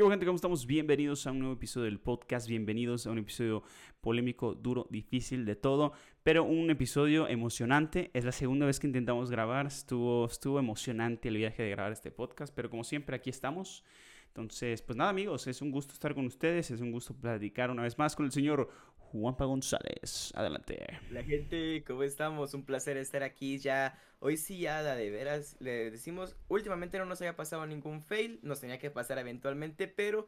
[0.00, 0.24] ¿Qué gente?
[0.24, 0.64] ¿Cómo estamos?
[0.64, 3.62] Bienvenidos a un nuevo episodio del podcast, bienvenidos a un episodio
[4.00, 5.92] polémico, duro, difícil, de todo,
[6.22, 8.10] pero un episodio emocionante.
[8.14, 12.10] Es la segunda vez que intentamos grabar, estuvo, estuvo emocionante el viaje de grabar este
[12.10, 13.84] podcast, pero como siempre aquí estamos.
[14.28, 17.82] Entonces, pues nada amigos, es un gusto estar con ustedes, es un gusto platicar una
[17.82, 18.70] vez más con el señor
[19.12, 20.32] Juanpa González.
[20.34, 21.00] Adelante.
[21.10, 22.54] La gente, ¿cómo estamos?
[22.54, 23.98] Un placer estar aquí ya.
[24.20, 28.60] Hoy sí, ya, de veras, le decimos, últimamente no nos había pasado ningún fail, nos
[28.60, 30.26] tenía que pasar eventualmente, pero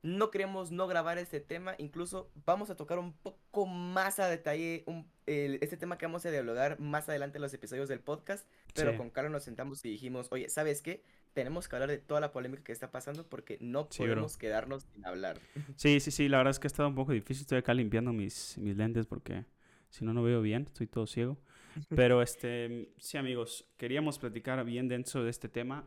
[0.00, 1.74] no queremos no grabar este tema.
[1.78, 6.30] Incluso vamos a tocar un poco más a detalle un, este tema que vamos a
[6.30, 8.48] dialogar más adelante en los episodios del podcast.
[8.74, 11.02] Pero con Carlos nos sentamos y dijimos, oye, ¿sabes qué?
[11.32, 15.04] Tenemos que hablar de toda la polémica que está pasando porque no podemos quedarnos sin
[15.06, 15.40] hablar.
[15.76, 17.42] Sí, sí, sí, la verdad es que ha estado un poco difícil.
[17.42, 19.44] Estoy acá limpiando mis, mis lentes porque
[19.88, 21.38] si no, no veo bien, estoy todo ciego.
[21.94, 25.84] Pero este, sí, amigos, queríamos platicar bien dentro de este tema.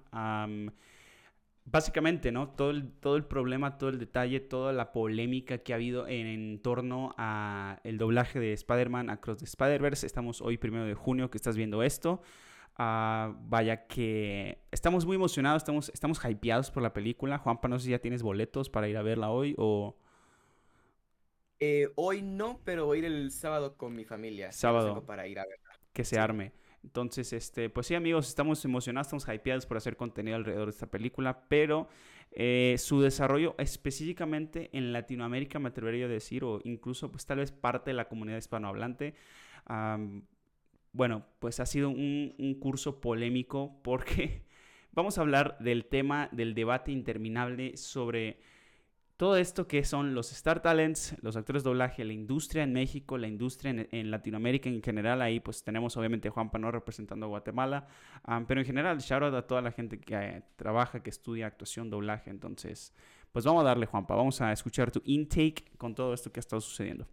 [1.66, 2.49] básicamente, ¿no?
[2.49, 6.27] Todo el, todo el problema, todo el detalle, toda la polémica que ha habido en,
[6.27, 10.05] en torno a el doblaje de Spider-Man Across the Spider-Verse.
[10.05, 12.21] Estamos hoy, primero de junio, que estás viendo esto.
[12.77, 17.37] Ah, vaya que estamos muy emocionados, estamos, estamos hypeados por la película.
[17.37, 19.95] Juanpa, no sé si ya tienes boletos para ir a verla hoy o...
[21.62, 24.51] Eh, hoy no, pero voy a ir el sábado con mi familia.
[24.51, 25.05] Sábado.
[25.05, 25.79] Para ir a verla.
[25.93, 26.51] Que se arme.
[26.84, 30.85] Entonces, este, pues sí, amigos, estamos emocionados, estamos hypeados por hacer contenido alrededor de esta
[30.85, 31.87] película, pero
[32.31, 37.51] eh, su desarrollo específicamente en Latinoamérica, me atrevería a decir, o incluso, pues tal vez
[37.51, 39.15] parte de la comunidad hispanohablante,
[40.96, 44.46] bueno, pues ha sido un, curso polémico porque
[44.93, 48.40] vamos a hablar del tema del debate interminable sobre
[49.18, 53.27] todo esto que son los Star Talents, los actores doblaje, la industria en México, la
[53.27, 55.21] industria en, Latinoamérica en general.
[55.21, 57.87] Ahí pues tenemos obviamente a Juan Pano representando a Guatemala,
[58.48, 61.90] pero en general shout out a toda la gente que eh, trabaja, que estudia actuación,
[61.90, 62.30] doblaje.
[62.30, 62.93] Entonces,
[63.32, 66.41] pues vamos a darle Juanpa, vamos a escuchar tu intake con todo esto que ha
[66.41, 67.07] estado sucediendo.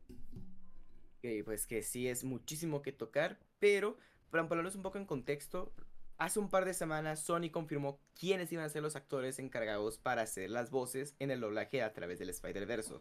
[1.22, 3.96] Ok, pues que sí es muchísimo que tocar, pero
[4.30, 5.72] para ponerlos un poco en contexto,
[6.18, 10.22] hace un par de semanas Sony confirmó quiénes iban a ser los actores encargados para
[10.22, 12.94] hacer las voces en el doblaje a través del Spider-Verse.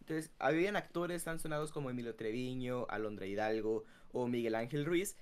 [0.00, 5.16] Entonces, habían actores tan sonados como Emilio Treviño, Alondra Hidalgo o Miguel Ángel Ruiz.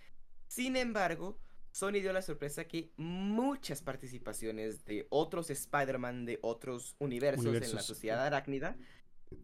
[0.49, 1.39] Sin embargo,
[1.71, 7.77] Sony dio la sorpresa que muchas participaciones de otros Spider-Man de otros universos, universos, en
[7.77, 8.77] la sociedad arácnida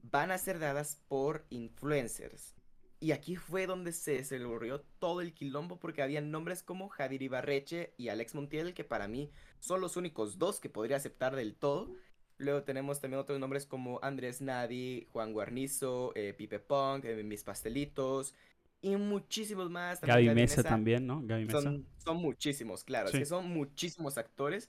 [0.02, 2.55] van a ser dadas por influencers.
[2.98, 7.92] Y aquí fue donde se celebró todo el quilombo porque había nombres como Javier Ibarreche
[7.98, 9.30] y Alex Montiel, que para mí
[9.60, 11.94] son los únicos dos que podría aceptar del todo.
[12.38, 17.44] Luego tenemos también otros nombres como Andrés Nadi, Juan Guarnizo, eh, Pipe Punk, eh, Mis
[17.44, 18.34] Pastelitos
[18.82, 20.00] y muchísimos más.
[20.00, 21.20] Gaby, Mesa, también, ¿no?
[21.22, 21.60] Gaby Mesa.
[21.98, 23.10] Son, muchísimos, claro.
[23.10, 24.68] que son muchísimos actores.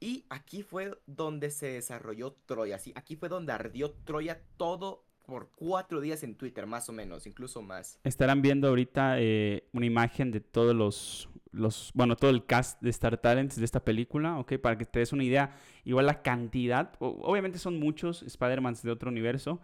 [0.00, 2.78] Y aquí fue donde se desarrolló Troya.
[2.78, 7.26] Sí, aquí fue donde ardió Troya todo por cuatro días en Twitter, más o menos,
[7.26, 7.98] incluso más.
[8.04, 12.90] Estarán viendo ahorita eh, una imagen de todos los, los, bueno, todo el cast de
[12.90, 14.58] Star Talents de esta película, ¿ok?
[14.58, 19.10] Para que te des una idea, igual la cantidad, obviamente son muchos Spider-Mans de otro
[19.10, 19.60] universo,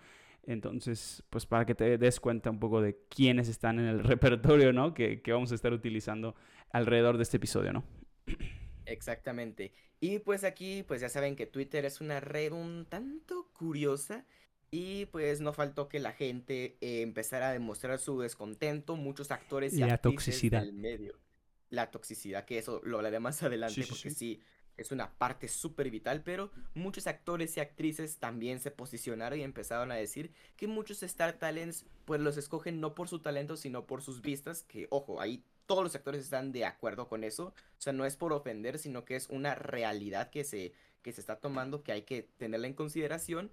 [0.46, 4.72] entonces, pues para que te des cuenta un poco de quiénes están en el repertorio,
[4.72, 4.94] ¿no?
[4.94, 6.34] Que, que vamos a estar utilizando
[6.70, 7.84] alrededor de este episodio, ¿no?
[8.86, 9.72] Exactamente.
[10.00, 14.24] Y pues aquí, pues ya saben que Twitter es una red un tanto curiosa
[14.70, 19.74] y pues no faltó que la gente eh, empezara a demostrar su descontento, muchos actores
[19.74, 20.62] y la toxicidad.
[20.62, 21.18] del medio.
[21.70, 24.40] La toxicidad, que eso lo hablaré más adelante porque sí,
[24.76, 29.92] es una parte súper vital, pero muchos actores y actrices también se posicionaron y empezaron
[29.92, 34.02] a decir que muchos Star Talents pues los escogen no por su talento, sino por
[34.02, 37.92] sus vistas, que ojo, ahí todos los actores están de acuerdo con eso, o sea,
[37.92, 40.72] no es por ofender, sino que es una realidad que se,
[41.02, 43.50] que se está tomando, que hay que tenerla en consideración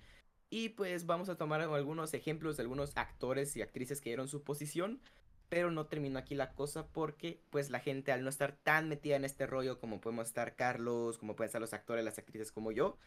[0.50, 4.44] y pues vamos a tomar algunos ejemplos de algunos actores y actrices que dieron su
[4.44, 5.02] posición.
[5.50, 9.16] Pero no terminó aquí la cosa porque pues la gente al no estar tan metida
[9.16, 12.74] en este rollo como podemos estar Carlos, como pueden estar los actores, las actrices como
[12.74, 12.98] yo.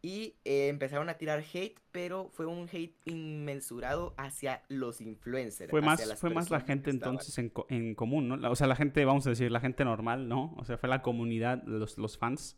[0.00, 5.70] Y eh, empezaron a tirar hate, pero fue un hate inmensurado hacia los influencers.
[5.70, 8.50] Fue más, fue más la gente entonces en, en, común, ¿no?
[8.50, 10.54] o sea, la gente, vamos a decir, la gente normal, ¿no?
[10.56, 12.56] O sea, fue la comunidad, los, los fans.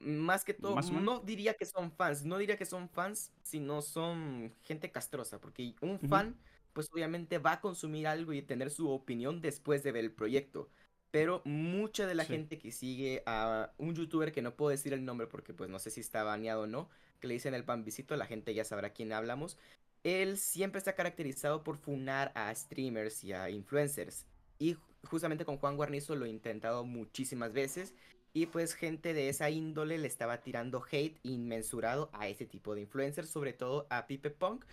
[0.00, 4.54] Más que todo, no diría que son fans, no diría que son fans, sino son
[4.62, 6.36] gente castrosa, porque un fan,
[6.72, 10.70] pues obviamente va a consumir algo y tener su opinión después de ver el proyecto.
[11.10, 15.04] Pero mucha de la gente que sigue a un youtuber que no puedo decir el
[15.04, 16.88] nombre porque pues no sé si está baneado o no,
[17.18, 19.58] que le dicen el pambisito, la gente ya sabrá quién hablamos.
[20.02, 24.24] Él siempre está caracterizado por funar a streamers y a influencers.
[24.58, 27.94] Y justamente con Juan Guarnizo lo he intentado muchísimas veces
[28.32, 32.82] Y pues gente de esa índole le estaba tirando hate inmensurado a ese tipo de
[32.82, 34.64] influencers, sobre todo a Pipe Punk,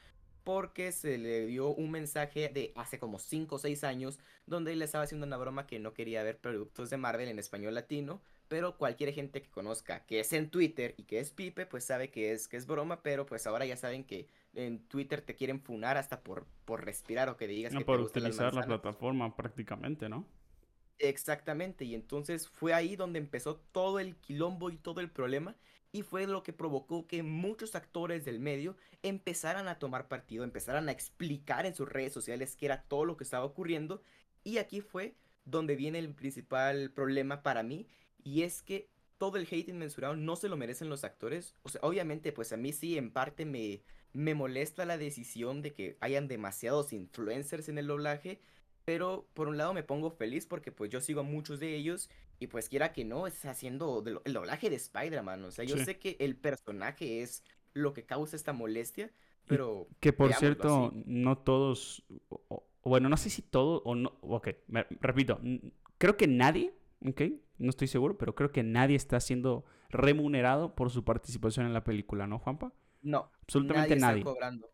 [0.47, 4.79] porque se le dio un mensaje de hace como 5 o 6 años donde él
[4.79, 8.21] le estaba haciendo una broma que no quería ver productos de Marvel en español latino,
[8.47, 12.11] pero cualquier gente que conozca que es en Twitter y que es Pipe, pues sabe
[12.11, 15.59] que es, que es broma, pero pues ahora ya saben que en Twitter te quieren
[15.59, 18.53] funar hasta por, por respirar o que digas no, que por te gustan las utilizar
[18.53, 20.25] la plataforma prácticamente, ¿no?
[20.99, 25.55] Exactamente, y entonces fue ahí donde empezó todo el quilombo y todo el problema,
[25.91, 30.89] y fue lo que provocó que muchos actores del medio empezaran a tomar partido, empezaran
[30.89, 34.01] a explicar en sus redes sociales qué era todo lo que estaba ocurriendo,
[34.43, 35.13] y aquí fue
[35.45, 37.85] donde viene el principal problema para mí,
[38.23, 38.89] y es que
[39.19, 42.57] todo el hate inmensurado no se lo merecen los actores, o sea, obviamente pues a
[42.57, 43.83] mí sí en parte me,
[44.13, 48.41] me molesta la decisión de que hayan demasiados influencers en el doblaje,
[48.87, 52.09] pero por un lado me pongo feliz porque pues yo sigo a muchos de ellos
[52.39, 55.43] y pues quiera que no, es haciendo el doblaje de Spider-Man.
[55.43, 55.83] O sea, yo Sí.
[55.83, 57.43] sé que el personaje es
[57.73, 59.11] lo que causa esta molestia,
[59.45, 61.03] pero Que por cierto, así.
[61.05, 65.41] no todos, o- bueno, no sé si todos o no, ok, me- repito,
[65.97, 66.73] creo que nadie,
[67.05, 67.23] ok,
[67.57, 71.83] no estoy seguro, pero creo que nadie está siendo remunerado por su participación en la
[71.83, 72.71] película, ¿no, Juanpa?
[73.01, 74.19] no, Absolutamente nadie nadie.
[74.19, 74.69] está cobrando.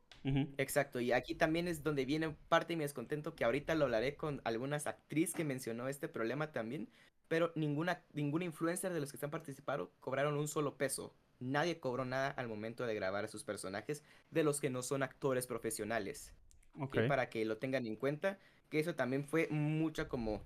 [0.57, 4.15] Exacto, y aquí también es donde viene parte de mi descontento, que ahorita lo hablaré
[4.15, 6.89] con algunas actrices que mencionó este problema también,
[7.27, 11.13] pero ninguna, ningún influencer de los que están participando cobraron un solo peso.
[11.39, 15.03] Nadie cobró nada al momento de grabar a sus personajes de los que no son
[15.03, 16.33] actores profesionales.
[16.79, 16.91] Ok.
[16.91, 20.43] que para que lo tengan en cuenta, que eso también fue mucha como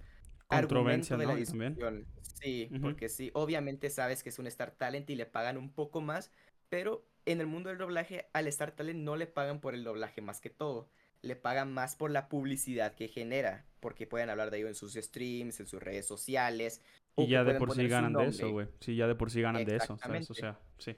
[0.48, 2.06] Controversia, de la discusión.
[2.22, 6.02] Sí, porque sí, obviamente sabes que es un Star Talent y le pagan un poco
[6.02, 6.32] más,
[6.70, 10.22] pero en el mundo del doblaje al Star Talent no le pagan por el doblaje
[10.22, 10.90] más que todo,
[11.22, 14.94] le pagan más por la publicidad que genera, porque pueden hablar de ello en sus
[14.94, 16.82] streams, en sus redes sociales.
[17.18, 18.68] Y ya de por sí ganan de eso, güey.
[18.80, 20.30] Sí, ya de por sí ganan de eso, ¿sabes?
[20.30, 20.36] O Exactamente.
[20.36, 20.96] sea, sí.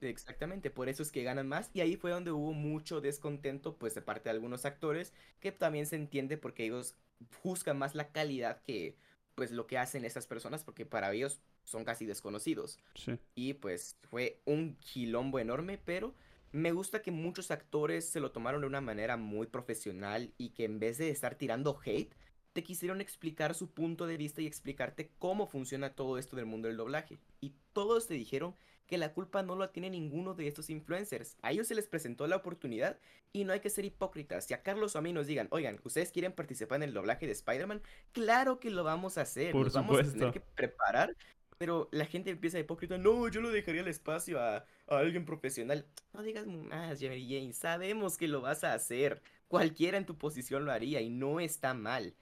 [0.00, 3.94] Exactamente, por eso es que ganan más y ahí fue donde hubo mucho descontento pues
[3.94, 6.96] de parte de algunos actores que también se entiende porque ellos
[7.42, 8.96] juzgan más la calidad que
[9.34, 13.18] pues lo que hacen esas personas porque para ellos son casi desconocidos Sí.
[13.34, 16.14] y pues fue un quilombo enorme pero
[16.50, 20.64] me gusta que muchos actores se lo tomaron de una manera muy profesional y que
[20.64, 22.14] en vez de estar tirando hate
[22.54, 26.68] te quisieron explicar su punto de vista y explicarte cómo funciona todo esto del mundo
[26.68, 28.54] del doblaje y todos te dijeron
[28.86, 31.36] que la culpa no la tiene ninguno de estos influencers.
[31.42, 32.98] A ellos se les presentó la oportunidad
[33.34, 34.46] y no hay que ser hipócritas.
[34.46, 37.26] Si a Carlos o a mí nos digan, oigan, ¿ustedes quieren participar en el doblaje
[37.26, 37.82] de Spider-Man?
[38.12, 39.52] Claro que lo vamos a hacer.
[39.52, 41.14] Por nos vamos a tener que preparar.
[41.58, 42.98] Pero la gente empieza hipócrita.
[42.98, 45.86] No, yo lo dejaría el espacio a, a alguien profesional.
[46.12, 47.52] No digas más, Jerry Jane.
[47.52, 49.20] Sabemos que lo vas a hacer.
[49.48, 52.14] Cualquiera en tu posición lo haría y no está mal.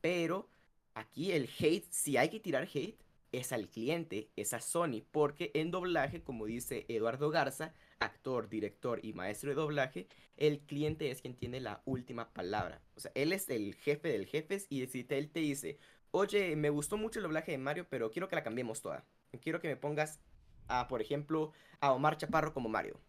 [0.00, 0.48] Pero
[0.94, 3.02] aquí el hate, si hay que tirar hate,
[3.32, 9.00] es al cliente, es a Sony, porque en doblaje, como dice Eduardo Garza, actor, director
[9.02, 10.06] y maestro de doblaje,
[10.36, 12.82] el cliente es quien tiene la última palabra.
[12.94, 15.78] O sea, él es el jefe del jefes y si él te dice,
[16.12, 19.04] oye, me gustó mucho el doblaje de Mario, pero quiero que la cambiemos toda.
[19.40, 20.20] Quiero que me pongas
[20.68, 23.00] a, por ejemplo, a Omar Chaparro como Mario.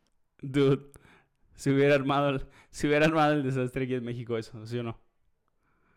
[0.42, 0.92] Dude,
[1.56, 4.84] si hubiera armado el, si hubiera armado el desastre aquí en México eso, ¿sí o
[4.84, 5.00] no?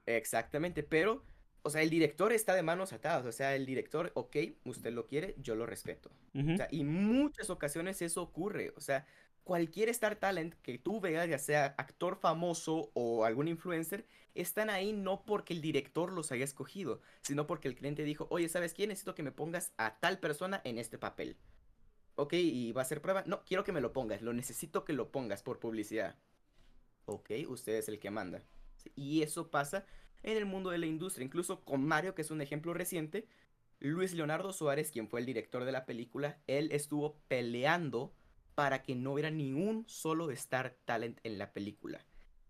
[0.04, 1.24] Exactamente, pero,
[1.62, 3.24] o sea, el director está de manos atadas.
[3.24, 6.10] O sea, el director, ok, usted lo quiere, yo lo respeto.
[6.34, 6.52] Ujú.
[6.52, 8.72] O sea, y muchas ocasiones eso ocurre.
[8.76, 9.06] O sea,
[9.46, 14.92] cualquier Star Talent que tú veas, ya sea actor famoso o algún influencer, están ahí
[14.92, 18.88] no porque el director los haya escogido, sino porque el cliente dijo, oye, ¿sabes qué?
[18.88, 21.36] Necesito que me pongas a tal persona en este papel.
[22.16, 23.22] Ok, ¿y va a ser prueba?
[23.24, 26.16] No, quiero que me lo pongas, lo necesito que lo pongas por publicidad.
[27.04, 28.42] Ok, usted es el que manda.
[28.96, 29.86] Y eso pasa
[30.24, 33.28] en el mundo de la industria, incluso con Mario, que es un ejemplo reciente.
[33.78, 38.12] Luis Leonardo Suárez, quien fue el director de la película, él estuvo peleando
[38.56, 42.04] para que no hubiera ni un solo Star Talent en la película.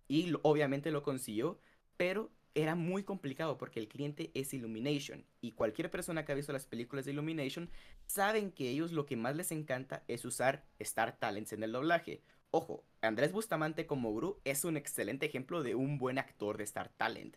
[0.08, 1.60] Y obviamente lo consiguió,
[1.96, 5.26] pero era muy complicado porque el cliente es Illumination.
[5.40, 7.68] Y cualquier persona que ha visto las películas de Illumination
[8.06, 12.22] saben que ellos lo que más les encanta es usar Star Talents en el doblaje.
[12.52, 16.88] Ojo, Andrés Bustamante como Gru es un excelente ejemplo de un buen actor de Star
[16.96, 17.36] Talent.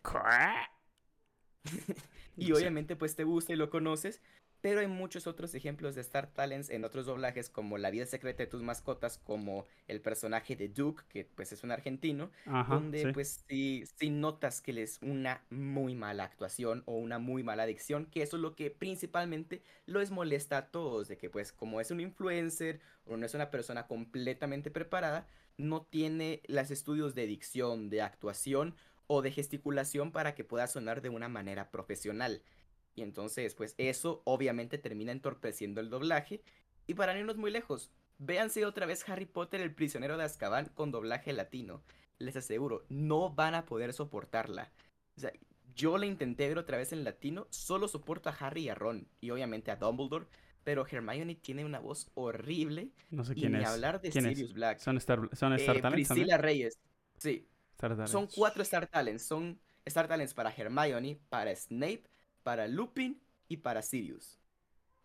[2.36, 4.22] Y obviamente pues te gusta y lo conoces,
[4.60, 8.42] pero hay muchos otros ejemplos de Star Talents en otros doblajes como La vida secreta
[8.42, 13.04] de tus mascotas, como el personaje de Duke, que pues es un argentino, Ajá, donde
[13.04, 13.12] sí.
[13.12, 18.06] pues si, si notas que les una muy mala actuación o una muy mala dicción,
[18.06, 21.90] que eso es lo que principalmente les molesta a todos, de que pues como es
[21.90, 25.26] un influencer o no es una persona completamente preparada,
[25.56, 28.74] no tiene los estudios de dicción, de actuación
[29.06, 32.42] o de gesticulación para que pueda sonar de una manera profesional.
[32.94, 36.42] Y entonces, pues eso obviamente termina entorpeciendo el doblaje.
[36.86, 40.66] Y para no irnos muy lejos, véanse otra vez Harry Potter, el prisionero de Azkaban
[40.74, 41.82] con doblaje latino.
[42.18, 44.72] Les aseguro, no van a poder soportarla.
[45.16, 45.32] O sea,
[45.74, 49.08] yo la intenté ver otra vez en latino, solo soporto a Harry y a Ron,
[49.20, 50.26] y obviamente a Dumbledore,
[50.64, 52.90] pero Hermione tiene una voz horrible.
[53.10, 53.68] No sé y quién ni es.
[53.68, 54.38] hablar de ¿Quién es?
[54.38, 54.78] Sirius Black.
[54.78, 56.38] ¿Son Star, son Star Eh, Talents también?
[56.38, 56.78] Reyes.
[57.18, 59.24] Sí, Star son cuatro Star Talents.
[59.24, 62.04] Son Star Talents para Hermione, para Snape,
[62.42, 64.38] para Lupin y para Sirius.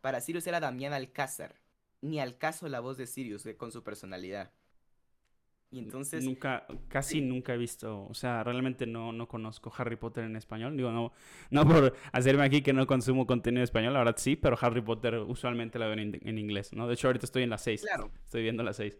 [0.01, 1.55] Para Sirius era Damián Alcázar.
[2.01, 4.51] Ni al caso la voz de Sirius eh, con su personalidad.
[5.71, 10.23] Y entonces, Nunca, casi nunca he visto, o sea, realmente no, no conozco Harry Potter
[10.23, 10.77] en español.
[10.77, 11.11] Digo, no,
[11.49, 14.81] no por hacerme aquí que no consumo contenido en español, la verdad sí, pero Harry
[14.81, 16.87] Potter usualmente la veo en, en inglés, ¿no?
[16.87, 17.81] De hecho, ahorita estoy en la 6.
[17.81, 18.97] claro, Estoy viendo la 6.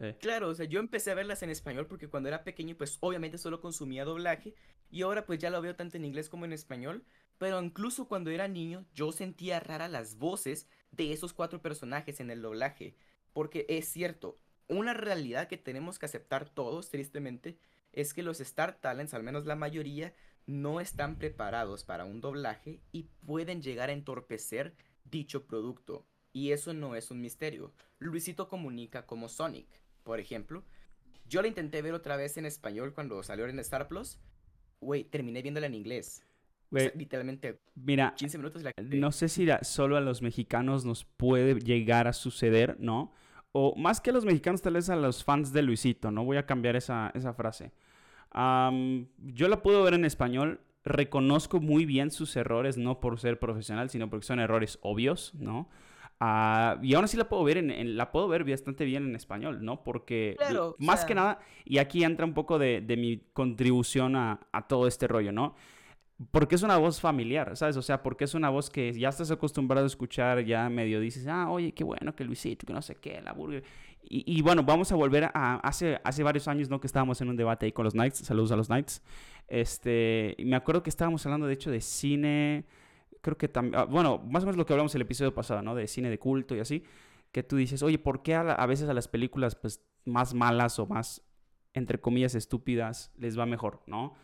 [0.00, 2.98] Eh, claro, o sea, yo empecé a verlas en español porque cuando era pequeño, pues
[3.00, 4.54] obviamente solo consumía doblaje.
[4.90, 7.04] Y ahora pues ya lo veo tanto en inglés como en español.
[7.38, 12.30] Pero incluso cuando era niño, yo sentía rara las voces de esos cuatro personajes en
[12.30, 12.96] el doblaje.
[13.32, 17.56] Porque es cierto, una realidad que tenemos que aceptar todos, tristemente,
[17.92, 20.14] es que los Star Talents, al menos la mayoría,
[20.46, 26.06] no están preparados para un doblaje y pueden llegar a entorpecer dicho producto.
[26.32, 27.72] Y eso no es un misterio.
[27.98, 29.68] Luisito comunica como Sonic,
[30.02, 30.64] por ejemplo.
[31.26, 34.18] Yo la intenté ver otra vez en español cuando salió en Star Plus.
[34.80, 36.22] Güey, terminé viéndola en inglés.
[36.70, 40.84] O sea, literalmente mira, 15 minutos la no sé si a- solo a los mexicanos
[40.84, 43.12] nos puede llegar a suceder, ¿no?
[43.52, 46.24] O más que a los mexicanos, tal vez a los fans de Luisito, ¿no?
[46.24, 47.72] Voy a cambiar esa, esa frase.
[48.30, 53.38] Am, yo la puedo ver en español, reconozco muy bien sus errores, no por ser
[53.38, 55.68] profesional, sino porque son errores obvios, ¿no?
[56.20, 59.14] Ah, y aún así la puedo ver en, en- la puedo ver bastante bien en
[59.14, 59.82] español, ¿no?
[59.84, 64.16] Porque Claro, más sea- que nada, y aquí entra un poco de, de mi contribución
[64.16, 65.54] a, a todo este rollo, ¿no?
[66.32, 67.76] Porque es una voz familiar, ¿sabes?
[67.76, 71.28] O sea, porque es una voz que ya estás acostumbrado a escuchar, ya medio dices,
[71.28, 73.62] ah, oye, qué bueno que Luisito, que no sé qué, la burger.
[74.02, 76.80] Y, y bueno, vamos a volver a hace, hace varios años, ¿no?
[76.80, 79.00] Que estábamos en un debate ahí con los Knights, saludos a los Knights.
[79.46, 82.66] Este, me acuerdo que estábamos hablando, de hecho, de cine,
[83.20, 85.76] creo que también, bueno, más o menos lo que hablamos el episodio pasado, ¿no?
[85.76, 86.82] De cine de culto y así,
[87.30, 90.80] que tú dices, oye, ¿por qué a, a veces a las películas, pues, más malas
[90.80, 91.22] o más,
[91.74, 94.14] entre comillas, estúpidas, les va mejor, ¿no?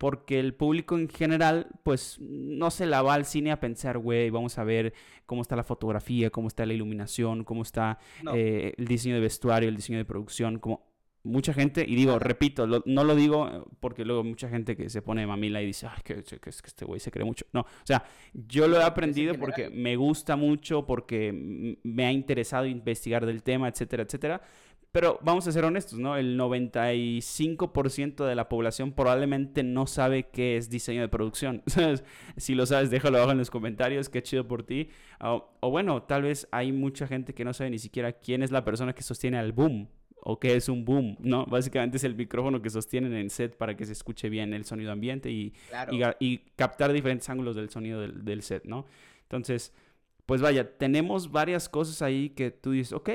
[0.00, 4.30] Porque el público en general, pues no se la va al cine a pensar, güey,
[4.30, 4.94] vamos a ver
[5.26, 9.20] cómo está la fotografía, cómo está la iluminación, cómo está No, eh, el diseño de
[9.20, 10.88] vestuario, el diseño de producción, como
[11.22, 14.88] mucha gente, y digo, repito, lo- no lo digo eh, porque luego mucha gente que
[14.88, 17.44] se pone de mamila y dice, ay, que, que- que este güey se cree mucho.
[17.52, 18.02] No, o sea,
[18.32, 23.68] yo lo he aprendido porque me gusta mucho, porque me ha interesado investigar del tema,
[23.68, 24.40] etcétera, etcétera.
[24.92, 26.16] Pero vamos a ser honestos, ¿no?
[26.16, 31.62] El 95% de la población probablemente no sabe qué es diseño de producción.
[32.36, 34.88] Si lo sabes, déjalo abajo en los comentarios, qué chido por ti.
[35.20, 38.50] O, o bueno, tal vez hay mucha gente que no sabe ni siquiera quién es
[38.50, 39.88] la persona que sostiene al boom
[40.22, 41.46] o qué es un boom, ¿no?
[41.46, 44.92] Básicamente es el micrófono que sostienen en set para que se escuche bien el sonido
[44.92, 45.92] ambiente y, claro.
[46.20, 48.86] y, y captar diferentes ángulos del sonido del, del set, ¿no?
[49.22, 49.72] Entonces,
[50.26, 53.10] pues vaya, tenemos varias cosas ahí que tú dices, ok,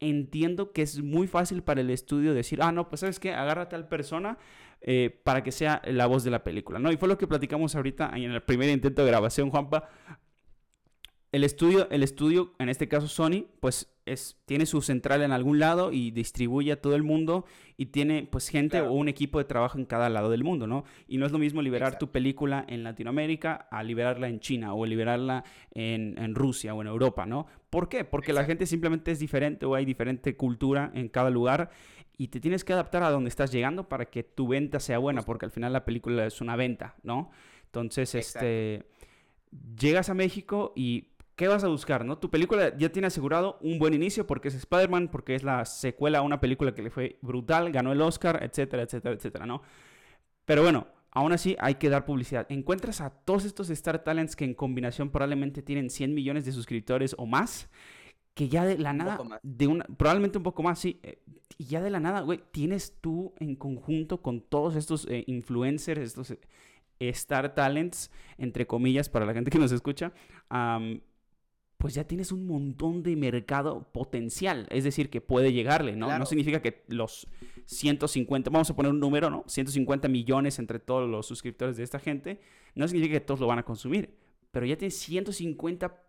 [0.00, 3.62] entiendo que es muy fácil para el estudio decir, ah, no, pues sabes qué, agarra
[3.62, 4.38] a tal persona
[4.80, 6.90] eh, para que sea la voz de la película, ¿no?
[6.90, 9.88] Y fue lo que platicamos ahorita en el primer intento de grabación, Juanpa.
[11.32, 15.60] El estudio, el estudio, en este caso Sony, pues es, tiene su central en algún
[15.60, 17.44] lado y distribuye a todo el mundo
[17.76, 18.90] y tiene pues gente Claro.
[18.90, 20.82] o un equipo de trabajo en cada lado del mundo, ¿no?
[21.06, 22.06] Y no es lo mismo liberar Exacto.
[22.06, 26.88] tu película en Latinoamérica a liberarla en China o liberarla en, en Rusia o en
[26.88, 27.46] Europa, ¿no?
[27.70, 28.04] ¿Por qué?
[28.04, 31.70] Porque la gente simplemente es diferente o hay diferente cultura en cada lugar
[32.18, 35.22] y te tienes que adaptar a donde estás llegando para que tu venta sea buena,
[35.22, 37.30] porque al final la película es una venta, ¿no?
[37.66, 38.46] Entonces, Exacto.
[38.46, 38.86] este,
[39.78, 42.18] llegas a México y ¿qué vas a buscar, no?
[42.18, 46.18] Tu película ya tiene asegurado un buen inicio porque es Spider-Man, porque es la secuela
[46.18, 49.62] a una película que le fue brutal, ganó el Oscar, etcétera, etcétera, etcétera, ¿no?
[50.44, 52.46] Pero bueno, aún así hay que dar publicidad.
[52.50, 57.14] Encuentras a todos estos Star Talents que en combinación probablemente tienen 100 millones de suscriptores
[57.18, 57.68] o más,
[58.34, 59.40] que ya de la Un nada, más.
[59.42, 61.20] de una, probablemente un poco más, sí, eh,
[61.58, 66.00] y ya de la nada, güey, tienes tú en conjunto con todos estos eh, influencers,
[66.00, 66.38] estos eh,
[67.00, 70.12] Star Talents, entre comillas, para la gente que nos escucha,
[71.80, 76.06] pues ya tienes un montón de mercado potencial, es decir, que puede llegarle, ¿no?
[76.18, 77.26] No significa que los
[77.64, 79.44] 150, vamos a poner un número, ¿no?
[79.46, 82.38] 150 millones entre todos los suscriptores de esta gente,
[82.74, 84.14] no significa que todos lo van a consumir,
[84.50, 86.02] pero ya tienes 150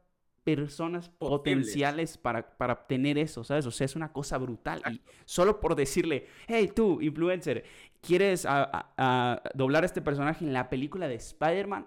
[0.43, 3.65] personas potenciales para, para obtener eso, ¿sabes?
[3.65, 4.81] O sea, es una cosa brutal.
[4.91, 7.63] Y solo por decirle, hey, tú, influencer,
[8.01, 11.85] ¿quieres a- a- a doblar a este personaje en la película de Spider-Man?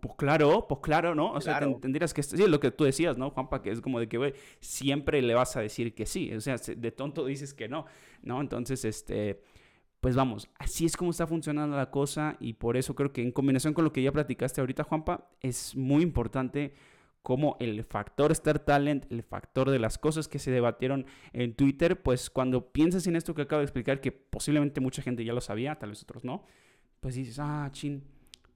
[0.00, 1.32] Pues claro, pues claro, ¿no?
[1.32, 2.22] O sea, tendrías que...
[2.22, 3.62] Sí, lo que tú decías, ¿no, Juanpa?
[3.62, 6.32] Que es como de que, güey, siempre le vas a decir que sí.
[6.34, 7.86] O sea, de tonto dices que no,
[8.22, 8.40] ¿no?
[8.40, 9.40] Entonces, este...
[10.00, 13.32] Pues vamos, así es como está funcionando la cosa y por eso creo que en
[13.32, 16.72] combinación con lo que ya platicaste ahorita, Juanpa, es muy importante
[17.22, 22.00] como el factor Star Talent, el factor de las cosas que se debatieron en Twitter,
[22.00, 25.40] pues cuando piensas en esto que acabo de explicar, que posiblemente mucha gente ya lo
[25.40, 26.44] sabía, tal vez otros no,
[27.00, 28.04] pues dices, ah, chin,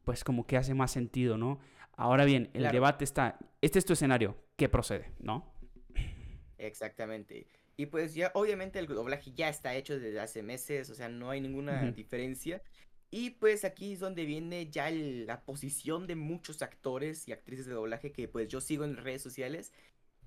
[0.05, 1.61] pues como que hace más sentido, ¿no?
[1.97, 5.53] Ahora bien, el debate está, este es tu escenario, ¿qué procede, no?
[6.59, 7.47] Exactamente.
[7.77, 11.31] Y pues ya, obviamente el doblaje ya está hecho desde hace meses, o sea, no
[11.31, 12.63] hay ninguna diferencia.
[13.11, 17.75] Y pues aquí es donde viene ya la posición de muchos actores y actrices de
[17.75, 19.73] doblaje que pues yo sigo en redes sociales.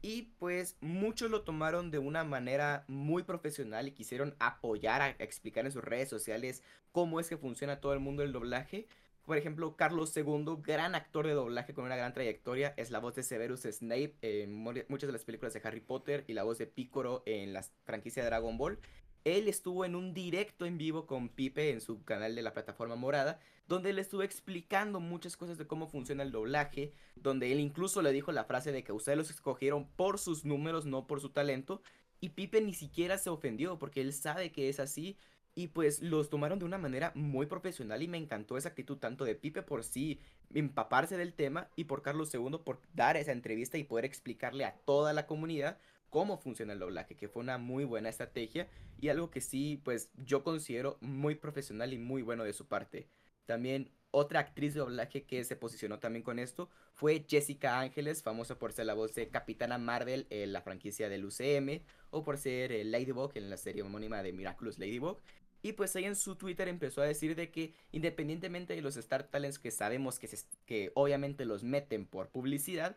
[0.01, 5.65] Y pues muchos lo tomaron de una manera muy profesional y quisieron apoyar a explicar
[5.65, 8.87] en sus redes sociales cómo es que funciona todo el mundo del doblaje.
[9.25, 13.15] Por ejemplo, Carlos II, gran actor de doblaje con una gran trayectoria, es la voz
[13.15, 16.67] de Severus Snape en muchas de las películas de Harry Potter y la voz de
[16.67, 18.77] Piccolo en la franquicia de Dragon Ball.
[19.23, 22.95] Él estuvo en un directo en vivo con Pipe en su canal de la plataforma
[22.95, 28.03] morada, donde le estuvo explicando muchas cosas de cómo funciona el doblaje, donde él incluso
[28.03, 31.29] le dijo la frase de que ustedes los escogieron por sus números, no por su
[31.29, 31.81] talento,
[32.21, 35.17] y Pipe ni siquiera se ofendió porque él sabe que es así
[35.55, 39.23] y pues los tomaron de una manera muy profesional y me encantó esa actitud tanto
[39.23, 40.19] de Pipe por sí
[40.53, 44.75] empaparse del tema y por Carlos II por dar esa entrevista y poder explicarle a
[44.85, 48.67] toda la comunidad cómo funciona el doblaje, que fue una muy buena estrategia
[48.99, 53.07] y algo que sí, pues yo considero muy profesional y muy bueno de su parte.
[53.45, 58.57] También otra actriz de doblaje que se posicionó también con esto fue Jessica Ángeles, famosa
[58.57, 61.81] por ser la voz de Capitana Marvel en la franquicia del UCM
[62.11, 65.19] o por ser eh, Ladybug en la serie homónima de Miraculous Ladybug.
[65.65, 69.23] Y pues ahí en su Twitter empezó a decir de que independientemente de los Star
[69.23, 70.29] Talents que sabemos que,
[70.67, 72.95] que obviamente los meten por publicidad,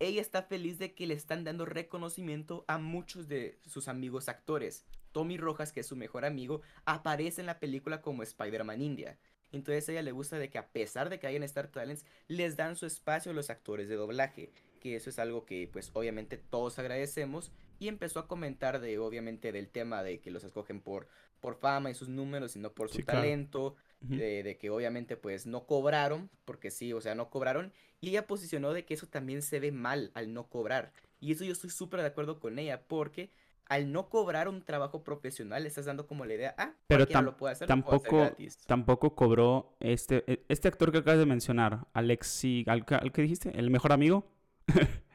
[0.00, 4.84] ella está feliz de que le están dando reconocimiento a muchos de sus amigos actores.
[5.12, 9.16] Tommy Rojas, que es su mejor amigo, aparece en la película como Spider-Man India.
[9.52, 12.56] Entonces a ella le gusta de que a pesar de que hayan Star Talents, les
[12.56, 14.50] dan su espacio a los actores de doblaje.
[14.80, 17.52] Que eso es algo que pues obviamente todos agradecemos.
[17.78, 21.06] Y empezó a comentar de obviamente del tema de que los escogen por
[21.40, 26.30] por fama y sus números, sino por su talento, de, que obviamente pues no cobraron,
[26.44, 29.72] porque sí, o sea, no cobraron, y ella posicionó de que eso también se ve
[29.72, 30.92] mal al no cobrar.
[31.20, 33.30] Y eso yo estoy súper de acuerdo con ella, porque
[33.66, 37.36] al no cobrar un trabajo profesional le estás dando como la idea, ah, pero lo
[37.36, 38.30] puede hacer, tampoco,
[38.66, 43.50] tampoco cobró este, e, este actor que acabas de mencionar, Alexi, ¿al, al que dijiste?
[43.58, 44.30] ¿El mejor amigo?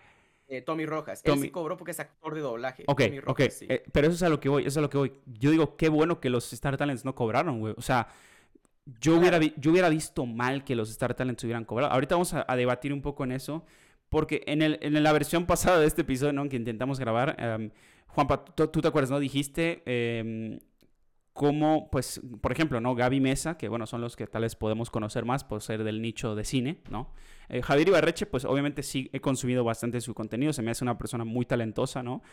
[0.47, 1.21] Eh, Tommy Rojas.
[1.23, 2.83] Él sí cobró porque es actor de doblaje.
[2.87, 3.39] Ok, ok.
[3.39, 5.13] Eh, pero eso es a lo que voy, eso es a lo que voy.
[5.25, 7.73] Yo digo, qué bueno que los Star Talents no cobraron, güey.
[7.77, 8.07] O sea,
[8.99, 11.91] yo, hubiera, yo hubiera visto mal que los Star Talents hubieran cobrado.
[11.91, 13.65] Ahorita vamos a, debatir un poco en eso.
[14.09, 16.47] Porque en, el, en la versión pasada de este episodio, ¿no?
[16.47, 17.69] Que intentamos grabar, um,
[18.07, 19.19] Juanpa, tú, te acuerdas, ¿no?
[19.19, 20.59] Dijiste em,
[21.31, 22.93] cómo, pues, por ejemplo, ¿no?
[22.93, 25.99] Gaby Mesa, que bueno, son los que tal vez podemos conocer más por ser del
[26.01, 27.11] nicho de cine, ¿no?
[27.53, 30.97] Eh, Javier Ibarreche, pues obviamente sí he consumido bastante su contenido, se me hace una
[30.97, 32.23] persona muy talentosa, ¿no?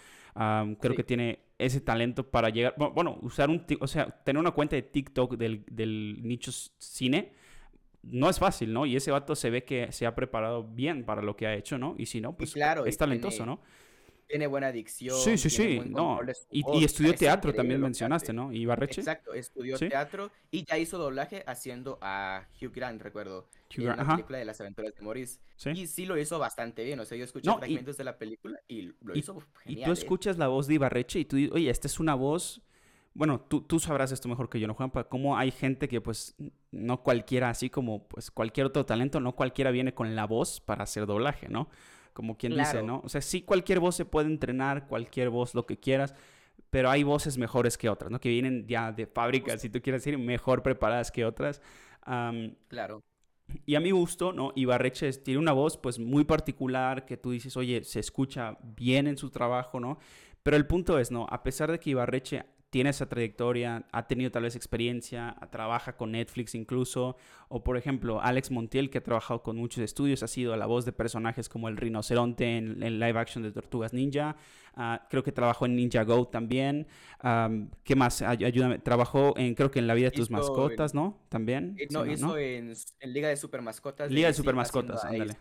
[0.81, 4.77] creo que tiene ese talento para llegar, bueno, usar un, o sea, tener una cuenta
[4.77, 7.35] de TikTok del, del nicho cine,
[8.03, 8.87] no es fácil, ¿no?
[8.87, 11.77] Y ese vato se ve que se ha preparado bien para lo que ha hecho,
[11.77, 11.97] ¿no?
[11.99, 13.61] Y si no, pues claro, es talentoso, ¿no?
[14.31, 15.17] Tiene buena adicción.
[15.19, 15.81] Sí, sí, sí.
[15.87, 16.21] No.
[16.51, 18.53] Y, estudió teatro también mencionaste, ¿no?
[18.53, 19.01] Y Barreche.
[19.01, 23.49] Exacto, estudió teatro y ya hizo doblaje haciendo a Hugh Grant, recuerdo.
[23.77, 25.41] Hugh Grant, en la película de las aventuras de Maurice.
[25.75, 27.01] Y sí lo hizo bastante bien.
[27.01, 29.81] O sea, yo escuché fragmentos de la película y lo hizo genial.
[29.81, 29.95] Y tú ¿eh?
[29.95, 32.63] escuchas la voz de Ibarreche y tú dices, oye, esta es una voz.
[33.13, 35.09] Bueno, tú, tú sabrás esto mejor que yo, ¿no, Juanpa?
[35.09, 36.37] Cómo hay gente que, pues,
[36.71, 40.85] no cualquiera, así como, pues, cualquier otro talento, no cualquiera viene con la voz para
[40.85, 41.69] hacer doblaje, ¿no?
[42.21, 43.01] Como quien dice, ¿no?
[43.03, 46.15] O sea, sí, cualquier voz se puede entrenar, cualquier voz, lo que quieras,
[46.69, 48.21] pero hay voces mejores que otras, ¿no?
[48.21, 51.63] Que vienen ya de fábrica, si tú quieres decir, mejor preparadas que otras.
[52.69, 53.03] claro.
[53.65, 54.53] Y a mi gusto, ¿no?
[54.55, 59.17] Ibarreche tiene una voz, pues, muy particular, que tú dices, oye, se escucha bien en
[59.17, 59.99] su trabajo, ¿no?
[60.43, 61.27] Pero el punto es, ¿no?
[61.31, 66.13] A pesar de que Ibarreche tiene esa trayectoria, ha tenido tal vez experiencia, trabaja con
[66.13, 67.17] Netflix incluso,
[67.49, 70.85] o por ejemplo Alex Montiel que ha trabajado con muchos estudios, ha sido la voz
[70.85, 74.37] de personajes como el rinoceronte en, el live action de Tortugas Ninja,
[74.75, 76.87] ah, creo que trabajó en Ninja Go también,
[77.83, 78.23] ¿qué más?
[78.23, 81.19] Ayúdame, trabajó en creo que en La vida de tus mascotas, ¿no?
[81.29, 81.75] También.
[81.79, 84.11] Eh, no, hizo En, Liga de Super Mascotas.
[84.11, 85.37] Liga de Super Mascotas, ándale.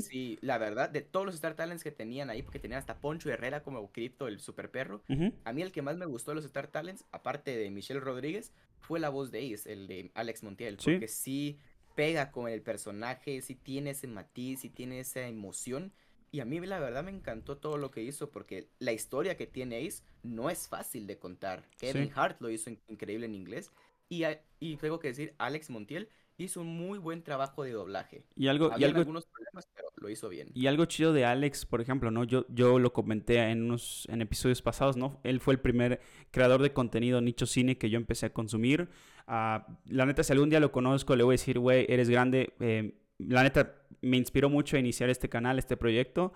[0.00, 3.30] Sí, la verdad, de todos los Star Talents que tenían ahí, porque tenían hasta Poncho
[3.30, 5.02] Herrera como Crypto, el super perro,
[5.44, 8.52] a mí el que más me gustó de los Star Talents, aparte de Michelle Rodríguez,
[8.80, 11.58] fue la voz de Ace, el de Alex Montiel, porque sí,
[11.94, 15.92] pega con el personaje, si tiene ese matiz, si tiene esa emoción.
[16.30, 19.46] Y a mí la verdad me encantó todo lo que hizo porque la historia que
[19.46, 21.68] tiene Ace no es fácil de contar.
[21.78, 23.72] Kevin Hart lo hizo increíble en inglés.
[24.08, 24.24] Y,
[24.60, 28.24] y tengo que decir, Alex Montiel hizo un muy buen trabajo de doblaje.
[28.36, 30.50] Y algo, y algo, algunos problemas, pero lo hizo bien.
[30.54, 32.24] Y algo chido de Alex, por ejemplo, ¿no?
[32.24, 35.20] Yo, yo lo comenté en unos en episodios pasados, ¿no?
[35.24, 38.88] Él fue el primer creador de contenido nicho cine que yo empecé a consumir.
[39.26, 42.52] Ah, la neta, si algún día lo conozco, le voy a decir, güey, eres grande.
[42.60, 46.32] Eh, la neta, me inspiró mucho a iniciar este canal, este proyecto.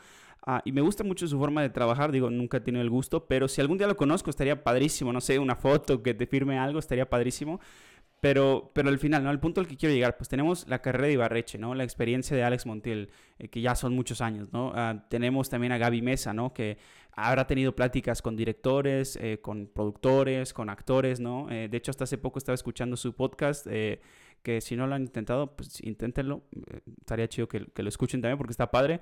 [0.47, 3.27] Ah, y me gusta mucho su forma de trabajar, digo, nunca he tenido el gusto,
[3.27, 6.59] pero si algún día lo conozco estaría padrísimo, no sé, una foto que te firme
[6.59, 7.61] algo, estaría padrísimo.
[8.21, 9.31] Pero, pero al final, ¿no?
[9.31, 11.75] El punto al que quiero llegar, pues tenemos la carrera de Ibarreche, ¿no?
[11.75, 14.73] La experiencia de Alex Montiel, eh, que ya son muchos años, ¿no?
[14.75, 16.53] Ah, tenemos también a Gaby Mesa, ¿no?
[16.53, 16.77] Que
[17.13, 21.51] habrá tenido pláticas con directores, eh, con productores, con actores, ¿no?
[21.51, 25.03] Eh, de hecho, hasta hace poco estaba escuchando su podcast, que si no lo han
[25.03, 26.43] intentado, pues inténtenlo.
[27.01, 29.01] estaría chido que, que, lo escuchen también porque está padre.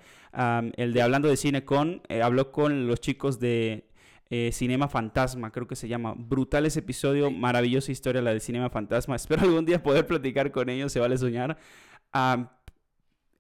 [0.77, 3.89] el de Hablando de Cine con, habló con los chicos de
[4.31, 6.15] eh, Cinema Fantasma, creo que se llama.
[6.17, 9.17] Brutal ese episodio, maravillosa historia la de Cinema Fantasma.
[9.17, 11.59] Espero algún día poder platicar con ellos, se vale soñar.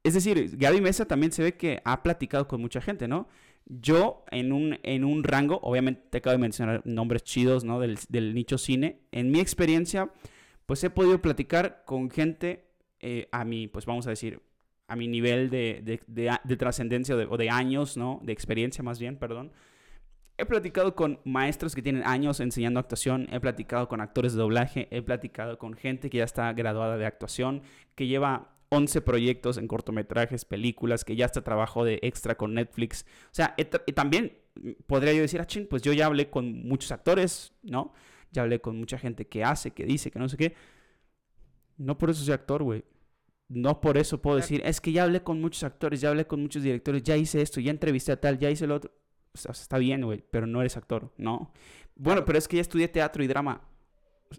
[0.02, 3.28] es decir, Gaby Mesa también se ve que ha platicado con mucha gente, ¿no?
[3.66, 7.80] Yo, en un, en un rango, obviamente te acabo de mencionar nombres chidos, ¿no?
[7.80, 9.00] Del, nicho cine.
[9.12, 10.10] En mi experiencia,
[10.64, 12.64] pues he podido platicar con gente
[13.00, 14.40] eh, a mi, pues vamos a decir,
[14.86, 18.20] a mi nivel de, de trascendencia o de años, ¿no?
[18.22, 19.52] De experiencia más bien, perdón.
[20.40, 24.86] He platicado con maestros que tienen años enseñando actuación, he platicado con actores de doblaje,
[24.92, 27.62] he platicado con gente que ya está graduada de actuación,
[27.96, 33.04] que lleva 11 proyectos en cortometrajes, películas, que ya está trabajo de extra con Netflix.
[33.24, 33.56] O sea,
[33.96, 34.38] también
[34.86, 37.92] podría yo decir, ah, pues yo ya hablé con muchos actores, ¿no?
[38.30, 40.54] Ya hablé con mucha gente que hace, que dice, que no sé qué.
[41.78, 42.84] No por eso soy actor, güey.
[43.48, 46.40] No por eso puedo decir, es que ya hablé con muchos actores, ya hablé con
[46.40, 48.92] muchos directores, ya hice esto, ya entrevisté a tal, ya hice lo otro
[49.34, 51.52] está bien, güey, pero no eres actor, ¿no?
[51.96, 53.62] Bueno, pero es que ya estudié teatro y drama.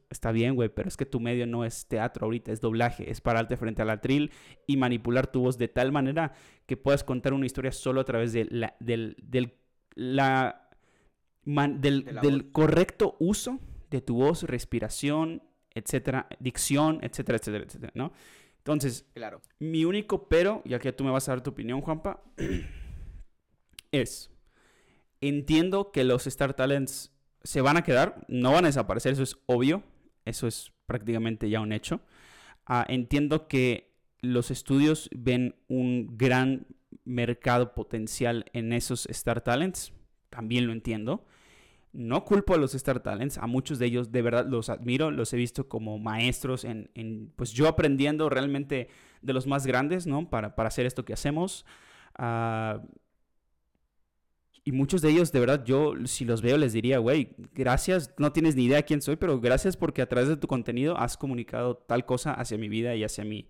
[0.09, 3.21] Está bien, güey, pero es que tu medio no es teatro ahorita, es doblaje, es
[3.21, 4.31] pararte frente al atril
[4.67, 6.33] y manipular tu voz de tal manera
[6.67, 9.57] que puedas contar una historia solo a través de la, del, del,
[9.95, 10.69] la,
[11.43, 15.41] del, correcto uso de tu voz, respiración,
[15.73, 18.13] etcétera, dicción, etcétera, etcétera, etcétera, ¿no?
[18.57, 19.41] Entonces, claro.
[19.57, 22.21] mi único pero, ya que tú me vas a dar tu opinión, Juanpa,
[23.91, 24.31] es
[25.21, 27.11] Entiendo que los Star Talents
[27.43, 29.83] se van a quedar, no van a desaparecer, eso es obvio,
[30.25, 32.01] eso es prácticamente ya un hecho.
[32.65, 36.67] Ah, entiendo que los estudios ven un gran
[37.03, 39.93] mercado potencial en esos Star Talents,
[40.29, 41.25] también lo entiendo.
[41.91, 45.33] No culpo a los Star Talents, a muchos de ellos de verdad los admiro, los
[45.33, 48.89] he visto como maestros en, pues yo aprendiendo realmente
[49.21, 50.29] de los más grandes, ¿no?
[50.29, 51.65] Para, para hacer esto que hacemos.
[52.19, 52.79] Uh,
[54.69, 58.31] y muchos de ellos, de verdad, yo si los veo les diría, güey, gracias, no
[58.31, 61.77] tienes ni idea quién soy, pero gracias porque a través de tu contenido has comunicado
[61.77, 63.47] tal cosa hacia mi vida y hacia mi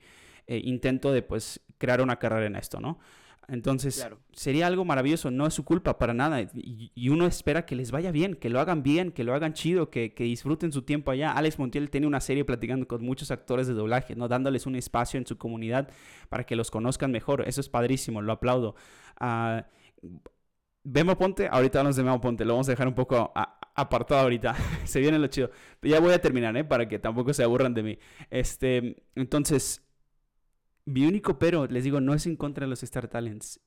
[0.48, 3.00] eh, intento de, pues, crear una carrera en esto, ¿no?
[3.50, 6.40] Entonces, sería algo maravilloso, no es su culpa para nada.
[6.54, 9.90] Y, uno espera que les vaya bien, que lo hagan bien, que lo hagan chido,
[9.90, 11.34] que, que, disfruten su tiempo allá.
[11.34, 14.30] Alex Montiel tiene una serie platicando con muchos actores de doblaje, ¿no?
[14.30, 15.90] Dándoles un espacio en su comunidad
[16.30, 17.44] para que los conozcan mejor.
[17.46, 18.76] Eso es padrísimo, lo aplaudo.
[19.20, 19.64] Uh,
[20.92, 23.32] Memo Ponte, ahorita hablamos de Memo Ponte, lo vamos a dejar un poco
[23.76, 24.56] apartado ahorita.
[24.86, 25.52] se viene lo chido.
[25.84, 26.64] ya voy a terminar, ¿eh?
[26.64, 28.00] Para que tampoco se aburran de mí.
[28.32, 29.84] Este, entonces,
[30.86, 33.60] mi único pero, les digo, no es en contra de los Star Talents.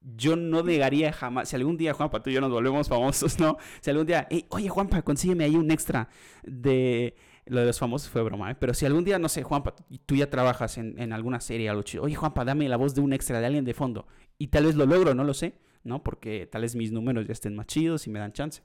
[0.00, 3.56] Yo no negaría jamás, si algún día, Juanpa, tú y yo nos volvemos famosos, ¿no?
[3.80, 6.08] Si algún día, oye, Juanpa, consígueme ahí un extra
[6.42, 7.14] de...
[7.46, 8.56] Lo de los famosos fue broma, ¿eh?
[8.58, 11.82] Pero si algún día, no sé, Juanpa, tú ya trabajas en, en alguna serie, algo
[11.82, 12.02] chido.
[12.02, 14.06] Oye, Juanpa, dame la voz de un extra de alguien de fondo.
[14.36, 16.02] Y tal vez lo logro, no lo sé ¿no?
[16.02, 18.62] Porque tal vez mis números ya estén más chidos y me dan chance.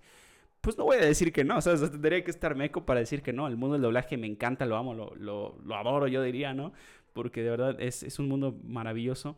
[0.62, 1.92] Pues no voy a decir que no, ¿sabes?
[1.92, 3.48] tendría que estar meco para decir que no.
[3.48, 6.74] El mundo del doblaje me encanta, lo amo, lo, lo, adoro, yo diría, ¿no?
[7.12, 9.38] Porque de verdad es, es un mundo maravilloso.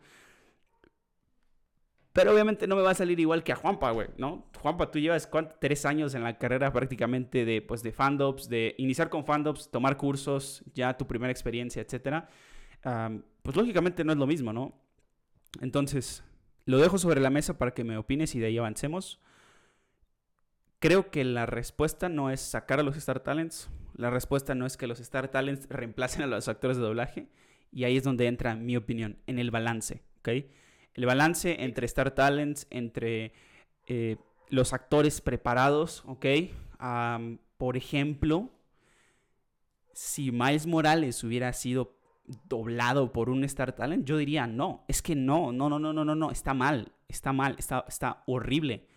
[2.16, 4.46] Pero obviamente no me va a salir igual que a Juanpa, güey, ¿no?
[4.62, 9.10] Juanpa, tú llevas tres años en la carrera prácticamente de, pues, de fandoms, de iniciar
[9.10, 12.30] con fandoms, tomar cursos, ya tu primera experiencia, etcétera.
[13.42, 14.80] pues lógicamente no es lo mismo, ¿no?
[15.60, 16.24] Entonces,
[16.65, 19.19] lo dejo sobre la mesa para que me opines y de ahí avancemos.
[20.80, 23.69] Creo que la respuesta no es sacar a los Star Talents.
[23.95, 27.30] La respuesta no es que los Star Talents reemplacen a los actores de doblaje.
[27.71, 30.04] Y ahí es donde entra mi opinión, en el balance.
[30.19, 30.30] ¿ok?
[30.93, 33.34] El balance entre Star Talents, entre
[33.88, 34.17] eh,
[34.49, 36.04] los actores preparados.
[36.06, 36.25] ¿ok?
[37.58, 38.51] por ejemplo,
[39.93, 41.95] si Miles Morales hubiera sido
[42.48, 44.86] doblado por un Star Talent, yo diría no.
[44.88, 48.24] Es que no, no, no, no, no, no, no, está mal, está mal, está, está
[48.26, 48.88] horrible.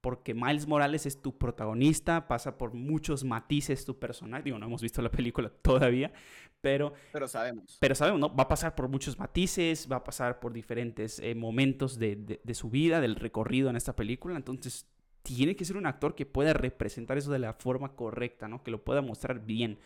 [0.00, 4.44] Porque Miles Morales es tu protagonista, pasa por muchos matices tu personaje.
[4.44, 6.12] Digo, no hemos visto la película todavía,
[6.60, 6.92] pero...
[7.12, 7.76] Pero sabemos.
[7.80, 8.34] Pero sabemos, ¿no?
[8.34, 12.40] Va a pasar por muchos matices, va a pasar por diferentes eh, momentos de, de,
[12.44, 14.36] de su vida, del recorrido en esta película.
[14.36, 14.86] Entonces,
[15.26, 18.62] tiene que ser un actor que pueda representar eso de la forma correcta, ¿no?
[18.62, 19.80] Que lo pueda mostrar bien.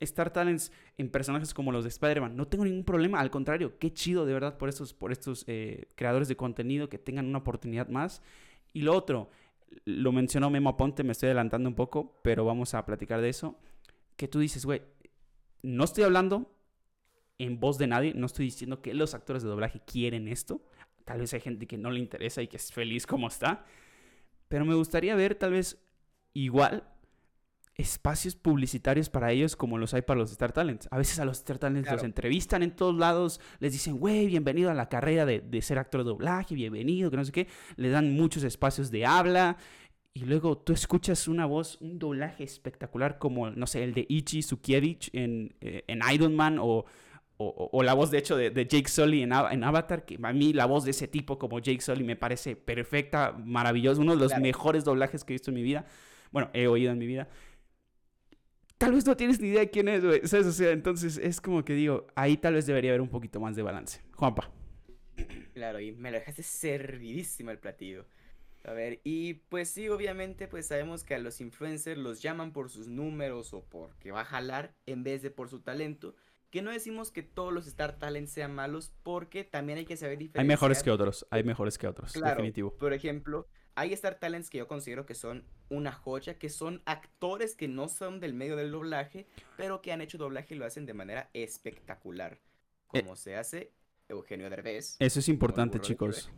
[0.00, 2.36] Star Talents en personajes como los de Spider-Man.
[2.36, 5.88] No tengo ningún problema, al contrario, qué chido de verdad por estos, por estos eh,
[5.94, 8.22] creadores de contenido que tengan una oportunidad más.
[8.72, 9.30] Y lo otro,
[9.84, 13.58] lo mencionó Memo Aponte, me estoy adelantando un poco, pero vamos a platicar de eso.
[14.16, 14.82] Que tú dices, güey,
[15.62, 16.50] no estoy hablando
[17.38, 20.62] en voz de nadie, no estoy diciendo que los actores de doblaje quieren esto.
[21.04, 23.64] Tal vez hay gente que no le interesa y que es feliz como está.
[24.48, 25.82] Pero me gustaría ver tal vez
[26.34, 26.84] igual
[27.80, 30.88] espacios publicitarios para ellos como los hay para los Star Talents.
[30.90, 31.96] A veces a los Star Talents Claro.
[31.98, 35.78] los entrevistan en todos lados, les dicen, güey, bienvenido a la carrera de, de ser
[35.78, 37.48] actor de doblaje, bienvenido, que no sé qué.
[37.76, 39.56] Le dan muchos espacios de habla.
[40.12, 44.42] Y luego tú escuchas una voz, un doblaje espectacular como, no sé, el de Ichi
[44.42, 46.84] Sukievich en, eh, en Iron Man o,
[47.36, 50.32] o, o la voz, de hecho, de, de Jake Sully en, en Avatar, que a
[50.32, 54.18] mí la voz de ese tipo como Jake Sully me parece perfecta, maravillosa, uno de
[54.18, 54.42] los Claro.
[54.42, 55.86] mejores doblajes que he visto en mi vida.
[56.32, 57.28] Bueno, he oído en mi vida.
[58.80, 60.26] Tal vez no tienes ni idea de quién es, güey.
[60.26, 60.46] ¿Sabes?
[60.46, 63.54] O sea, entonces es como que digo, ahí tal vez debería haber un poquito más
[63.54, 64.00] de balance.
[64.16, 64.50] Juanpa.
[65.52, 68.06] Claro, y me lo dejaste servidísimo el platillo.
[68.64, 72.70] A ver, y pues sí, obviamente, pues sabemos que a los influencers los llaman por
[72.70, 76.14] sus números o porque va a jalar en vez de por su talento.
[76.48, 80.16] Que no decimos que todos los Star Talents sean malos, porque también hay que saber
[80.16, 80.40] diferenciar.
[80.42, 82.74] Hay mejores que otros, hay mejores que otros, Claro, definitivo.
[82.78, 83.46] por ejemplo,
[83.80, 87.88] hay Star Talents que yo considero que son una joya, que son actores que no
[87.88, 91.30] son del medio del doblaje, pero que han hecho doblaje y lo hacen de manera
[91.32, 92.38] espectacular.
[92.92, 93.72] Eh, Como se hace
[94.06, 94.96] Eugenio Derbez.
[94.98, 96.30] Eso es importante, chicos.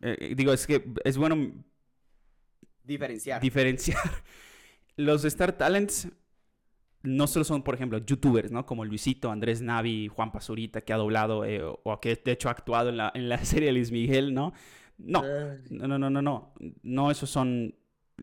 [0.00, 1.52] Eh, eh, digo, es que es bueno
[2.82, 3.40] Diferenciar.
[3.40, 4.02] diferenciar.
[4.96, 6.08] Los Star Talents
[7.02, 8.66] no solo son, por ejemplo, youtubers, ¿no?
[8.66, 12.48] Como Luisito, Andrés Navi, Juan Pazurita, que ha doblado eh, o, o que de hecho
[12.48, 14.52] ha actuado en la, en la serie de Luis Miguel, ¿no?
[15.04, 15.58] No, Ay.
[15.70, 16.52] no, no, no, no, no.
[16.82, 17.74] No, esos son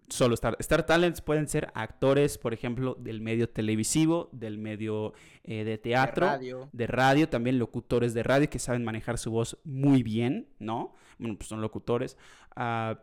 [0.10, 1.22] solo Star, Star Talents.
[1.22, 5.14] Pueden ser actores, por ejemplo, del medio televisivo, del medio
[5.44, 6.70] eh, de de teatro, radio.
[6.72, 10.94] de radio, también locutores de radio que saben manejar su voz muy bien, ¿no?
[11.18, 12.18] Bueno, pues son locutores.
[12.56, 13.00] Ah,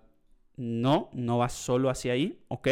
[0.57, 2.69] no, no va solo hacia ahí, ¿ok?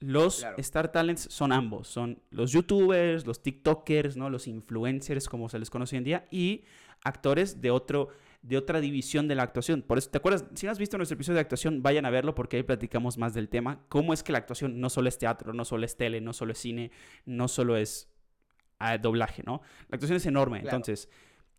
[0.00, 0.56] Los Claro.
[0.58, 4.28] Star Talents son ambos, son los youtubers, los TikTokers, ¿no?
[4.28, 6.64] Los influencers, como se les conoce hoy en día, y
[7.02, 8.08] actores de otro
[8.46, 9.82] de otra división de la actuación.
[9.82, 10.44] Por eso, ¿te acuerdas?
[10.54, 13.34] Si no has visto nuestro episodio de actuación, vayan a verlo porque ahí platicamos más
[13.34, 13.84] del tema.
[13.88, 16.52] Cómo es que la actuación no solo es teatro, no solo es tele, no solo
[16.52, 16.90] es cine,
[17.24, 18.08] no solo es
[18.78, 19.62] ah, doblaje, ¿no?
[19.88, 20.60] La actuación es enorme.
[20.62, 20.76] Claro.
[20.76, 21.08] Entonces,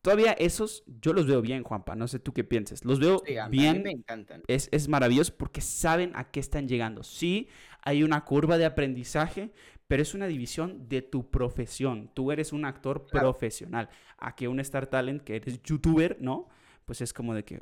[0.01, 1.95] todavía esos yo los veo bien, Juanpa.
[1.95, 2.85] No sé tú qué pienses.
[2.85, 4.43] Los veo Sí, bien me encantan.
[4.47, 7.03] es, es maravilloso porque saben a qué están llegando.
[7.03, 7.49] Sí,
[7.81, 9.51] hay una curva de aprendizaje,
[9.87, 12.09] pero es una división de tu profesión.
[12.13, 13.31] Tú eres un actor Claro.
[13.33, 13.89] profesional.
[14.17, 16.47] A que un Star Talent, que eres youtuber, ¿no?
[16.87, 17.61] Pues es como de que,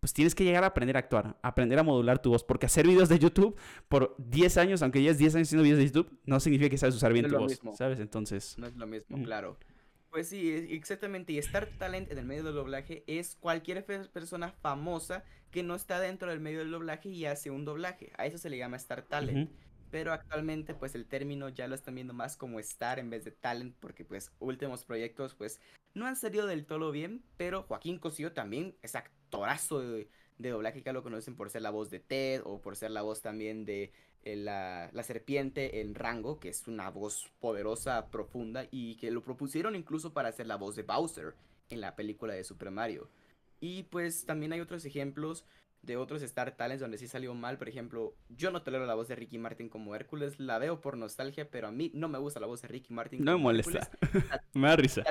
[0.00, 2.86] pues tienes que llegar a aprender a actuar, aprender a modular tu voz, porque hacer
[2.86, 3.56] videos de YouTube
[3.88, 6.94] por 10 años, aunque lleves 10 años haciendo videos de YouTube, no significa que sabes
[6.96, 7.76] usar bien No tu lo voz, mismo.
[7.76, 8.00] ¿sabes?
[8.00, 9.22] Entonces, No es lo mismo, Mm.
[9.22, 9.58] claro.
[10.10, 11.32] Pues sí, exactamente.
[11.34, 16.00] Y Star Talent en el medio del doblaje es cualquier persona famosa que no está
[16.00, 18.12] dentro del medio del doblaje y hace un doblaje.
[18.16, 19.50] A eso se le llama Star Talent.
[19.94, 23.30] Pero actualmente pues el término ya lo están viendo más como Star en vez de
[23.30, 25.60] Talent porque pues últimos proyectos pues
[25.94, 27.22] no han salido del todo bien.
[27.36, 31.62] Pero Joaquín Cosío también es actorazo de, de doblaje que ya lo conocen por ser
[31.62, 33.92] la voz de Ted o por ser la voz también de
[34.24, 39.22] eh, la, la serpiente en Rango, que es una voz poderosa, profunda y que lo
[39.22, 41.36] propusieron incluso para hacer la voz de Bowser
[41.70, 43.08] en la película de Super Mario.
[43.60, 45.44] Y pues también hay otros ejemplos
[45.84, 47.58] de otros Star Talents donde sí salió mal.
[47.58, 50.96] Por ejemplo, yo no tolero la voz de Ricky Martin como Hércules, la veo por
[50.96, 53.24] nostalgia, pero a mí no me gusta la voz de Ricky Martin.
[53.24, 53.88] no me molesta.
[54.54, 55.02] Me da risa.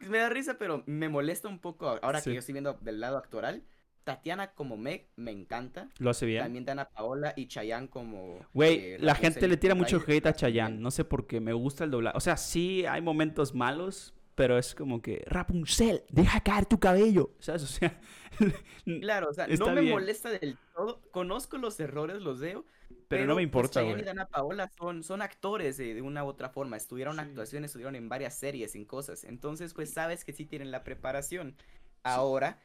[0.00, 2.30] Me da risa, pero me molesta un poco ahora Sí.
[2.30, 3.62] que yo estoy viendo del lado actoral.
[4.04, 5.88] Tatiana como Meg me encanta.
[5.98, 6.42] Lo hace bien.
[6.42, 8.38] También Dana Paola y Chayanne como.
[8.52, 10.34] Güey, eh, la gente le tira mucho hate a.
[10.34, 10.76] Chayanne.
[10.78, 12.14] No sé por qué, me gusta el doblaje.
[12.16, 17.34] O sea, sí hay momentos malos, pero es como que, Rapunzel, deja caer tu cabello.
[17.40, 17.62] ¿Sabes?
[17.64, 18.00] O sea,
[19.00, 19.92] Claro, o sea, no me bien.
[19.92, 21.00] molesta del todo.
[21.10, 22.66] Conozco los errores, los veo.
[23.08, 24.02] pero no me pues, importa, güey.
[24.02, 26.76] Dana Paola son, son actores de, de una u otra forma.
[26.76, 27.20] Estudiaron Sí.
[27.20, 29.24] actuación, estuvieron en varias series, en cosas.
[29.24, 31.56] Entonces, pues sabes que sí tienen la preparación.
[32.02, 32.60] Ahora,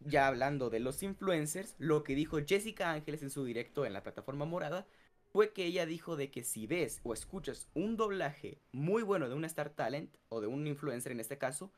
[0.00, 4.02] ya hablando de los influencers, lo que dijo Jessica Ángeles en su directo en la
[4.02, 4.86] plataforma morada
[5.32, 9.34] fue que ella dijo de que si ves o escuchas un doblaje muy bueno de
[9.34, 11.72] un Star Talent o de un influencer en este caso,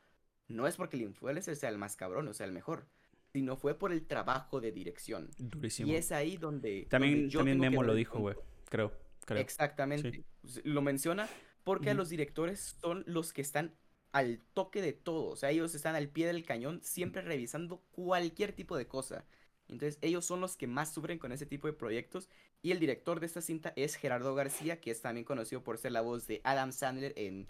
[0.47, 2.87] no es porque el influencer sea el más cabrón o sea el mejor,
[3.31, 5.29] sino fue por el trabajo de dirección.
[5.37, 5.89] Durísimo.
[5.89, 6.87] Y es ahí donde...
[6.89, 8.35] También, donde yo también que Memo lo dijo, güey.
[8.69, 8.91] Creo,
[9.25, 9.39] creo.
[9.39, 10.23] Exactamente.
[10.63, 11.27] Lo menciona
[11.63, 13.75] porque los directores son los que están
[14.11, 15.29] al toque de todo.
[15.29, 19.25] O sea, ellos están al pie del cañón, siempre revisando cualquier tipo de cosa.
[19.73, 22.29] Entonces, ellos son los que más sufren con ese tipo de proyectos.
[22.61, 25.91] Y el director de esta cinta es Gerardo García, que es también conocido por ser
[25.91, 27.47] la voz de Adam Sandler en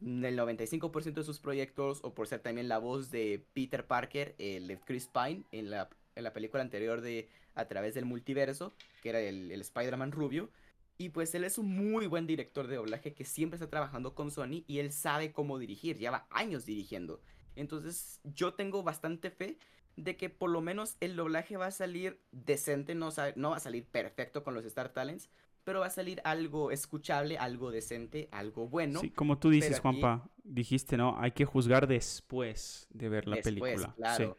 [0.00, 4.68] el 95% de sus proyectos, o por ser también la voz de Peter Parker, el
[4.68, 9.10] de Chris Pine, en la, en la película anterior de A través del multiverso, que
[9.10, 10.50] era el, el Spider-Man rubio.
[10.96, 14.30] Y pues él es un muy buen director de doblaje que siempre está trabajando con
[14.30, 17.20] Sony y él sabe cómo dirigir, lleva años dirigiendo.
[17.56, 19.58] Entonces yo tengo bastante fe
[19.96, 23.60] de que por lo menos el doblaje va a salir decente, no, no va a
[23.60, 25.30] salir perfecto con los Star Talents,
[25.62, 29.00] pero va a salir algo escuchable, algo decente, algo bueno.
[29.00, 31.18] Sí, como tú dices, aquí- Juanpa, dijiste, ¿no?
[31.18, 33.86] Hay que juzgar después de ver la Después, película.
[33.88, 33.94] Sí.
[33.96, 34.36] claro.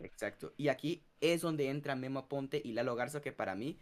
[0.00, 0.52] Exacto.
[0.56, 3.78] Y aquí es donde entra Memo Aponte y Lalo Garza, que para mí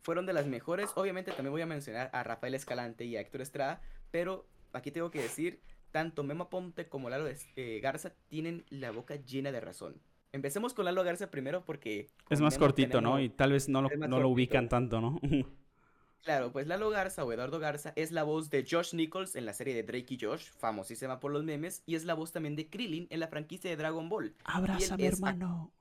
[0.00, 0.90] fueron de las mejores.
[0.96, 5.10] Obviamente también voy a mencionar a Rafael Escalante y a Héctor Estrada, pero aquí tengo
[5.10, 5.60] que decir,
[5.92, 10.00] tanto Memo Aponte como Lalo eh, Garza tienen la boca llena de razón.
[10.32, 12.08] Empecemos con Lalo Garza primero porque...
[12.30, 13.20] Es más cortito, ¿no?
[13.20, 15.20] Y tal vez no lo, no lo ubican tanto, ¿no?
[16.22, 19.52] Claro, pues Lalo Garza o Eduardo Garza es la voz de Josh Nichols en la
[19.52, 22.70] serie de Drake y Josh, famosísima por los memes, y es la voz también de
[22.70, 24.32] Krillin en la franquicia de Dragon Ball.
[24.44, 25.72] Abrázame, es ac- hermano.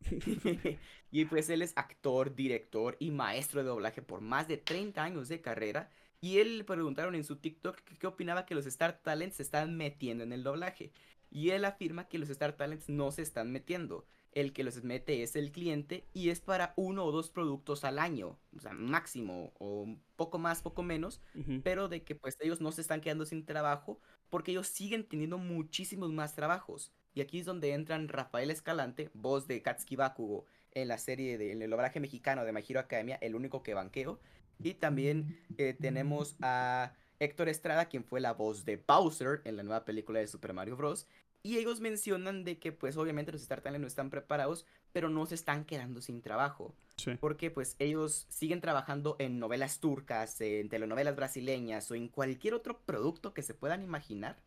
[1.10, 5.28] y pues él es actor, director y maestro de doblaje por más de 30 años
[5.28, 5.90] de carrera.
[6.22, 9.76] Y él le preguntaron en su TikTok qué opinaba que los Star Talents se están
[9.76, 10.92] metiendo en el doblaje.
[11.30, 14.06] Y él afirma que los Star Talents no se están metiendo.
[14.32, 17.98] El que los mete es el cliente y es para uno o dos productos al
[17.98, 18.38] año.
[18.56, 21.20] O sea, máximo o poco más, poco menos
[21.64, 25.38] pero de que pues ellos no se están quedando sin trabajo porque ellos siguen teniendo
[25.38, 26.92] muchísimos más trabajos.
[27.12, 31.52] Y aquí es donde entran Rafael Escalante, voz de Katsuki Bakugo en la serie de
[31.52, 34.20] en el doblaje mexicano de My Hero Academia, el único que banqueo.
[34.62, 39.62] Y también eh, tenemos a Héctor Estrada, quien fue la voz de Bowser en la
[39.62, 41.06] nueva película de Super Mario Bros.
[41.42, 45.24] Y ellos mencionan de que pues obviamente los Star Talent no están preparados, pero no
[45.26, 47.12] se están quedando sin trabajo Sí.
[47.18, 52.78] porque pues ellos siguen trabajando en novelas turcas, en telenovelas brasileñas o en cualquier otro
[52.82, 54.42] producto que se puedan imaginar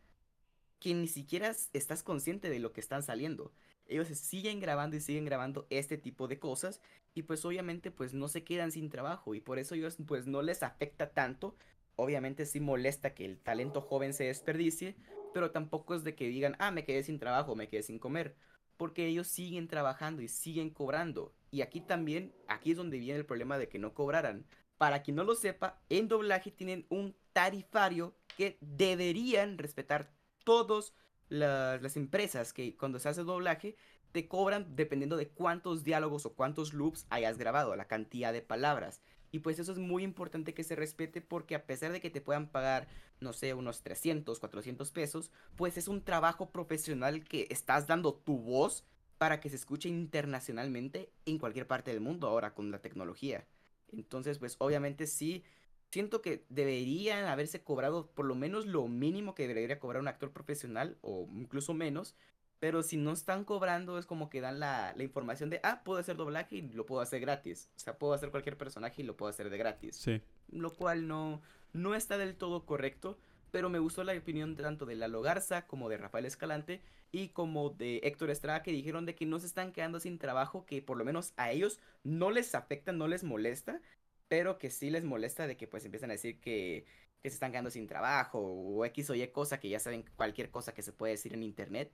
[0.80, 3.52] que ni siquiera estás consciente de lo que están saliendo.
[3.88, 6.80] Ellos siguen grabando y siguen grabando este tipo de cosas
[7.16, 10.44] y pues obviamente pues no se quedan sin trabajo y por eso ellos pues no
[10.44, 11.56] les afecta tanto.
[11.96, 14.96] Obviamente sí molesta que el talento joven se desperdicie,
[15.34, 18.36] pero tampoco es de que digan, ah, me quedé sin trabajo, me quedé sin comer
[18.78, 21.34] porque ellos siguen trabajando y siguen cobrando.
[21.52, 24.46] Y aquí también, aquí es donde viene el problema de que no cobraran.
[24.78, 30.12] Para quien no lo sepa, en doblaje tienen un tarifario que deberían respetar
[30.44, 30.94] todas
[31.30, 33.76] las empresas que cuando se hace doblaje
[34.12, 39.02] te cobran dependiendo de cuántos diálogos o cuántos loops hayas grabado, la cantidad de palabras.
[39.34, 42.22] Y pues eso es muy importante que se respete porque a pesar de que te
[42.22, 42.88] puedan pagar,
[43.20, 48.38] no sé, unos 300, 400 pesos, pues es un trabajo profesional que estás dando tu
[48.38, 48.86] voz
[49.18, 53.48] para que se escuche internacionalmente en cualquier parte del mundo ahora con la tecnología.
[53.92, 55.44] Entonces, pues obviamente sí,
[55.90, 60.32] siento que deberían haberse cobrado por lo menos lo mínimo que debería cobrar un actor
[60.32, 62.16] profesional o incluso menos.
[62.64, 66.00] Pero si no están cobrando es como que dan la, la información de, ah, puedo
[66.00, 67.70] hacer doblaje y lo puedo hacer gratis.
[67.76, 70.22] O sea, puedo hacer cualquier personaje y lo puedo hacer de gratis Sí.
[70.48, 71.42] lo cual no,
[71.74, 73.18] no está del todo correcto,
[73.52, 77.70] pero me gustó la opinión tanto de Lalo Garza como de Rafael Escalante y como
[77.70, 80.98] de Héctor Estrada que dijeron de que no se están quedando sin trabajo, que por
[80.98, 83.82] lo menos a ellos no les afecta, no les molesta,
[84.28, 86.86] pero que sí les molesta de que pues empiezan a decir que,
[87.22, 90.50] que se están quedando sin trabajo o X o Y cosa que ya saben cualquier
[90.50, 91.92] cosa que se puede decir en internet.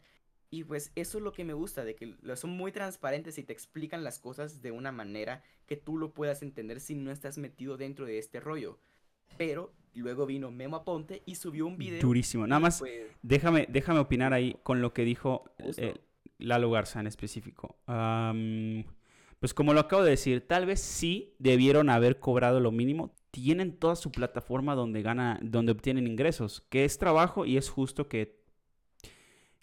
[0.51, 3.53] Y pues eso es lo que me gusta, de que son muy transparentes y te
[3.53, 7.77] explican las cosas de una manera que tú lo puedas entender si no estás metido
[7.77, 8.79] dentro de este rollo.
[9.37, 12.01] Pero luego vino Memo Aponte y subió un video.
[12.01, 12.47] Durísimo.
[12.47, 15.43] Nada más, pues, déjame, déjame opinar ahí con lo que dijo
[15.77, 15.95] eh,
[16.39, 17.77] Lalo Garza en específico.
[17.85, 18.85] Am,
[19.39, 23.13] pues como lo acabo de decir, tal vez sí debieron haber cobrado lo mínimo.
[23.29, 28.07] Tienen toda su plataforma donde gana, donde obtienen ingresos, que es trabajo y es justo
[28.07, 28.38] que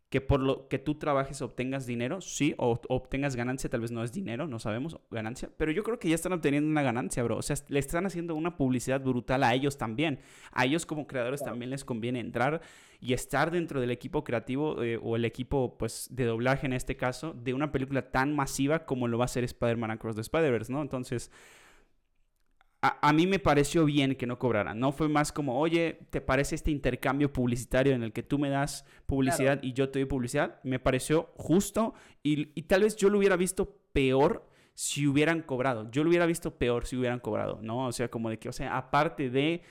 [0.08, 4.04] que por lo que tú trabajes obtengas dinero, sí, o obtengas ganancia, tal vez no
[4.04, 7.36] es dinero, no sabemos, ganancia, pero yo creo que ya están obteniendo una ganancia, bro.
[7.38, 10.20] O sea, le están haciendo una publicidad brutal a ellos también.
[10.52, 11.52] A ellos como creadores Claro.
[11.52, 12.60] también les conviene entrar
[13.00, 16.96] y estar dentro del equipo creativo eh, o el equipo pues de doblaje en este
[16.96, 20.72] caso de una película tan masiva como lo va a ser Spider-Man Across the Spider-Verse,
[20.72, 20.82] ¿no?
[20.82, 21.30] Entonces,
[22.88, 24.78] a, mí me pareció bien que no cobraran.
[24.78, 28.50] No fue más como, oye, ¿te parece este intercambio publicitario en el que tú me
[28.50, 30.60] das publicidad y yo te doy publicidad?
[30.62, 35.90] Me pareció justo y, y, tal vez yo lo hubiera visto peor si hubieran cobrado.
[35.90, 37.86] Yo lo hubiera visto peor si hubieran cobrado, ¿no?
[37.86, 39.62] O sea, como de que, o sea, aparte de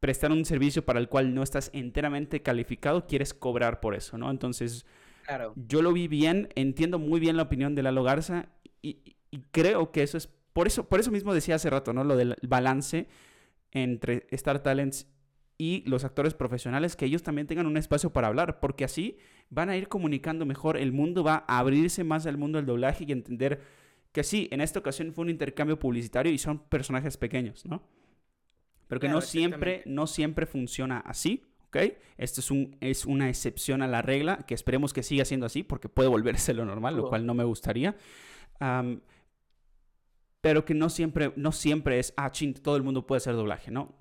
[0.00, 4.30] prestar un servicio para el cual no estás enteramente calificado, quieres cobrar por eso, ¿no?
[4.30, 4.86] Entonces,
[5.26, 5.52] claro.
[5.56, 8.48] yo lo vi bien, entiendo muy bien la opinión de Lalo Garza
[8.80, 12.04] y, y creo que eso es por eso, por eso mismo decía hace rato, ¿no?
[12.04, 13.08] Lo del balance
[13.72, 15.06] entre Star Talents
[15.58, 19.18] y los actores profesionales, que ellos también tengan un espacio para hablar, porque así
[19.50, 23.04] van a ir comunicando mejor, el mundo va a abrirse más al mundo del doblaje
[23.06, 23.60] y entender
[24.12, 27.82] que sí, en esta ocasión fue un intercambio publicitario y son personajes pequeños, ¿no?
[28.88, 31.76] Pero que no siempre, no siempre funciona así, ¿ok?
[32.16, 35.62] Esto es, un, es una excepción a la regla, que esperemos que siga siendo así,
[35.62, 37.96] porque puede volverse lo normal, lo cual no me gustaría
[40.40, 43.70] pero que no siempre, no siempre es, ah, ching, todo el mundo puede hacer doblaje,
[43.70, 43.94] ¿no?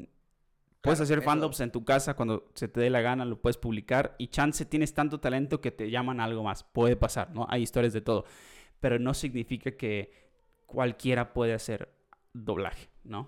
[0.82, 4.16] Puedes hacer fandoms en tu casa cuando se te dé la gana, lo puedes publicar
[4.18, 6.64] y chance tienes tanto talento que te llaman a algo más.
[6.64, 7.46] Puede pasar, ¿no?
[7.50, 8.24] Hay historias de todo.
[8.80, 10.14] Pero no significa que
[10.66, 11.94] cualquiera puede hacer
[12.32, 13.28] doblaje, ¿no?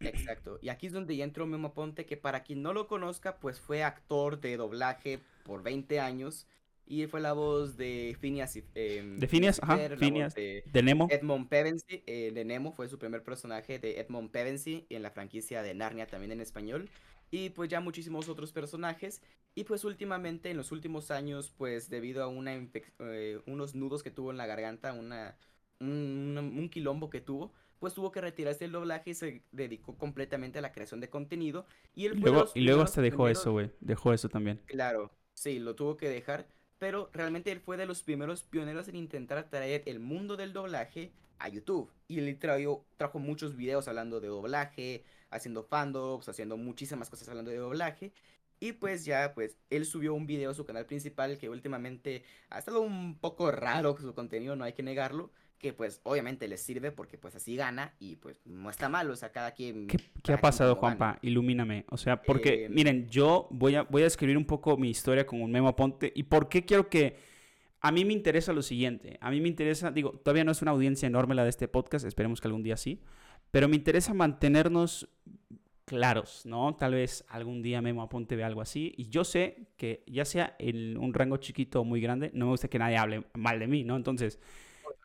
[0.00, 0.58] Exacto.
[0.60, 3.60] Y aquí es donde ya entró Memo Ponte, que para quien no lo conozca, pues
[3.60, 6.46] fue actor de doblaje por 20 años
[6.90, 8.58] y fue la voz de Phineas.
[8.74, 9.78] Eh, de Phineas, ajá.
[9.96, 10.34] Phineas.
[10.34, 11.06] De, Nemo.
[11.08, 15.62] Edmond Pevensey, eh, de Nemo, fue su primer personaje de Edmond Pevensey en la franquicia
[15.62, 16.90] de Narnia también en español.
[17.30, 19.22] Y pues ya muchísimos otros personajes.
[19.54, 24.10] Y pues últimamente, en los últimos años, pues debido a una eh, unos nudos que
[24.10, 25.36] tuvo en la garganta, una,
[25.78, 30.62] un, quilombo que tuvo, pues tuvo que retirarse del doblaje y se dedicó completamente a
[30.62, 31.66] la creación de contenido.
[31.94, 33.70] Y, él luego, y luego hasta dejó eso, güey.
[33.78, 34.60] Dejó eso también.
[34.66, 36.48] Claro, sí, lo tuvo que dejar
[36.80, 41.12] pero realmente él fue de los primeros pioneros en intentar traer el mundo del doblaje
[41.38, 41.92] a YouTube.
[42.08, 47.50] Y él trajo, trajo muchos videos hablando de doblaje, haciendo fandoms, haciendo muchísimas cosas hablando
[47.50, 48.14] de doblaje.
[48.60, 52.58] Y pues ya, pues él subió un video a su canal principal que últimamente ha
[52.58, 56.90] estado un poco raro su contenido, no hay que negarlo que pues obviamente les sirve
[56.90, 59.86] porque pues así gana y pues no está mal, o sea, cada quien...
[59.86, 61.18] ¿Qué, ha pasado, Juanpa?
[61.20, 61.84] Ilumíname.
[61.90, 65.26] O sea, porque, eh, miren, yo voy a, voy a escribir un poco mi historia
[65.26, 67.40] con un memo aponte y por qué quiero que...
[67.82, 70.72] A mí me interesa lo siguiente, a mí me interesa, digo, todavía no es una
[70.72, 73.00] audiencia enorme la de este podcast, esperemos que algún día sí,
[73.50, 75.08] pero me interesa mantenernos
[75.86, 76.76] claros, ¿no?
[76.76, 78.92] Tal vez algún día Memo Aponte ve algo así.
[78.96, 82.50] Y yo sé que ya sea en un rango chiquito o muy grande, no me
[82.52, 83.96] gusta que nadie hable mal de mí, ¿no?
[83.96, 84.38] Entonces,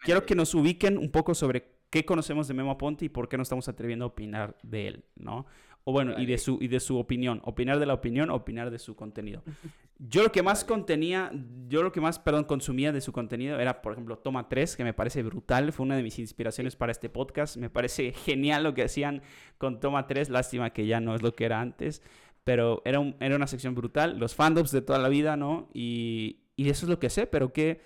[0.06, 3.38] quiero que nos ubiquen un poco sobre qué conocemos de Memo Aponte y por qué
[3.38, 5.46] no estamos atreviendo a opinar de él, ¿no?
[5.88, 7.42] O bueno, y de, su, y de su opinión.
[7.44, 9.44] Opinar de la opinión, opinar de su contenido.
[10.00, 11.32] Yo lo que más contenía,
[11.70, 14.84] yo lo que más, perdón, consumía de su contenido era, por ejemplo, Toma 3, que
[14.84, 15.72] me parece brutal.
[15.72, 17.56] Fue una de mis inspiraciones para este podcast.
[17.56, 19.22] Me parece genial lo que hacían
[19.58, 20.30] con Toma 3.
[20.32, 22.02] Lástima que ya no es lo que era antes.
[22.44, 24.20] Pero era, un, era una sección brutal.
[24.20, 25.70] Los fandoms de toda la vida, ¿no?
[25.74, 27.80] Y, y eso es lo que sé, pero que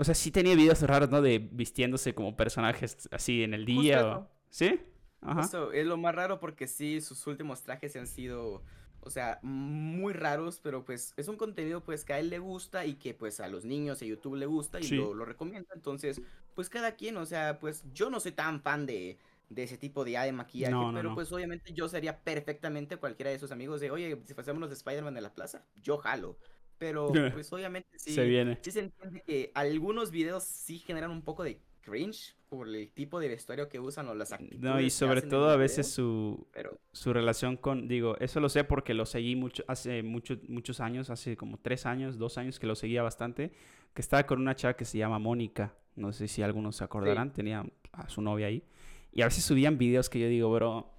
[0.00, 1.20] o sea, sí tenía videos raros, ¿no?
[1.20, 4.26] De vistiéndose como personajes así en el día.
[4.48, 4.80] ¿Sí?
[5.20, 5.42] Ajá.
[5.42, 8.62] Eso es lo más raro porque sí, sus últimos trajes han sido,
[9.00, 12.86] o sea, muy raros, pero pues es un contenido pues que a él le gusta
[12.86, 15.68] y que pues a los niños y a YouTube le gusta y lo, lo, recomienda.
[15.74, 16.22] Entonces,
[16.54, 19.18] pues cada quien, o sea, pues yo no soy tan fan de,
[19.50, 23.52] de ese tipo de, de maquillaje, pero pues obviamente yo sería perfectamente cualquiera de esos
[23.52, 26.38] amigos de, oye, si los de Spider-Man de la plaza, yo jalo.
[26.80, 28.58] Pero pues obviamente sí se, viene.
[28.62, 33.20] sí se entiende que algunos videos sí generan un poco de cringe por el tipo
[33.20, 34.60] de vestuario que usan o las actitudes.
[34.60, 36.48] No, y sobre todo a veces su,
[36.92, 41.10] su relación con, digo, eso lo sé porque lo seguí mucho, hace mucho, muchos años,
[41.10, 43.52] hace como tres años, dos años que lo seguía bastante,
[43.94, 47.32] que estaba con una chava que se llama Mónica, no sé si algunos se acordarán,
[47.32, 48.64] tenía a su novia ahí,
[49.12, 50.90] y a veces subían videos que yo digo, bro,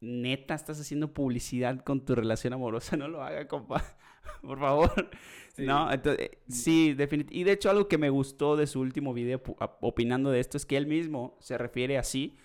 [0.00, 3.82] neta estás haciendo publicidad con tu relación amorosa, no lo haga, compa.
[4.42, 5.10] Por favor.
[5.54, 5.64] Sí.
[5.64, 7.34] No, entonces, eh, sí, definitivamente.
[7.34, 9.42] Y de hecho, algo que me gustó de su último video
[9.80, 12.36] opinando de esto es que él mismo se refiere así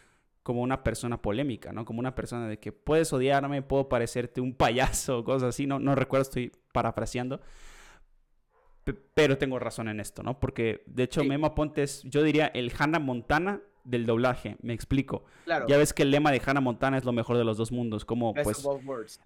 [0.41, 1.85] como una persona polémica, ¿no?
[1.85, 5.67] Como una persona de que puedes odiarme, puedo parecerte un payaso, cosas así.
[5.67, 7.41] No, no recuerdo, estoy parafraseando.
[9.13, 10.39] pero tengo razón en esto, ¿no?
[10.39, 15.25] Porque de hecho, Memo Aponte es, yo diría, el Hannah Montana del doblaje, me explico.
[15.45, 15.67] Claro.
[15.67, 18.05] Ya ves que el lema de Hannah Montana es lo mejor de los dos mundos,
[18.05, 18.65] como pues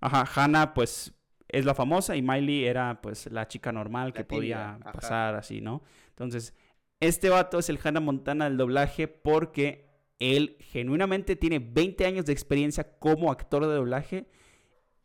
[0.01, 1.13] Ajá, Hannah pues
[1.47, 5.81] es la famosa y Miley era pues la chica normal que podía pasar así, ¿no?
[6.09, 6.53] Entonces,
[6.99, 9.87] este vato es el Hannah Montana del doblaje porque
[10.19, 14.25] él genuinamente tiene 20 años de experiencia como actor de doblaje.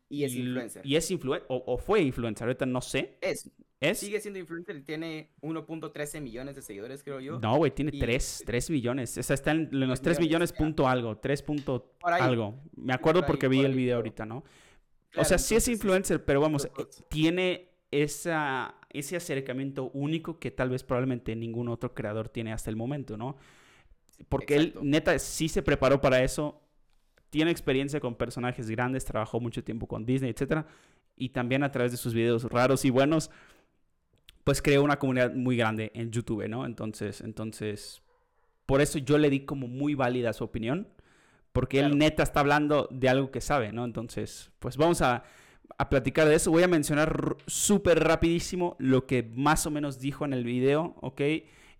[0.08, 0.86] Y es influencer.
[0.86, 3.18] Y es influencer, o, fue influencer, ahorita no sé.
[3.20, 3.50] Es.
[3.82, 3.98] ¿Es?
[3.98, 7.40] Sigue siendo influencer y tiene 1.13 millones de seguidores, creo yo.
[7.40, 9.18] No, güey, tiene Y- 3, 3 millones.
[9.18, 12.60] O sea, está en, los 3 millones, punto algo, 3 punto algo.
[12.76, 14.44] Me acuerdo porque vi el video ahorita, ¿no?
[15.16, 16.68] o sea, sí es influencer, pero vamos,
[17.08, 22.76] tiene esa, ese acercamiento único que tal vez probablemente ningún otro creador tiene hasta el
[22.76, 23.36] momento, ¿no?
[24.28, 24.80] Porque Exacto.
[24.80, 26.62] él, neta, sí se preparó para eso.
[27.30, 30.66] Tiene experiencia con personajes grandes, trabajó mucho tiempo con Disney, etcétera.
[31.16, 33.30] Y también a través de sus videos raros y buenos,
[34.44, 36.66] pues creó una comunidad muy grande en YouTube, ¿no?
[36.66, 38.02] Entonces, entonces,
[38.66, 40.88] por eso yo le di como muy válida su opinión,
[41.52, 41.92] porque Claro.
[41.92, 43.84] él neta está hablando de algo que sabe, ¿no?
[43.84, 45.24] Entonces, pues vamos a,
[45.78, 46.50] a platicar de eso.
[46.50, 51.20] Voy a mencionar súper rapidísimo lo que más o menos dijo en el video, ¿ok?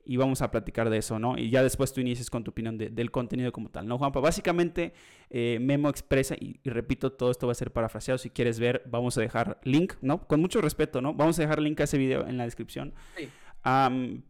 [0.05, 1.39] Y vamos a platicar de eso, ¿no?
[1.39, 4.19] Y ya después tú inicies con tu opinión de- del contenido como tal, ¿no, Juanpa?
[4.19, 4.95] Básicamente,
[5.31, 8.19] eh, Memo expresa, y, y repito, todo esto va a ser parafraseado.
[8.19, 10.27] Si quieres ver, vamos a dejar link, ¿no?
[10.27, 11.15] Con mucho respeto, ¿no?
[11.15, 12.95] Vamos a dejar link a ese video en la descripción.
[13.17, 13.29] Sí.
[13.63, 14.23] Am,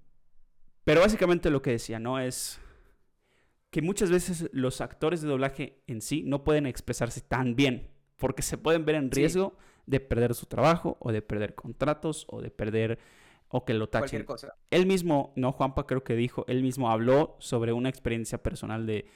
[0.85, 2.19] pero básicamente lo que decía, ¿no?
[2.21, 2.61] Es
[3.71, 8.43] que muchas veces los actores de doblaje en sí no pueden expresarse tan bien, porque
[8.43, 9.21] se pueden ver en Sí.
[9.21, 9.57] riesgo
[9.87, 12.99] de perder su trabajo, o de perder contratos, o de perder,
[13.53, 14.27] o que lo Cualquier tachen.
[14.27, 14.55] cosa.
[14.71, 19.07] Él mismo, no, Juanpa creo que dijo, él mismo habló sobre una experiencia personal de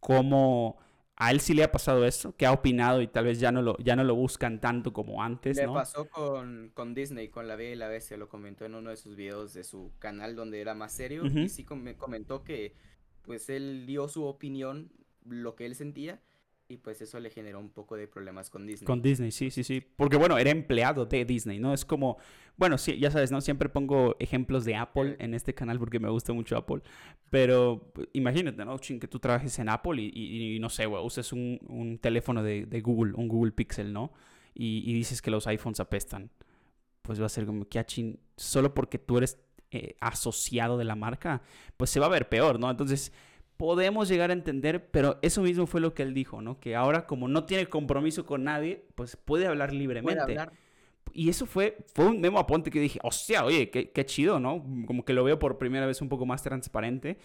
[0.00, 0.78] cómo
[1.16, 3.62] a él sí le ha pasado esto, que ha opinado y tal vez ya no
[3.62, 5.72] lo, ya no lo buscan tanto como antes, Le ¿no?
[5.72, 8.96] pasó con, con Disney, con La Bella y la Bestia, lo comentó en uno de
[8.98, 11.38] sus videos de su canal donde era más serio Ujú.
[11.38, 12.74] y sí com- comentó que
[13.22, 14.92] pues él dio su opinión,
[15.24, 16.20] lo que él sentía
[16.68, 18.86] y pues eso le generó un poco de problemas con Disney.
[18.86, 19.80] Con Disney, sí, sí, sí.
[19.80, 21.72] Porque bueno, era empleado de Disney, ¿no?
[21.72, 22.18] Es como,
[22.56, 23.40] bueno, sí, ya sabes, ¿no?
[23.40, 26.82] Siempre pongo ejemplos de Apple en este canal porque me gusta mucho Apple.
[27.30, 28.78] Pero imagínate, ¿no?
[28.78, 31.98] Chin, que tú trabajes en Apple y, y- y no sé, güey, uses un, un
[31.98, 34.12] teléfono de, de Google, un Google Pixel, ¿no?
[34.54, 36.30] Y, y dices que los iPhones apestan.
[37.02, 39.38] Pues va a ser como que, ah, chin, solo porque tú eres
[39.70, 41.42] eh, asociado de la marca,
[41.76, 42.68] pues se va a ver peor, ¿no?
[42.70, 43.12] Entonces,
[43.56, 46.60] podemos llegar a entender, pero eso mismo fue lo que él dijo, ¿no?
[46.60, 50.22] Que ahora como no tiene compromiso con nadie, pues puede hablar libremente.
[50.22, 50.52] Puede hablar.
[51.12, 54.64] Y eso fue, fue un memo aponte que dije, hostia, oye, qué, qué chido, ¿no?
[54.86, 57.16] Como que lo veo por primera vez un poco más transparente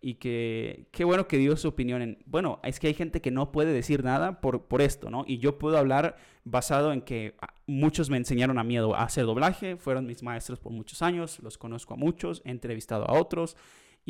[0.00, 3.30] y que qué bueno que dio su opinión en, bueno, es que hay gente que
[3.30, 5.24] no puede decir nada por, por esto, ¿no?
[5.26, 9.02] Y yo puedo hablar basado en que ah, muchos me enseñaron a mí a a
[9.02, 13.18] hacer doblaje, fueron mis maestros por muchos años, los conozco a muchos, he entrevistado a
[13.18, 13.56] otros.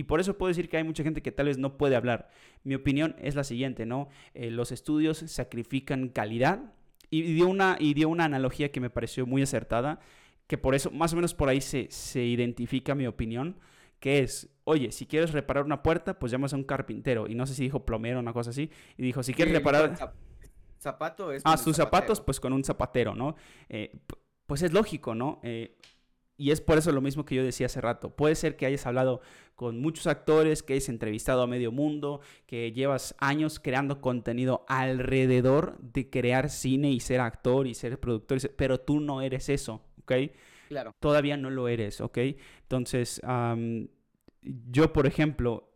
[0.01, 2.30] Y por eso puedo decir que hay mucha gente que tal vez no puede hablar.
[2.64, 4.09] Mi opinión es la siguiente, ¿no?
[4.32, 6.72] Eh, los estudios sacrifican calidad
[7.11, 10.01] y dio, una, y dio una analogía que me pareció muy acertada,
[10.46, 13.59] que por eso, más o menos por ahí se, se identifica mi opinión,
[13.98, 17.26] que es, oye, si quieres reparar una puerta, pues llamas a un carpintero.
[17.28, 18.70] Y no sé si dijo plomero o una cosa así.
[18.96, 20.14] Y dijo, si quieres Sí, reparar...
[20.78, 23.36] Zapato es Ah, sus zapatos, pues con un zapatero, ¿no?
[23.68, 23.98] Eh,
[24.46, 25.40] pues es lógico, ¿no?
[25.42, 25.76] Eh,
[26.41, 28.16] y es por eso lo mismo que yo decía hace rato.
[28.16, 29.20] Puede ser que hayas hablado
[29.57, 35.78] con muchos actores, que hayas entrevistado a medio mundo, que llevas años creando contenido alrededor
[35.80, 40.12] de crear cine y ser actor y ser productor, pero tú no eres eso, ¿ok?
[40.68, 40.95] Claro.
[40.99, 42.18] todavía no lo eres, ¿ok?
[42.62, 43.20] Entonces,
[44.41, 45.68] yo, por ejemplo,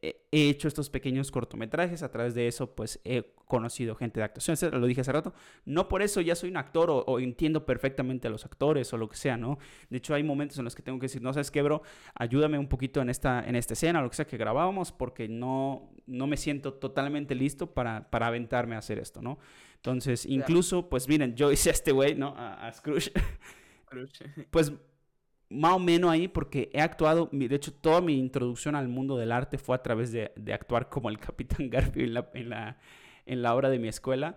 [0.00, 4.24] he he hecho estos pequeños cortometrajes, a través de eso, pues he conocido gente de
[4.24, 5.34] actuación, lo dije hace rato.
[5.66, 8.96] No por eso ya soy un actor o, o entiendo perfectamente a los actores o
[8.96, 9.58] lo que sea, ¿no?
[9.90, 11.82] De hecho, hay momentos en los que tengo que decir, no sabes qué, bro,
[12.14, 15.28] ayúdame un poquito en esta, en esta escena, o lo que sea que grabábamos, porque
[15.28, 19.38] no, no me siento totalmente listo para, para aventarme a hacer esto, ¿no?
[19.76, 22.34] Entonces, incluso, pues miren, yo hice a este güey, ¿no?
[22.36, 23.12] A, a Scrooge.
[24.52, 24.72] Pues
[25.50, 29.32] más o menos ahí porque he actuado, de hecho toda mi introducción al mundo del
[29.32, 32.78] arte fue a través de, de actuar como el Capitán Garfio en la, en, la,
[33.26, 34.36] en la obra de mi escuela,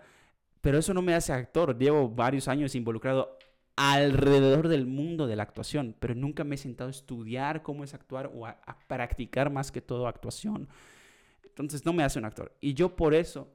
[0.61, 3.38] pero eso no me hace actor, llevo varios años involucrado
[3.75, 7.93] alrededor del mundo de la actuación, pero nunca me he sentado a estudiar cómo es
[7.93, 8.57] actuar o a,
[8.88, 10.69] practicar más que todo actuación.
[11.43, 12.55] Entonces no me hace un actor.
[12.61, 13.51] Y yo por eso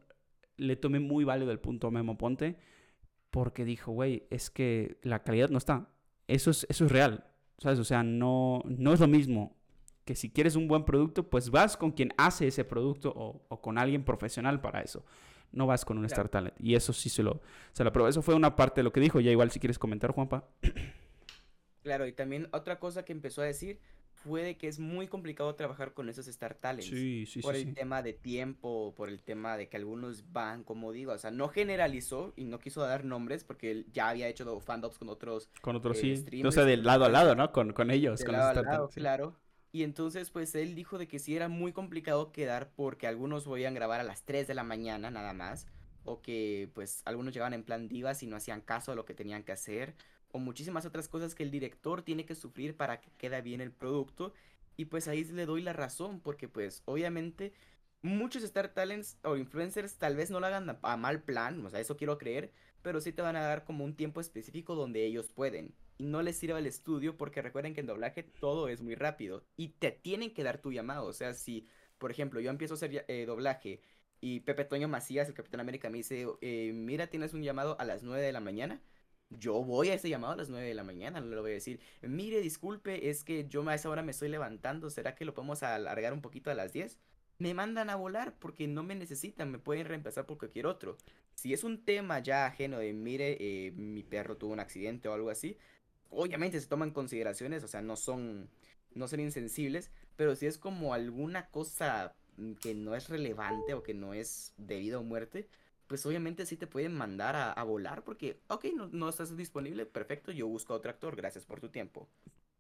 [0.56, 2.58] le tomé muy válido el punto a Memo Ponte,
[3.30, 5.88] porque dijo, güey, es que la calidad no está.
[6.26, 7.26] Eso es, eso es real,
[7.58, 7.78] ¿sabes?
[7.78, 9.57] O sea, no, no es lo mismo
[10.08, 13.60] que si quieres un buen producto, pues vas con quien hace ese producto o, o
[13.60, 15.04] con alguien profesional para eso.
[15.52, 16.22] No vas con un Claro.
[16.22, 16.54] Star Talent.
[16.58, 17.42] Y eso sí se lo,
[17.74, 18.08] se lo aprobó.
[18.08, 19.20] Eso fue una parte de lo que dijo.
[19.20, 20.48] Ya igual si quieres comentar, Juanpa.
[21.82, 23.78] Claro, y también otra cosa que empezó a decir
[24.12, 26.86] fue de que es muy complicado trabajar con esos Star Talents.
[26.90, 27.62] Sí, sí, por sí.
[27.62, 31.30] el tema de tiempo, por el tema de que algunos van, como digo, o sea,
[31.30, 35.48] no generalizó y no quiso dar nombres porque él ya había hecho fandubs con otros
[35.62, 36.12] Con otros eh, sí.
[36.12, 37.34] O streamers sea, y de con lado a lado.
[37.34, 37.52] ¿no?
[37.52, 39.36] Con, con ellos, de con lado los a Star claro.
[39.70, 43.74] Y entonces, pues él dijo de que sí era muy complicado quedar porque algunos podían
[43.74, 45.66] grabar a las 3 de la mañana nada más.
[46.04, 49.14] O que pues algunos llegaban en plan divas y no hacían caso a lo que
[49.14, 49.94] tenían que hacer.
[50.32, 53.72] o muchísimas otras cosas que el director tiene que sufrir para que quede bien el
[53.72, 54.34] producto.
[54.76, 57.52] Y pues ahí le doy la razón, porque pues obviamente
[58.02, 61.80] muchos Star Talents o influencers tal vez no lo hagan a, mal plan, o sea,
[61.80, 62.52] eso quiero creer,
[62.82, 65.74] pero sí te van a dar como un tiempo específico donde ellos pueden.
[65.98, 69.68] No les sirva el estudio porque recuerden que en doblaje todo es muy rápido y
[69.70, 71.06] te tienen que dar tu llamado.
[71.06, 71.66] O sea, si,
[71.98, 73.80] por ejemplo, yo empiezo a hacer eh, doblaje
[74.20, 77.84] y Pepe Toño Macías, el Capitán América, me dice, eh, mira, tienes un llamado a
[77.84, 78.80] las 9 de la mañana
[79.30, 81.54] yo voy a ese llamado a las 9 de la mañana, no le voy a
[81.54, 85.34] decir, mire, disculpe, es que yo a esa hora me estoy levantando, ¿será que lo
[85.34, 86.98] podemos alargar un poquito a las 10?
[87.38, 90.96] Me mandan a volar porque no me necesitan, me pueden reemplazar por cualquier otro.
[91.34, 95.12] Si es un tema ya ajeno de, mire, eh, mi perro tuvo un accidente o
[95.14, 95.56] algo así,
[96.10, 98.48] obviamente se toman consideraciones, o sea, no son,
[98.94, 103.82] no son insensibles, pero si es como alguna cosa mm, que no es relevante o
[103.82, 105.48] que no es debido a muerte,
[105.86, 110.32] pues obviamente sí te pueden mandar a, volar porque, ok, no, no, estás disponible, perfecto,
[110.32, 112.08] yo busco a otro actor, gracias por tu tiempo.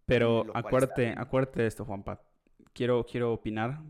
[0.06, 2.22] Pero acuérdate, acuérdate de esto, Juanpa.
[2.72, 3.82] Quiero, quiero opinar.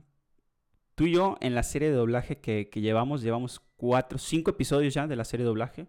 [0.96, 4.92] Tú y yo en la serie de doblaje que, que llevamos, llevamos cuatro, cinco episodios
[4.92, 5.86] ya de la serie de doblaje.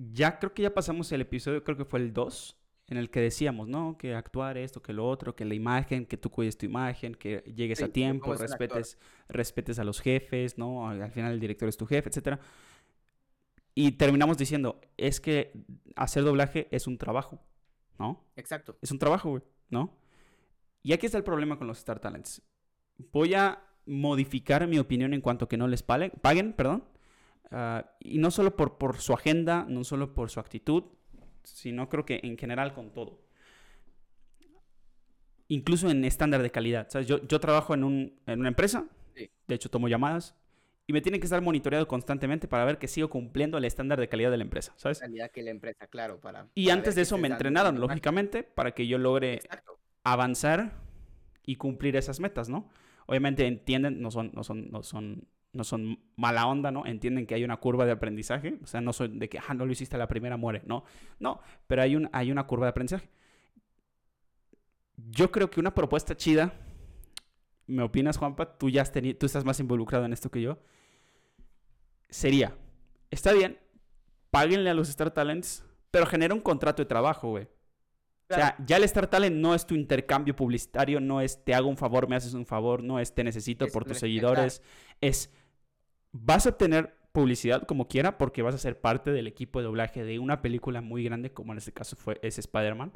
[0.00, 3.20] Ya creo que ya pasamos el episodio, creo que fue el 2, en el que
[3.20, 3.98] decíamos, ¿no?
[3.98, 7.42] Que actuar esto, que lo otro, que la imagen, que tú cuides tu imagen, que
[7.54, 8.96] llegues a tiempo, respetes,
[9.28, 10.88] respetes a los jefes, ¿no?
[10.88, 12.40] Al final el director es tu jefe, etc.
[13.74, 15.52] Y terminamos diciendo, es que
[15.96, 17.40] hacer doblaje es un trabajo,
[17.98, 18.24] ¿no?
[18.36, 18.78] Exacto.
[18.80, 19.98] Es un trabajo, güey, ¿no?
[20.82, 22.40] Y aquí está el problema con los Star Talents.
[23.12, 26.84] Voy a modificar mi opinión en cuanto que no les paguen, paguen perdón.
[27.50, 30.84] Ah, y no solo por, por su agenda, no solo por su actitud,
[31.42, 33.20] sino creo que en general con todo.
[35.48, 36.88] Incluso en estándar de calidad.
[37.02, 40.36] Yo, yo trabajo en, un, en una empresa, de hecho tomo llamadas,
[40.86, 44.08] y me tienen que estar monitoreado constantemente para ver que sigo cumpliendo el estándar de
[44.08, 45.00] calidad de la empresa, ¿sabes?
[45.00, 46.48] Calidad que la empresa, claro, para...
[46.54, 49.40] Y antes de eso me entrenaron, lógicamente, para que yo logre
[50.02, 50.72] avanzar
[51.44, 52.70] y cumplir esas metas, ¿no?
[53.06, 56.86] Obviamente entienden, no son, no son, no son no son mala onda, ¿no?
[56.86, 59.66] Entienden que hay una curva de aprendizaje, o sea, no soy de que, ah, no
[59.66, 60.84] lo hiciste la primera, muere, no,
[61.18, 63.08] no, pero hay, un, hay una curva de aprendizaje.
[64.96, 66.52] Yo creo que una propuesta chida,
[67.66, 68.58] ¿me opinas, Juanpa?
[68.58, 70.58] Tú ya has tenido, tú estás más involucrado en esto que yo,
[72.08, 72.56] sería,
[73.10, 73.58] está bien,
[74.30, 77.48] páguenle a los Star Talents, pero genera un contrato de trabajo, güey.
[78.30, 81.68] O sea, ya el Star Talent no es tu intercambio publicitario, no es te hago
[81.68, 84.62] un favor, me haces un favor, no es te necesito por tus seguidores,
[85.00, 85.32] es
[86.12, 90.04] vas a tener publicidad como quiera porque vas a ser parte del equipo de doblaje
[90.04, 92.92] de una película muy grande como en este caso fue es Spider-Man,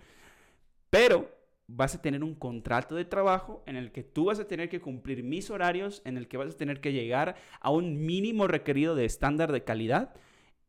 [0.90, 1.30] pero
[1.66, 4.80] vas a tener un contrato de trabajo en el que tú vas a tener que
[4.80, 8.94] cumplir mis horarios, en el que vas a tener que llegar a un mínimo requerido
[8.94, 10.14] de estándar de calidad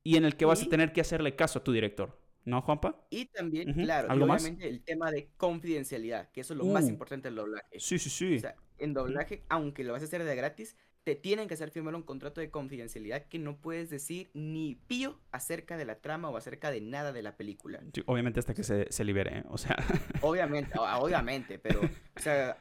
[0.03, 2.17] y en el que vas a tener que hacerle caso a tu director.
[2.45, 3.05] ¿No, Juanpa?
[3.09, 6.89] Y también, claro, obviamente el tema de confidencialidad, que eso es lo más uh.
[6.89, 7.79] importante del doblaje.
[7.79, 8.35] Sí, sí, sí.
[8.35, 11.69] O sea, en doblaje, aunque lo vas a hacer de gratis, te tienen que hacer
[11.69, 16.29] firmar un contrato de confidencialidad que no puedes decir ni pío acerca de la trama
[16.29, 17.81] o acerca de nada de la película.
[18.05, 19.43] obviamente hasta que se, se libere, ¿eh?
[19.49, 19.75] o sea.
[20.21, 22.57] Obviamente, obviamente, pero o sea,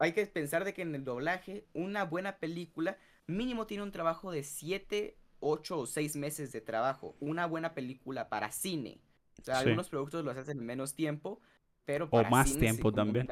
[0.00, 4.32] hay que pensar de que en el doblaje una buena película mínimo tiene un trabajo
[4.32, 7.16] de 7, 8 o 6 meses de trabajo.
[7.20, 9.00] Una buena película para cine.
[9.40, 11.40] O sea, algunos productos los hacen en menos tiempo,
[11.84, 13.28] pero para O más tiempo también.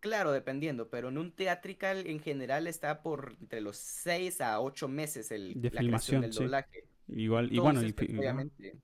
[0.00, 4.88] Claro, dependiendo, pero en un teatrical en general está por entre los 6 a 8
[4.88, 6.84] meses el, de la filmación del doblaje.
[7.08, 8.76] Igual, y bueno, pues, obviamente.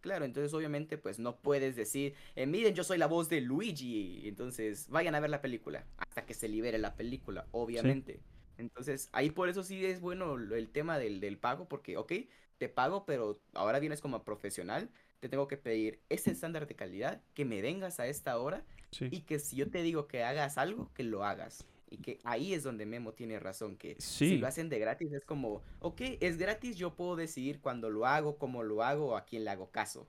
[0.00, 4.26] Claro, entonces obviamente pues no puedes decir, eh, miren, yo soy la voz de Luigi,
[4.28, 8.20] entonces vayan a ver la película hasta que se libere la película, obviamente.
[8.56, 12.12] Entonces ahí por eso sí es bueno el tema del, del pago, porque, ok,
[12.58, 14.90] te pago, pero ahora vienes como profesional,
[15.20, 18.64] te tengo que pedir ese estándar de calidad, que me vengas a esta hora
[19.00, 21.66] y que si yo te digo que hagas algo, que lo hagas.
[21.90, 25.24] Y que ahí es donde Memo tiene razón, que si lo hacen de gratis es
[25.24, 29.24] como, ok, es gratis, yo puedo decidir cuándo lo hago, cómo lo hago o a
[29.24, 30.06] quién le hago caso.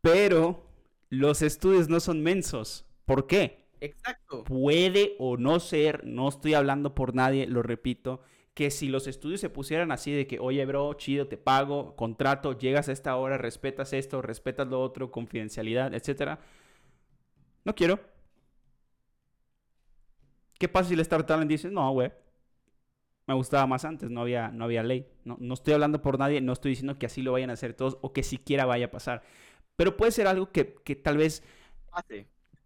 [0.00, 0.66] Pero
[1.08, 2.84] los estudios no son mensos.
[3.04, 3.68] ¿Por qué?
[3.80, 4.42] Exacto.
[4.44, 8.22] Puede o no ser, no estoy hablando por nadie, lo repito,
[8.54, 12.58] que si los estudios se pusieran así de que, oye, bro, chido, te pago, contrato,
[12.58, 16.40] llegas a esta hora, respetas esto, respetas lo otro, confidencialidad, etcétera.
[17.64, 18.00] No quiero.
[20.58, 22.12] ¿Qué pasa si el Star Talent dice, no, güey,
[23.26, 25.06] me gustaba más antes, no había, no había ley.
[25.24, 27.74] No, no estoy hablando por nadie, no estoy diciendo que así lo vayan a hacer
[27.74, 29.22] todos o que siquiera vaya a pasar.
[29.76, 31.42] Pero puede ser algo que, que tal vez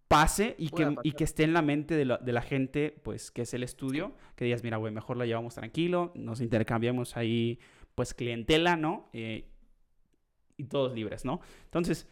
[0.08, 3.42] pase y que, y que, esté en la mente de, de, la gente, pues, que
[3.42, 7.58] es el estudio, que digas, mira, güey, mejor la llevamos tranquilo, nos intercambiamos ahí,
[7.94, 9.08] pues, clientela, ¿no?
[9.12, 9.48] Eh,
[10.56, 11.40] y todos libres, ¿no?
[11.64, 12.08] Entonces,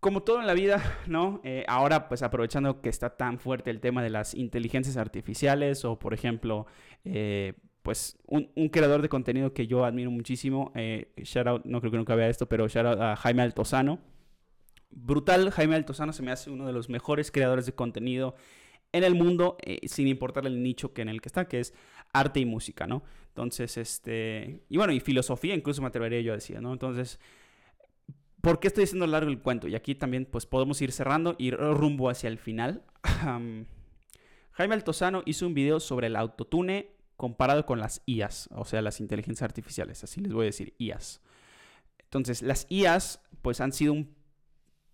[0.00, 1.40] como todo en la vida, ¿no?
[1.44, 5.98] Eh, ahora, pues aprovechando que está tan fuerte el tema de las inteligencias artificiales o,
[5.98, 6.66] por ejemplo,
[7.04, 11.92] eh, pues un, creador de contenido que yo admiro muchísimo, eh, shout out, no creo
[11.92, 14.00] que nunca vea esto, pero shout out a Jaime Altozano.
[14.90, 18.34] Brutal, Jaime Altozano se me hace uno de los mejores creadores de contenido
[18.92, 21.74] en el mundo, sin importar el nicho que en el que está, que es
[22.12, 23.02] arte y música, ¿no?
[23.28, 26.72] Entonces, este, y bueno, y filosofía incluso me atrevería yo a decir, ¿no?
[26.72, 27.18] Entonces,
[28.46, 29.66] ¿Por qué estoy haciendo largo el cuento?
[29.66, 32.84] Y aquí también pues podemos ir cerrando, ir rumbo hacia el final.
[34.52, 39.00] Jaime Altozano hizo un video sobre el autotune comparado con las IAs, o sea, las
[39.00, 41.22] inteligencias artificiales, así les voy a decir, IAs.
[41.98, 44.14] Entonces, las IAs pues han sido un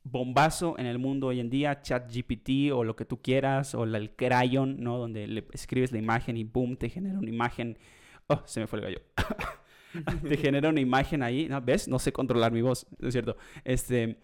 [0.05, 4.15] bombazo en el mundo hoy en día, ChatGPT o lo que tú quieras, o el
[4.17, 4.99] Crayon, ¿no?
[4.99, 7.79] Donde le escribes la imagen y boom, te genera una imagen.
[8.27, 9.01] Oh, se me fue el gallo.
[10.29, 11.61] te genera una imagen ahí, ¿no?
[11.61, 11.89] ¿ves?
[11.89, 13.37] No sé controlar mi voz, ¿no es cierto?
[13.65, 14.19] Este,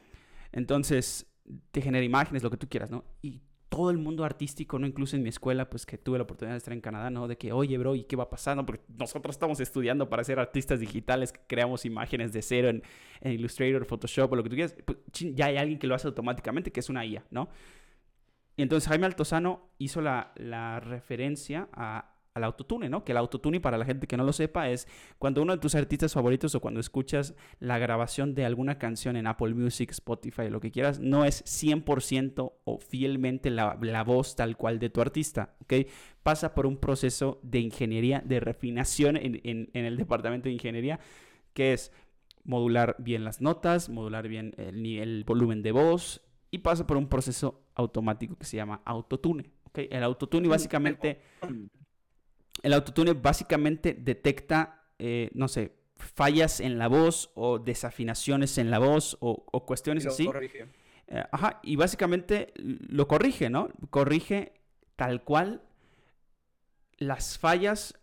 [0.53, 1.27] entonces,
[1.71, 3.05] te genera imágenes, lo que tú quieras, ¿no?
[3.23, 3.41] Y
[3.79, 4.89] todo el mundo artístico, ¿no?
[4.89, 7.29] Incluso en mi escuela, pues que tuve la oportunidad de estar en Canadá, ¿no?
[7.29, 8.29] De que, oye, bro, ¿y qué va?
[8.57, 8.67] ¿no?
[8.67, 12.83] Porque nosotros estamos estudiando para ser artistas digitales, creamos imágenes de cero en,
[13.23, 14.75] Illustrator, Photoshop o lo que tú quieras.
[14.85, 17.51] Pues, ya hay alguien que lo hace automáticamente, que es una IA, ¿no?
[18.57, 23.05] Y entonces Jaime Altozano hizo la referencia a, al autotune, ¿no?
[23.05, 25.75] Que el autotune, para la gente que no lo sepa, es cuando uno de tus
[25.75, 30.61] artistas favoritos o cuando escuchas la grabación de alguna canción en Apple Music, Spotify, lo
[30.61, 33.75] que quieras, no es 100% o fielmente la,
[34.05, 35.75] voz tal cual de tu artista, ¿ok?
[36.23, 41.01] Pasa por un proceso de ingeniería, de refinación en, el departamento de ingeniería,
[41.53, 41.93] que es
[42.45, 47.09] modular bien las notas, modular bien el, el volumen de voz y pasa por un
[47.09, 49.51] proceso automático que se llama autotune.
[49.65, 49.89] ¿okay?
[49.91, 51.21] El autotune básicamente
[52.63, 58.79] el autotune básicamente detecta, eh, no sé, fallas en la voz o desafinaciones en la
[58.79, 60.27] voz o, cuestiones así.
[60.27, 60.69] Corrige.
[61.09, 63.71] Eh, ajá, y básicamente lo corrige, ¿no?
[63.91, 64.53] Corrige
[64.97, 65.63] tal cual
[66.99, 67.99] las fallas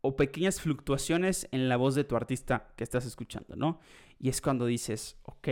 [0.00, 3.80] o pequeñas fluctuaciones en la voz de tu artista que estás escuchando, ¿no?
[4.18, 5.48] Y es cuando dices, ok,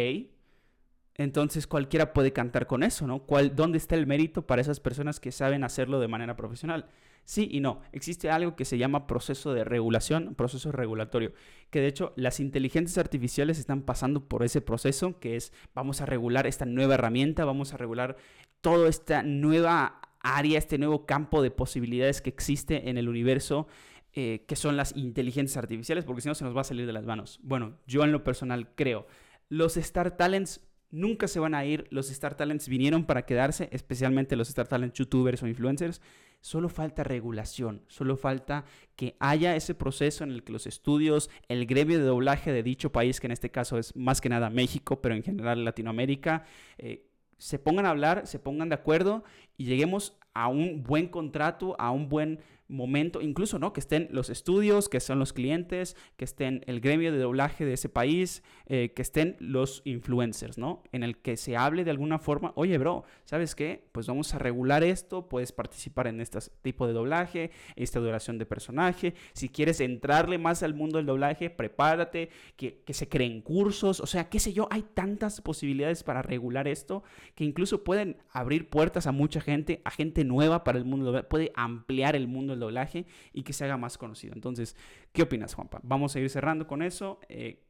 [1.15, 3.21] entonces cualquiera puede cantar con eso, ¿no?
[3.21, 6.89] ¿Cuál, ¿Dónde está el mérito para esas personas que saben hacerlo de manera profesional?
[7.25, 7.81] Sí y no.
[7.93, 11.33] Existe algo que se llama proceso de regulación, proceso regulatorio,
[11.71, 16.07] que de hecho las inteligencias artificiales están pasando por ese proceso, que es vamos a
[16.07, 18.17] regular esta nueva herramienta, vamos a regular
[18.61, 23.67] toda esta nueva área, este nuevo campo de posibilidades que existe en el universo.
[24.15, 26.93] Eh, que son las inteligencias artificiales, porque si no se nos va a salir de
[26.93, 27.41] las manos.
[27.43, 29.07] Bueno, yo en lo personal creo,
[29.49, 30.61] los Star Talents
[30.91, 34.99] nunca se van a ir, los Star Talents vinieron para quedarse, especialmente los Star Talents
[34.99, 36.03] youtubers o influencers,
[36.43, 38.65] Solo falta regulación, solo falta
[38.97, 42.91] que haya ese proceso en el que los estudios, el gremio de doblaje de dicho
[42.91, 46.45] país, que en este caso es más que nada México, pero en general Latinoamérica,
[46.79, 47.07] eh,
[47.39, 49.23] se pongan a hablar, se pongan de acuerdo
[49.57, 52.41] y lleguemos a un buen contrato, a un buen
[52.73, 53.73] momento, incluso, ¿no?
[53.73, 57.75] Que estén los estudios, que son los clientes, que estén el gremio de doblaje de
[57.75, 60.83] ese país, eh, que estén los influencers, ¿no?
[60.91, 63.89] En el que se hable de alguna forma, oye, bro, ¿sabes qué?
[63.93, 68.47] Pues vamos a regular esto, puedes participar en este tipo de doblaje, esta duración de
[68.47, 74.01] personaje, si quieres entrarle más al mundo del doblaje, prepárate, que, que se creen cursos,
[74.01, 77.03] o sea, qué sé yo, hay tantas posibilidades para regular esto
[77.35, 81.13] que incluso pueden abrir puertas a mucha gente, a gente nueva para el mundo del
[81.13, 84.35] doblaje, puede ampliar el mundo del doblaje y que se haga más conocido.
[84.35, 84.77] Entonces,
[85.13, 85.81] ¿qué opinas, Juanpa?
[85.83, 87.21] Vamos a ir cerrando con eso.
[87.29, 87.63] Eh,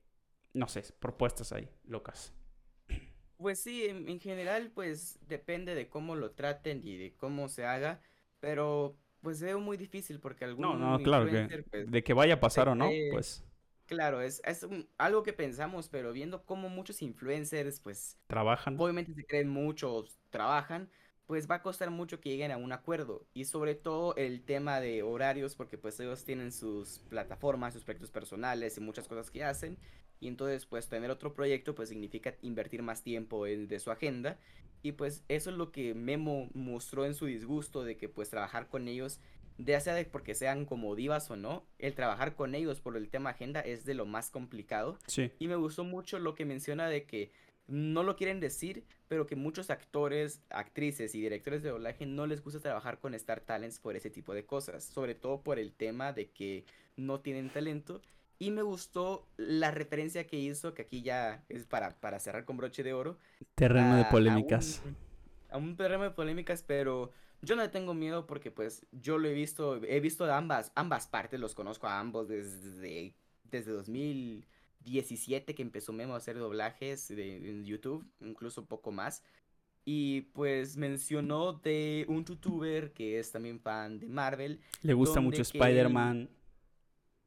[0.55, 2.33] no sé, propuestas ahí, locas.
[3.43, 8.01] Pues sí, en, general, pues depende de cómo lo traten y de cómo se haga,
[8.39, 12.35] pero pues veo muy difícil porque algún No, no, claro, que, pues, de que vaya
[12.35, 13.45] a pasar o no, pues...
[13.87, 18.17] Claro, es, es algo que pensamos, pero viendo cómo muchos influencers, pues...
[18.29, 18.77] Trabajan.
[18.79, 20.89] Obviamente se creen muchos, trabajan,
[21.27, 23.27] pues va a costar mucho que lleguen a un acuerdo.
[23.35, 28.11] Y sobre todo el tema de horarios, porque pues ellos tienen sus plataformas, sus proyectos
[28.11, 29.79] personales y muchas cosas que hacen.
[30.21, 34.39] Y entonces pues tener otro proyecto pues significa invertir más tiempo en, de su agenda.
[34.83, 38.69] Y pues eso es lo que Memo mostró en su disgusto de que pues trabajar
[38.69, 39.21] con ellos,
[39.59, 43.09] ya sea de porque sean como divas o no, el trabajar con ellos por el
[43.09, 44.99] tema agenda es de lo más complicado.
[45.07, 45.31] Sí.
[45.39, 47.31] Y me gustó mucho lo que menciona de que
[47.67, 52.43] no lo quieren decir, pero que muchos actores, actrices y directores de doblaje no les
[52.43, 56.13] gusta trabajar con Star Talents por ese tipo de cosas, sobre todo por el tema
[56.13, 56.65] de que
[56.97, 58.01] no tienen talento.
[58.39, 62.57] Y me gustó la referencia que hizo, que aquí ya es para, para cerrar con
[62.57, 63.17] broche de oro.
[63.55, 64.83] Terreno de polémicas.
[65.49, 69.29] A un, terreno de polémicas, pero yo no le tengo miedo porque pues yo lo
[69.29, 74.47] he visto, he visto ambas, ambas partes, los conozco a ambos desde, desde 2000
[74.83, 79.23] 2017 que empezó Memo a hacer doblajes de, en YouTube, incluso un poco más.
[79.85, 84.61] Y pues mencionó de un youtuber que es también fan de Marvel.
[84.83, 86.29] Le gusta mucho Spider-Man.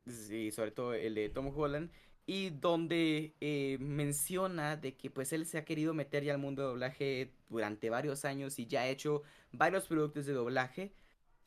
[0.07, 1.91] Sí, sobre todo el de Tom Holland.
[2.27, 6.63] Y donde eh, menciona de que pues él se ha querido meter ya al mundo
[6.63, 10.93] de doblaje durante varios años y ya ha hecho varios productos de doblaje,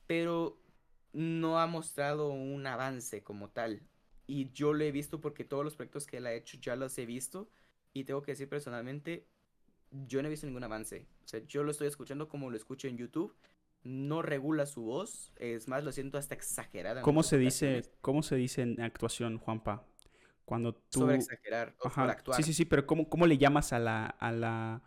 [0.07, 0.57] pero
[1.13, 3.83] no ha mostrado un avance como tal.
[4.31, 6.97] Y yo lo he visto porque todos los proyectos que él ha hecho ya los
[6.99, 7.49] he visto.
[7.95, 9.27] Y tengo que decir personalmente,
[9.91, 11.07] yo no he visto ningún avance.
[11.25, 13.35] O sea, yo lo estoy escuchando como lo escucho en YouTube.
[13.85, 15.33] No regula su voz.
[15.37, 17.01] Es más, lo siento hasta exagerada.
[17.01, 19.87] ¿Cómo se dice, cómo se dice en actuación, Juanpa?
[20.45, 21.01] Cuando tú...
[21.01, 22.37] Sobre exagerar, o actuar.
[22.37, 24.83] Sí, sí, sí, pero ¿cómo, cómo le llamas a la, a la,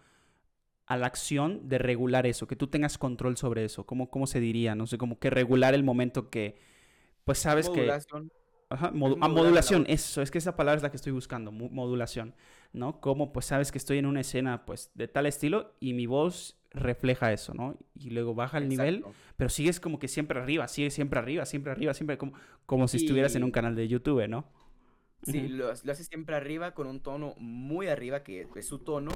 [0.85, 2.47] a la acción de regular eso?
[2.47, 3.87] Que tú tengas control sobre eso.
[3.87, 4.75] ¿Cómo, cómo se diría?
[4.75, 6.59] No sé, como que regular el momento que,
[7.23, 7.91] pues sabes que...
[8.71, 12.33] Ajá, a ah, modulación, eso, es que esa palabra es la que estoy buscando, modulación,
[12.71, 13.01] ¿no?
[13.01, 16.57] Como pues sabes que estoy en una escena pues de tal estilo y mi voz
[16.69, 17.77] refleja eso, ¿no?
[17.95, 19.03] Y luego baja el nivel,
[19.35, 22.31] pero sigues como que siempre arriba, sigues siempre arriba, siempre arriba, siempre como,
[22.65, 24.47] como si estuvieras en un canal de YouTube, ¿no?
[25.23, 29.11] Sí, lo, lo hace siempre arriba con un tono muy arriba, que es su tono,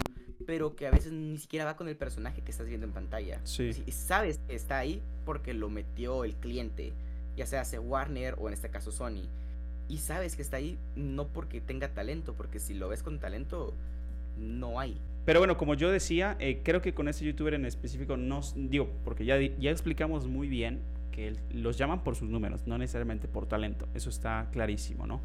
[0.45, 3.39] pero que a veces ni siquiera va con el personaje que estás viendo en pantalla.
[3.45, 3.71] Sí.
[3.85, 6.91] Y sabes que está ahí porque lo metió el cliente,
[7.37, 9.29] ya sea hace Warner o en este caso Sony
[9.87, 13.73] y sabes que está ahí no porque tenga talento, porque si lo ves con talento,
[14.37, 14.99] no hay.
[15.25, 18.89] Pero bueno, como yo decía, eh, creo que con este youtuber en específico, no, digo,
[19.03, 20.81] porque ya, ya explicamos muy bien
[21.11, 25.21] que los llaman por sus números, no necesariamente por talento, eso está clarísimo, ¿no?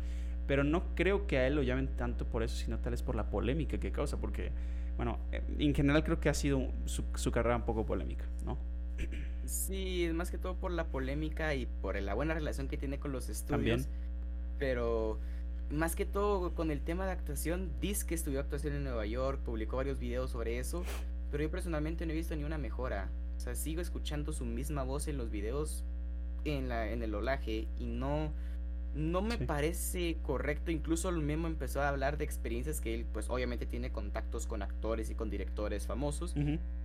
[0.47, 3.15] Pero no creo que a él lo llamen tanto por eso, sino tal vez por
[3.15, 4.53] la polémica que causa, porque,
[4.97, 8.59] bueno, eh, en general creo que ha sido su, carrera un poco polémica, ¿no?
[9.45, 13.11] Sí, más que todo por la polémica y por la buena relación que tiene con
[13.11, 13.87] los estudios.
[13.87, 14.10] También
[14.61, 15.19] pero
[15.71, 19.41] más que todo con el tema de actuación, dice que estudió actuación en Nueva York,
[19.41, 20.85] publicó varios videos sobre eso,
[21.33, 23.09] pero yo personalmente no he visto ni una mejora.
[23.37, 25.83] O sea, sigo escuchando su misma voz en los videos,
[26.45, 28.33] en, la, en el doblaje, y no,
[28.95, 30.71] no me parece correcto.
[30.71, 34.63] Incluso el mismo empezó a hablar de experiencias que él, pues obviamente tiene contactos con
[34.63, 36.35] actores y con directores famosos,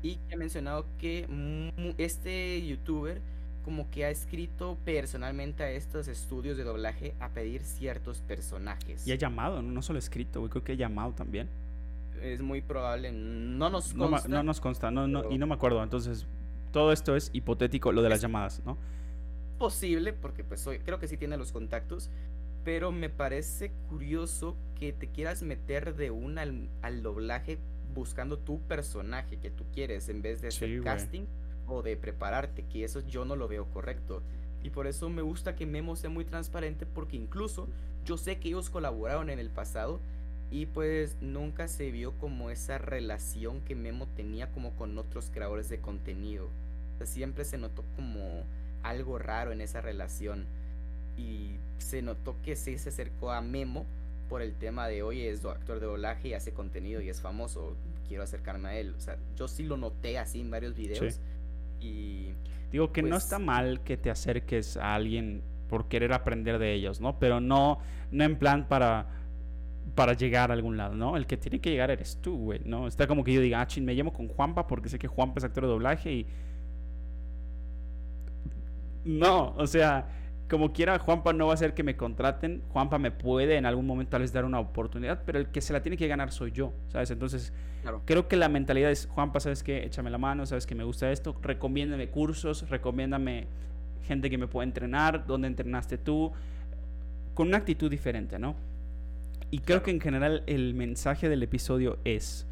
[0.02, 1.28] y ha mencionado que
[1.98, 3.20] este youtuber
[3.66, 9.08] como que ha escrito personalmente a estos estudios de doblaje a pedir ciertos personajes.
[9.08, 11.50] Y ha llamado, no, solo escrito, güey, creo que ha llamado también.
[12.22, 14.30] Es muy probable, no nos consta.
[14.30, 16.28] No, nos consta, no, no, y no me acuerdo, entonces
[16.72, 18.78] todo esto es hipotético, lo de las llamadas, ¿no?
[19.58, 22.12] Posible, porque pues soy, creo que sí tiene los contactos,
[22.64, 26.44] pero me parece curioso que te quieras meter de una
[26.84, 27.58] al, doblaje
[27.96, 31.26] buscando tu personaje que tú quieres en vez de hacer casting
[31.68, 34.22] o de prepararte, que eso yo no lo veo correcto.
[34.64, 37.68] Y por eso me gusta que Memo sea muy transparente porque incluso
[38.06, 40.00] yo sé que ellos colaboraron en el pasado
[40.52, 45.70] y pues nunca se vio como esa relación que Memo tenía como con otros creadores
[45.70, 46.50] de contenido.
[47.04, 48.44] siempre se notó como
[48.84, 50.46] algo raro en esa relación
[51.18, 53.86] y se notó que sí se acercó a Memo
[54.30, 57.76] por el tema de, oye, es actor de doblaje y hace contenido y es famoso,
[58.08, 58.96] quiero acercarme a él.
[58.98, 61.20] O sea, yo sí lo noté así en varios videos.
[61.80, 62.34] Y
[62.72, 66.74] digo que no pues está mal que te acerques a alguien por querer aprender de
[66.74, 67.20] ellos, ¿no?
[67.20, 67.80] Pero no,
[68.12, 69.08] no en plan para,
[69.96, 71.18] para llegar a algún lado, ¿no?
[71.18, 72.88] El que tiene que llegar eres tú, güey, ¿no?
[72.88, 75.40] Está como que yo diga, ah, chin, me llamo con Juanpa porque sé que Juanpa
[75.40, 76.28] es actor de doblaje y...
[79.04, 80.08] No, o sea,
[80.50, 82.62] como quiera, Juanpa no va a hacer que me contraten.
[82.70, 85.74] Juanpa me puede en algún momento tal vez dar una oportunidad, pero el que se
[85.74, 87.10] la tiene que ganar soy yo, ¿sabes?
[87.10, 87.52] Entonces,
[88.06, 89.84] creo que la mentalidad es, Juanpa, ¿sabes qué?
[89.84, 91.36] Échame la mano, ¿sabes que me gusta esto?
[91.42, 93.48] Recomiéndame cursos, recomiéndame
[94.04, 96.32] gente que me pueda entrenar, dónde entrenaste tú,
[97.34, 98.56] con una actitud diferente, ¿no?
[99.50, 102.46] Y creo que en general el mensaje del episodio es,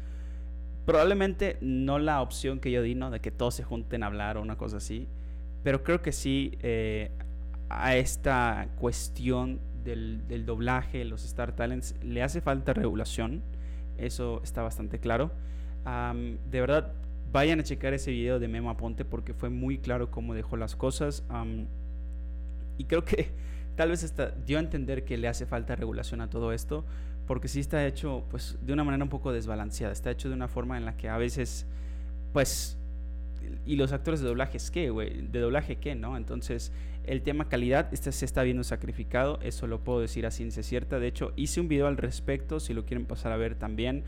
[0.84, 3.10] probablemente no la opción que yo di, ¿no?
[3.12, 5.06] De que todos se junten a hablar o una cosa así,
[5.62, 6.58] pero creo que sí...
[6.60, 7.12] Eh,
[7.68, 13.42] a esta cuestión del, doblaje, los Star Talents, le hace falta regulación.
[13.98, 15.30] Eso está bastante claro.
[15.84, 16.92] de verdad,
[17.32, 20.76] vayan a checar ese video de Memo Aponte porque fue muy claro cómo dejó las
[20.76, 21.24] cosas.
[22.78, 23.30] y creo que
[23.76, 26.84] tal vez hasta dio a entender que le hace falta regulación a todo esto
[27.26, 29.92] porque sí está hecho pues de una manera un poco desbalanceada.
[29.92, 31.66] Está hecho de una forma en la que a veces
[32.32, 32.78] pues
[33.66, 36.16] y los actores de doblaje es qué, güey, de doblaje qué, ¿no?
[36.16, 36.72] Entonces,
[37.06, 40.98] el tema calidad este se está viendo sacrificado, eso lo puedo decir a ciencia cierta.
[40.98, 44.04] De hecho, hice un video al respecto, si lo quieren pasar a ver también.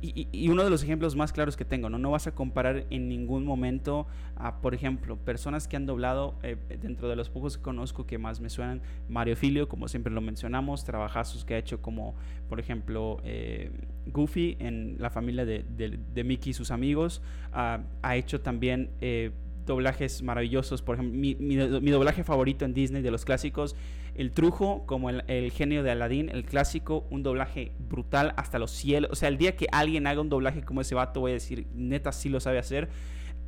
[0.00, 1.98] y, uno de los ejemplos más claros que tengo, ¿no?
[1.98, 4.06] No vas a comparar en ningún momento
[4.36, 8.16] a, por ejemplo, personas que han doblado, eh, dentro de los pocos que conozco que
[8.16, 12.14] más me suenan, Mario Filio, como siempre lo mencionamos, trabajazos que ha hecho como,
[12.48, 13.72] por ejemplo, eh,
[14.06, 17.20] Goofy en la familia de, Mickey y sus amigos,
[17.52, 18.90] ha hecho también...
[19.00, 19.32] Eh,
[19.68, 23.76] doblajes maravillosos, por ejemplo, mi, doblaje favorito en Disney de los clásicos
[24.16, 29.12] el trujo, como el, genio de Aladdin, el clásico, un doblaje brutal hasta los cielos.
[29.12, 31.68] O sea, el día que alguien haga un doblaje como ese vato, voy a decir,
[31.72, 32.88] neta, sí lo sabe hacer.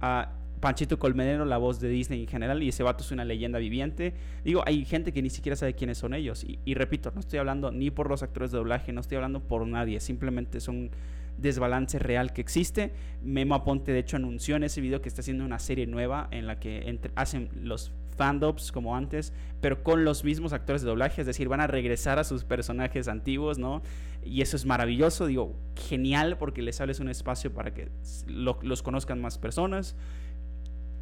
[0.00, 0.30] a
[0.60, 4.14] Panchito Colmenero, la voz de Disney en general, y ese vato es una leyenda viviente.
[4.44, 6.44] Digo, hay gente que ni siquiera sabe quiénes son ellos.
[6.44, 9.40] Y, y repito, no estoy hablando ni por los actores de doblaje, no estoy hablando
[9.40, 10.90] por nadie, simplemente es un
[11.38, 12.92] desbalance real que existe.
[13.22, 16.46] Memo Aponte, de hecho, anunció en ese video que está haciendo una serie nueva en
[16.46, 19.32] la que hacen los fandoms como antes,
[19.62, 23.08] pero con los mismos actores de doblaje, es decir, van a regresar a sus personajes
[23.08, 23.80] antiguos, ¿no?
[24.22, 25.54] Y eso es maravilloso, digo,
[25.88, 27.88] genial porque les hables un espacio para que
[28.26, 29.96] los conozcan más personas.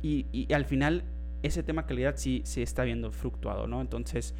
[0.03, 1.05] Y, y, al final
[1.42, 3.80] ese tema calidad sí se está viendo fructuado, ¿no?
[3.80, 4.34] Entonces,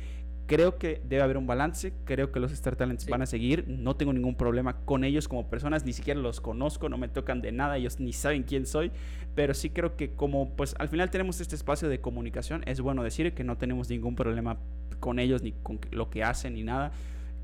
[0.49, 3.97] Creo que debe haber un balance, creo que los Star Talents van a seguir, no
[3.97, 7.53] tengo ningún problema con ellos como personas, ni siquiera los conozco, no me tocan de
[7.53, 8.91] nada, ellos ni saben quién soy,
[9.35, 13.03] pero sí creo que como pues al final tenemos este espacio de comunicación, es bueno
[13.03, 14.59] decir que no tenemos ningún problema
[15.01, 16.93] con ellos ni con lo que hacen ni nada.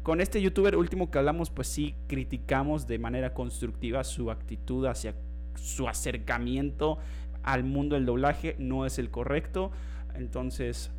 [0.02, 5.14] Con este youtuber último que hablamos, pues sí criticamos de manera constructiva su actitud hacia
[5.56, 6.98] su acercamiento
[7.44, 9.70] al mundo del doblaje, no es el correcto.
[10.14, 10.90] Entonces,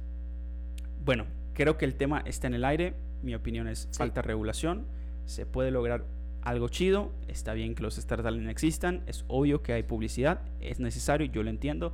[1.03, 1.25] bueno,
[1.55, 2.93] Creo que el tema está en el aire.
[3.23, 4.85] Mi opinión es falta regulación.
[5.25, 6.05] Se puede lograr
[6.41, 7.11] algo chido.
[7.29, 9.03] Está bien que los startups existan.
[9.07, 10.41] Es obvio que hay publicidad.
[10.59, 11.93] Es necesario, yo lo entiendo.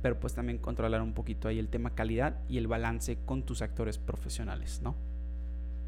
[0.00, 3.60] Pero pues también controlar un poquito ahí el tema calidad y el balance con tus
[3.60, 4.96] actores profesionales, ¿no?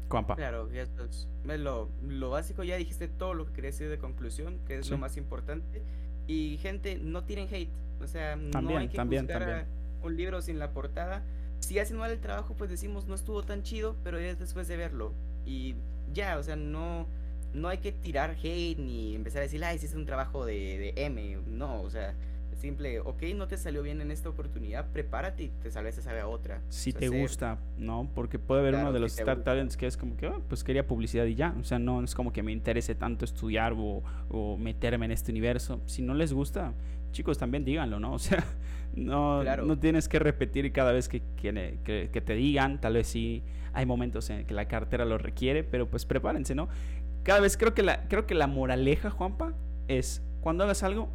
[0.07, 0.35] Compa.
[0.35, 2.63] Claro, esto es lo, lo, básico.
[2.63, 5.81] Ya dijiste todo lo que quería decir de conclusión, que es lo más importante.
[6.27, 7.69] Y gente, no tienen hate.
[8.01, 9.65] O sea, no hay que también, también.
[10.03, 11.23] un libro sin la portada
[11.65, 14.77] si hacen mal el trabajo, pues decimos no estuvo tan chido, pero es después de
[14.77, 15.13] verlo.
[15.45, 15.75] Y
[16.13, 17.07] ya, o sea, no,
[17.53, 20.93] no hay que tirar hate ni empezar a decir, ay, si es un trabajo de,
[20.95, 21.39] de M.
[21.47, 22.13] No, o sea,
[22.55, 26.27] simple, ok, no te salió bien en esta oportunidad, prepárate y te salves a a
[26.27, 26.61] otra.
[26.69, 28.09] Si te gusta, ¿no?
[28.13, 30.87] Porque puede haber uno de los Star Talents que es como que, oh, pues quería
[30.87, 31.55] publicidad y ya.
[31.59, 35.31] O sea, no es como que me interese tanto estudiar o, o meterme en este
[35.31, 35.81] universo.
[35.85, 36.73] Si no les gusta,
[37.11, 38.13] chicos, también díganlo, ¿no?
[38.15, 38.43] O sea,
[38.95, 43.43] no, no tienes que repetir cada vez que, que, que, te digan, tal vez sí
[43.73, 46.69] hay momentos en que la cartera lo requiere, pero pues prepárense, ¿no?
[47.23, 49.53] Cada vez creo que la, creo que la moraleja, Juanpa,
[49.87, 51.09] es cuando hagas algo,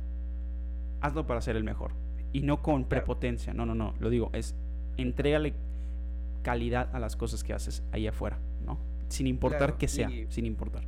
[1.01, 1.93] hazlo para ser el mejor.
[2.33, 4.55] Y no con prepotencia, no, no, no, lo digo, es
[4.97, 5.55] entrégale
[6.43, 8.79] calidad a las cosas que haces ahí afuera, ¿no?
[9.09, 10.85] Sin importar que sea, sin importar.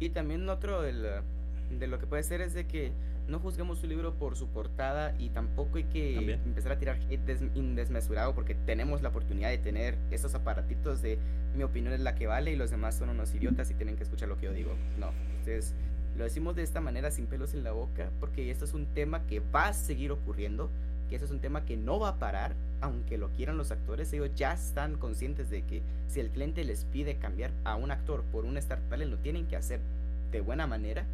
[0.00, 2.92] Y también otro de lo que puede ser es de que
[3.28, 7.24] no juzguemos su libro por su portada y tampoco hay que empezar a tirar hate
[7.24, 11.18] desmesurado porque tenemos la oportunidad de tener esos aparatitos de
[11.56, 14.02] mi opinión es la que vale y los demás son unos idiotas y tienen que
[14.02, 14.74] escuchar lo que yo digo.
[14.98, 15.74] No, ustedes
[16.16, 19.26] lo decimos de esta manera sin pelos en la boca porque esto es un tema
[19.26, 20.70] que va a seguir ocurriendo,
[21.08, 24.12] que esto es un tema que no va a parar, aunque lo quieran los actores,
[24.12, 28.22] ellos ya están conscientes de que si el cliente les pide cambiar a un actor
[28.30, 29.80] por un Star Talent lo tienen que hacer
[30.30, 31.04] de buena manera,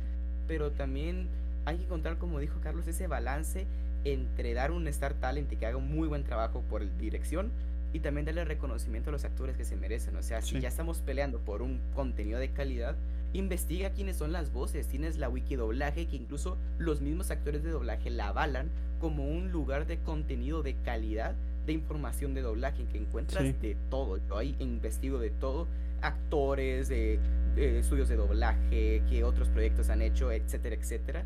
[0.47, 1.29] pero también
[1.65, 3.67] hay que encontrar, como dijo Carlos, ese balance
[4.05, 7.51] entre dar un Star Talent y que haga un muy buen trabajo por dirección
[7.93, 10.17] y también darle reconocimiento a los actores que se merecen.
[10.17, 12.97] O sea, si ya estamos peleando por un contenido de calidad,
[13.33, 14.87] investiga quiénes son las voces.
[14.89, 18.71] Tienes la wiki doblaje que incluso los mismos actores de doblaje la avalan
[19.01, 21.35] como un lugar de contenido de calidad
[21.67, 24.19] de información de doblaje en que encuentras de todo.
[24.29, 25.69] Yo ahí investigo de todo,
[26.03, 27.19] actores, de,
[27.57, 31.25] estudios de doblaje, que otros proyectos han hecho, etcétera, etcétera.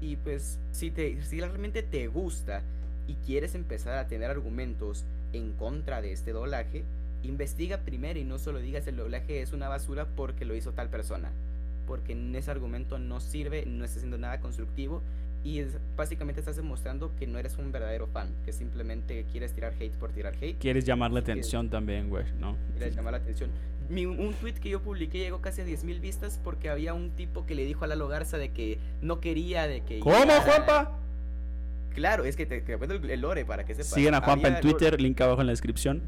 [0.00, 2.62] Y pues si, te, si realmente te gusta
[3.06, 6.84] y quieres empezar a tener argumentos en contra de este doblaje,
[7.22, 10.90] investiga primero y no solo digas el doblaje es una basura porque lo hizo tal
[10.90, 11.30] persona.
[11.86, 15.02] Porque en ese argumento no sirve, no está haciendo nada constructivo
[15.44, 15.62] y
[15.96, 20.10] básicamente estás demostrando que no eres un verdadero fan, que simplemente quieres tirar hate por
[20.10, 20.58] tirar hate.
[20.58, 22.56] Quieres llamar la atención también, güey, ¿no?
[22.76, 23.50] Quieres llamar la atención
[23.88, 27.54] un tweet que yo publiqué llegó casi a 10.000 vistas porque había un tipo que
[27.54, 30.00] le dijo a Lalo Garza de que no quería de que...
[30.00, 30.98] ¿Cómo, Juanpa?
[31.94, 33.90] Claro, es que te, te el lore para que sepas.
[33.90, 36.02] Siguen a Juanpa en Twitter, link abajo en la descripción.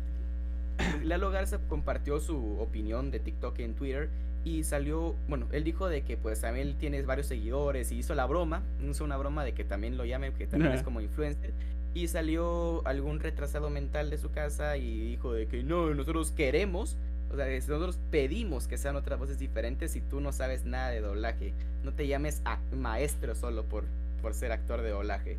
[1.03, 4.11] Lalo Garza compartió su opinión de TikTok en Twitter
[4.49, 8.25] y salió, bueno, él dijo de que pues también tiene varios seguidores y hizo la
[8.25, 11.53] broma, hizo una broma de que también lo llame, que también es como influencer.
[11.93, 16.97] Y salió algún retrasado mental de su casa y dijo de que no, nosotros queremos
[17.31, 21.03] O sea, nosotros pedimos que sean otras voces diferentes si tú no sabes nada de
[21.03, 21.53] doblaje.
[21.85, 23.85] No te llames a maestro solo por,
[24.23, 25.37] por ser actor de doblaje.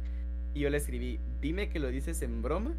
[0.53, 2.73] Y yo le escribí, dime que lo dices en broma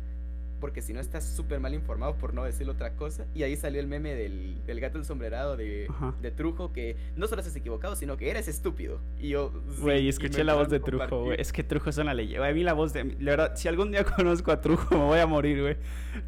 [0.61, 3.27] porque si no estás súper mal informado por no decir otra cosa.
[3.35, 5.89] Y ahí salió el meme del, del gato ensombrerado de,
[6.21, 9.01] de, Trujo, que no solo estás equivocado, sino que eres estúpido.
[9.19, 9.53] Y yo...
[9.81, 11.41] Güey, escuché la voz de Trujo, güey.
[11.41, 12.47] Es que Trujo es una leyenda.
[12.47, 13.17] A mí la voz de...
[13.19, 15.77] La verdad, si algún día conozco a Trujo, me voy a morir, güey.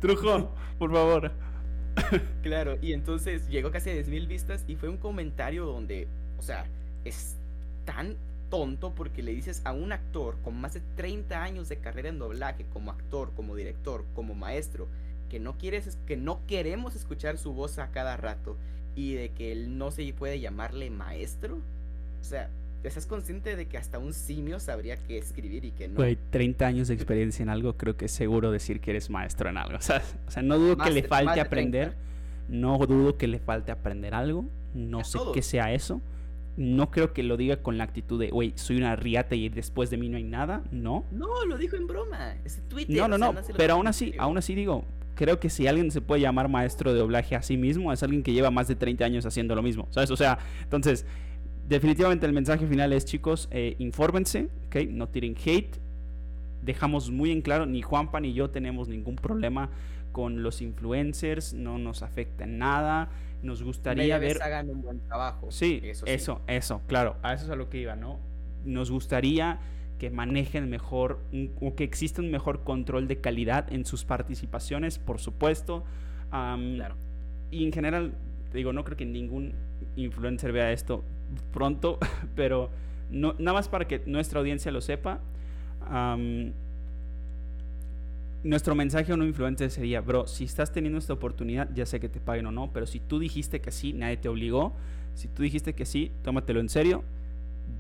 [0.01, 1.33] Trujo, por favor.
[2.43, 6.09] claro, y entonces llegó casi a 10.000 vistas y fue un comentario donde,
[6.39, 6.67] o sea,
[7.05, 7.37] es
[7.85, 8.17] tan
[8.53, 12.19] tonto porque le dices a un actor con más de 30 años de carrera en
[12.19, 14.89] doblaje, como actor, como director, como maestro,
[15.31, 18.59] que no quieres que no queremos escuchar su voz a cada rato
[18.95, 21.63] y de que él no se puede llamarle maestro.
[22.21, 22.51] O sea,
[22.85, 25.95] ¿estás consciente de que hasta un simio sabría qué escribir y que no?
[25.95, 29.49] Güey, 30 años de experiencia en algo, creo que es seguro decir que eres maestro
[29.49, 29.79] en algo.
[29.79, 31.97] O sea, o sea no dudo que le falte aprender.
[32.51, 34.45] No dudo que le falte aprender algo.
[34.75, 36.03] No sé qué sea eso
[36.57, 39.91] no creo que lo diga con la actitud de, güey, soy una riata y después
[39.91, 40.63] de mí no hay nada.
[40.71, 41.05] No.
[41.11, 42.35] No, lo dijo en broma.
[42.45, 42.97] Es Twitter.
[42.97, 43.35] No, no, no.
[43.57, 44.85] pero aún así, aún así digo,
[45.15, 48.23] creo que si alguien se puede llamar maestro de doblaje a sí mismo, es alguien
[48.23, 49.87] que lleva más de 30 años haciendo lo mismo.
[49.91, 50.11] ¿Sabes?
[50.11, 51.07] O sea, entonces,
[51.69, 54.77] definitivamente el mensaje final es, chicos, eh, infórmense, ¿ok?
[54.89, 55.79] No tiren hate.
[56.63, 59.71] Dejamos muy en claro, ni Juanpa ni yo tenemos ningún problema
[60.13, 63.11] con los influencers, no nos afecta en nada
[63.43, 64.43] nos gustaría ver...
[64.43, 65.51] hagan un buen trabajo.
[65.51, 68.19] Sí, eso, eso, eso, claro, a eso es a lo que iba, ¿no?
[68.65, 69.61] Nos gustaría
[69.99, 71.21] que manejen mejor
[71.61, 75.85] o que exista un mejor control de calidad en sus participaciones, por supuesto.
[76.31, 76.97] claro.
[77.51, 78.15] Y en general,
[78.53, 79.55] digo, no creo que ningún
[79.97, 81.05] influencer vea esto
[81.53, 81.99] pronto,
[82.35, 82.71] pero
[83.11, 85.21] no, nada más para que nuestra audiencia lo sepa
[88.45, 92.09] nuestro mensaje a un influencer sería, bro, si estás teniendo esta oportunidad, ya sé que
[92.09, 94.75] te paguen o no, pero si tú dijiste que sí, nadie te obligó.
[95.15, 97.05] Si tú dijiste que sí, tómatelo en serio.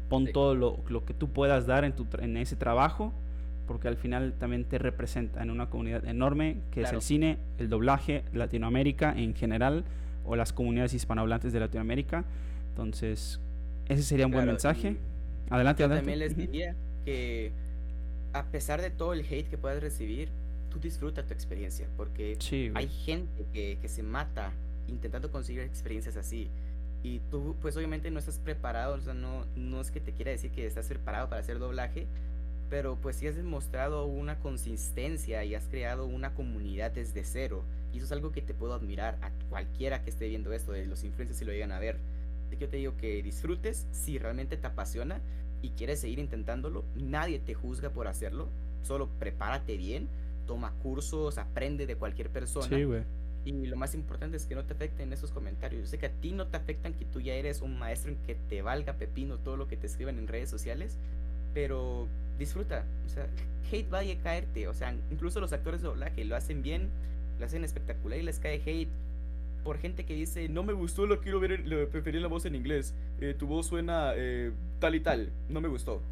[0.08, 3.12] Pon todo lo, que tú puedas dar en, tu, en ese trabajo,
[3.66, 7.68] porque al final también te representa en una comunidad enorme, que es el cine, el
[7.68, 9.84] doblaje, Latinoamérica en general,
[10.24, 12.24] o las comunidades hispanohablantes de Latinoamérica.
[12.68, 13.40] Entonces,
[13.88, 14.96] ese sería un buen mensaje.
[15.50, 16.10] Adelante, adelante.
[16.12, 17.52] También les diría que
[18.32, 20.30] a pesar de todo el hate que puedas recibir,
[20.72, 22.38] tú disfruta tu experiencia, porque
[22.74, 24.52] hay gente que, que, se mata
[24.88, 26.48] intentando conseguir experiencias así.
[27.02, 30.30] Y tú, pues obviamente no estás preparado, o sea, no, no es que te quiera
[30.30, 32.06] decir que estás preparado para hacer doblaje,
[32.70, 37.64] pero pues sí has demostrado una consistencia y has creado una comunidad desde cero.
[37.92, 40.86] Y eso es algo que te puedo admirar a cualquiera que esté viendo esto, de
[40.86, 41.98] los influencers si lo llegan a ver.
[42.46, 45.20] Así que yo te digo que disfrutes si realmente te apasiona
[45.60, 46.84] y quieres seguir intentándolo.
[46.94, 48.48] Nadie te juzga por hacerlo,
[48.82, 50.08] solo prepárate bien
[50.46, 52.68] toma cursos, aprende de cualquier persona.
[52.68, 53.02] Sí, güey.
[53.44, 55.82] Y lo más importante es que no te afecten esos comentarios.
[55.82, 58.18] Yo sé que a ti no te afectan que tú ya eres un maestro en
[58.18, 60.96] que te valga pepino todo lo que te escriban en redes sociales,
[61.52, 62.06] pero
[62.38, 62.84] disfruta.
[63.04, 63.26] O sea,
[63.70, 64.68] hate vaya a caerte.
[64.68, 66.88] O sea, incluso los actores de doblaje lo hacen bien,
[67.40, 68.90] lo hacen espectacular y les cae hate
[69.64, 72.56] por gente que dice, no me gustó, lo quiero ver, le preferí la voz en
[72.56, 76.02] inglés, eh, tu voz suena eh, tal y tal, no me gustó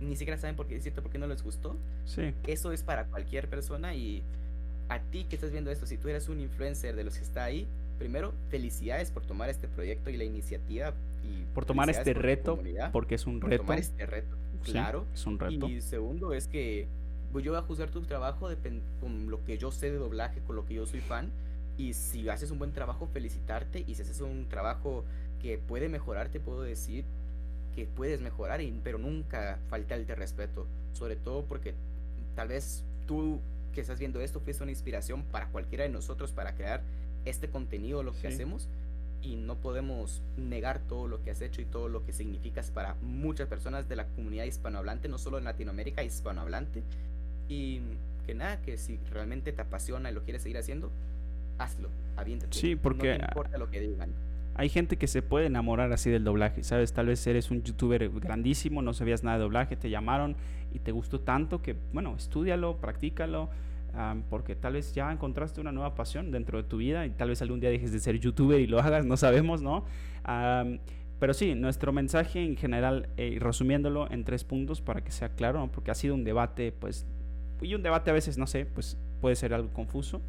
[0.00, 1.76] ni siquiera saben por qué, cierto, por qué no les gustó.
[2.04, 2.34] Sí.
[2.46, 4.22] Eso es para cualquier persona y
[4.88, 7.44] a ti que estás viendo esto, si tú eres un influencer de los que está
[7.44, 7.66] ahí,
[7.98, 10.94] primero, felicidades por tomar este proyecto y la iniciativa.
[11.24, 12.58] Y por tomar este reto,
[12.92, 13.64] porque es un por reto.
[13.64, 15.06] tomar este reto, claro.
[15.12, 15.68] es un reto.
[15.68, 16.86] Y segundo es que
[17.32, 18.48] pues, yo voy a juzgar tu trabajo
[19.00, 21.30] con lo que yo sé de doblaje, con lo que yo soy fan.
[21.76, 23.84] Y si haces un buen trabajo, felicitarte.
[23.86, 25.04] Y si haces un trabajo
[25.40, 27.04] que puede mejorarte, puedo decir,
[27.78, 30.66] que puedes mejorar, pero nunca faltarte respeto.
[30.92, 31.74] Sobre todo porque
[32.34, 33.40] tal vez tú
[33.72, 36.82] que estás viendo esto fuiste una inspiración para cualquiera de nosotros para crear
[37.24, 38.68] este contenido, lo que hacemos.
[39.22, 42.94] Y no podemos negar todo lo que has hecho y todo lo que significas para
[43.00, 46.82] muchas personas de la comunidad hispanohablante, no solo en Latinoamérica, hispanohablante.
[47.48, 47.80] Y
[48.26, 50.90] que nada, que si realmente te apasiona y lo quieres seguir haciendo,
[51.58, 52.58] hazlo, aviéntate.
[52.58, 53.18] Sí, porque...
[53.18, 54.12] No importa lo que digan
[54.58, 56.92] hay gente que se puede enamorar así del doblaje, ¿sabes?
[56.92, 60.34] Tal vez eres un youtuber grandísimo, no sabías nada de doblaje, te llamaron
[60.72, 63.50] y te gustó tanto que, bueno, estudialo, practícalo,
[64.28, 67.40] porque tal vez ya encontraste una nueva pasión dentro de tu vida y tal vez
[67.40, 69.84] algún día dejes de ser youtuber y lo hagas, no sabemos, ¿no?
[71.20, 75.60] pero sí, nuestro mensaje en general, eh, resumiéndolo en tres puntos para que sea claro,
[75.60, 75.70] ¿no?
[75.70, 77.06] porque ha sido un debate, pues,
[77.60, 80.20] y un debate a veces, no sé, pues puede ser algo confuso.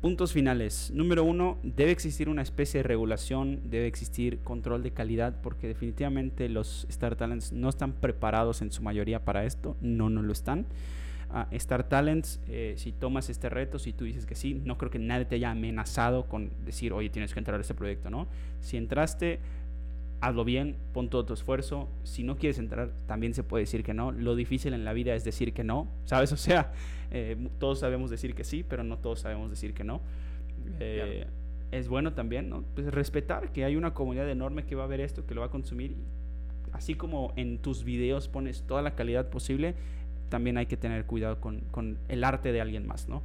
[0.00, 0.90] Puntos finales.
[0.94, 6.50] Número uno, debe existir una especie de regulación, debe existir control de calidad, porque definitivamente
[6.50, 10.66] los Star Talents no están preparados en su mayoría para esto, no, no lo están.
[11.30, 14.90] a Star Talents, eh, si tomas este reto, si tú dices que sí, no creo
[14.90, 18.28] que nadie te haya amenazado con decir, oye, tienes que entrar a este proyecto, ¿no?
[18.60, 19.40] Si entraste,
[20.20, 21.88] hazlo bien, pon todo tu esfuerzo.
[22.04, 24.12] Si no quieres entrar, también se puede decir que no.
[24.12, 26.32] Lo difícil en la vida es decir que no, ¿sabes?
[26.36, 26.72] O sea,
[27.10, 30.00] eh, todos sabemos decir que sí, pero no todos sabemos decir que no.
[30.80, 31.26] Eh,
[31.70, 32.64] es bueno también, ¿no?
[32.74, 35.48] Pues respetar que hay una comunidad enorme que va a ver esto, que lo va
[35.48, 35.96] a consumir.
[36.72, 39.74] así como en tus videos pones toda la calidad posible,
[40.28, 43.22] también hay que tener cuidado con, con el arte de alguien más, ¿no?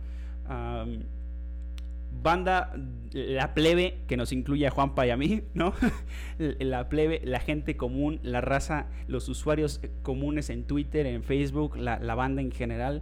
[2.12, 2.74] Banda,
[3.12, 5.74] la plebe, que nos incluye a Juanpa y a mí, ¿no?
[6.38, 12.00] la plebe, la gente común, la raza, los usuarios comunes en Twitter, en Facebook, la,
[12.00, 13.02] la banda en general,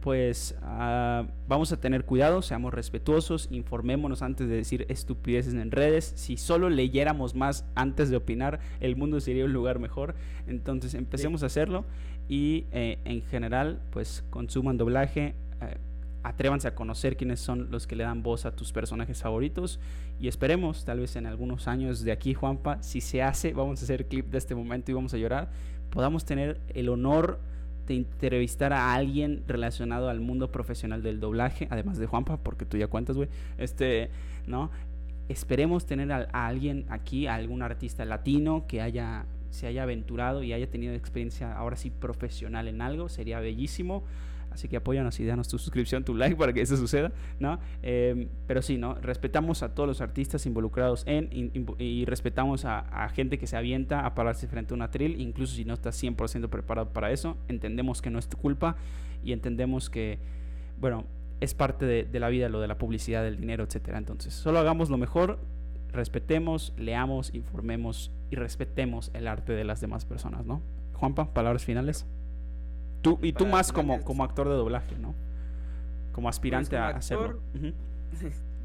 [0.00, 6.12] pues uh, vamos a tener cuidado, seamos respetuosos, informémonos antes de decir estupideces en redes.
[6.16, 10.14] Si solo leyéramos más antes de opinar, el mundo sería un lugar mejor.
[10.46, 11.84] Entonces empecemos a hacerlo
[12.28, 15.34] y eh, en general, pues consuman doblaje.
[15.60, 15.76] Eh,
[16.22, 19.80] atrévanse a conocer quiénes son los que le dan voz a tus personajes favoritos
[20.20, 23.84] y esperemos tal vez en algunos años de aquí Juanpa si se hace vamos a
[23.84, 25.50] hacer clip de este momento y vamos a llorar
[25.90, 27.40] podamos tener el honor
[27.86, 32.76] de entrevistar a alguien relacionado al mundo profesional del doblaje, además de Juanpa, porque tú
[32.76, 33.28] ya cuentas, güey.
[33.58, 34.10] Este,
[34.46, 34.70] ¿no?
[35.28, 40.52] Esperemos tener a, alguien aquí, a algún artista latino que haya se haya aventurado y
[40.52, 44.04] haya tenido experiencia ahora sí profesional en algo, sería bellísimo.
[44.50, 47.60] Así que apóyanos y danos tu suscripción, tu like para que eso suceda, ¿no?
[47.82, 48.94] Em, pero sí, ¿no?
[48.94, 51.28] Respetamos a todos los artistas involucrados en
[51.78, 55.64] y, respetamos a, gente que se avienta a pararse frente a una atril, incluso si
[55.64, 57.36] no estás 100% preparado para eso.
[57.48, 58.76] Entendemos que no es tu culpa
[59.22, 60.18] y entendemos que,
[60.78, 61.04] bueno,
[61.40, 63.98] es parte de, de la vida lo de la publicidad, del dinero, etcétera.
[63.98, 65.38] Entonces, solo hagamos lo mejor,
[65.92, 70.62] respetemos, leamos, informemos y respetemos el arte de las demás personas, ¿no?
[70.94, 72.06] Juanpa, palabras finales.
[73.02, 75.14] Tú, y tú más como, como actor de doblaje, ¿no?
[76.12, 77.40] Como pues, aspirante a hacerlo.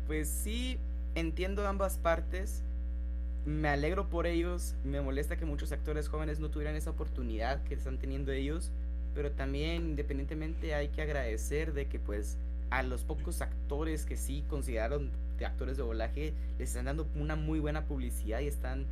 [0.08, 0.78] Pues sí,
[1.16, 2.62] entiendo ambas partes.
[3.44, 4.76] Me alegro por ellos.
[4.84, 8.72] Me molesta que muchos actores jóvenes no tuvieran esa oportunidad que están teniendo ellos.
[9.16, 12.38] Pero también, independientemente, hay que agradecer de que, pues,
[12.70, 15.10] a los pocos actores que sí consideraron
[15.40, 18.86] de actores de doblaje, les están dando una muy buena publicidad y están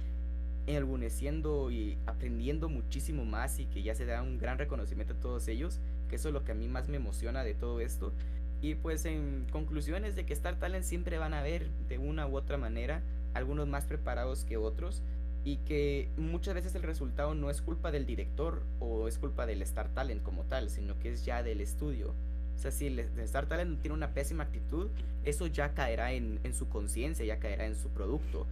[0.67, 5.47] enalguneciendo y aprendiendo muchísimo más y que ya se da un gran reconocimiento a todos
[5.47, 5.79] ellos,
[6.09, 8.13] que eso es lo que a mí más me emociona de todo esto.
[8.61, 12.37] Y pues en conclusiones de que Star Talent siempre van a ver de una u
[12.37, 13.03] otra manera,
[13.33, 15.01] algunos más preparados que otros,
[15.45, 19.61] y que muchas veces el resultado no es culpa del director o es culpa del
[19.63, 22.13] Star Talent como tal, sino que es ya del estudio.
[22.55, 24.87] O sea, si el Star Talent tiene una pésima actitud,
[25.25, 28.47] eso ya caerá en, en su conciencia, ya caerá en su producto.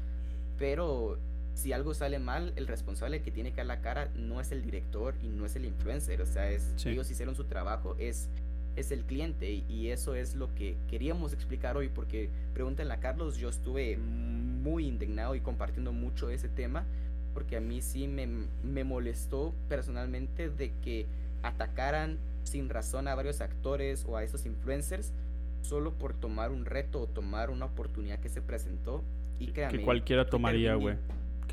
[0.57, 1.17] Pero
[1.53, 4.61] si algo sale mal, el responsable que tiene que dar la cara no es el
[4.61, 8.29] director y no es el influencer, o sea, es, ellos hicieron su trabajo, es,
[8.75, 13.37] es el cliente y eso es lo que queríamos explicar hoy porque pregúntenle a Carlos,
[13.37, 16.85] yo estuve muy indignado y compartiendo mucho ese tema
[17.33, 18.27] porque a mí sí me,
[18.63, 21.05] me molestó personalmente de que
[21.43, 25.13] atacaran sin razón a varios actores o a esos influencers
[25.61, 29.03] solo por tomar un reto o tomar una oportunidad que se presentó
[29.39, 30.97] y que cualquiera tomaría, güey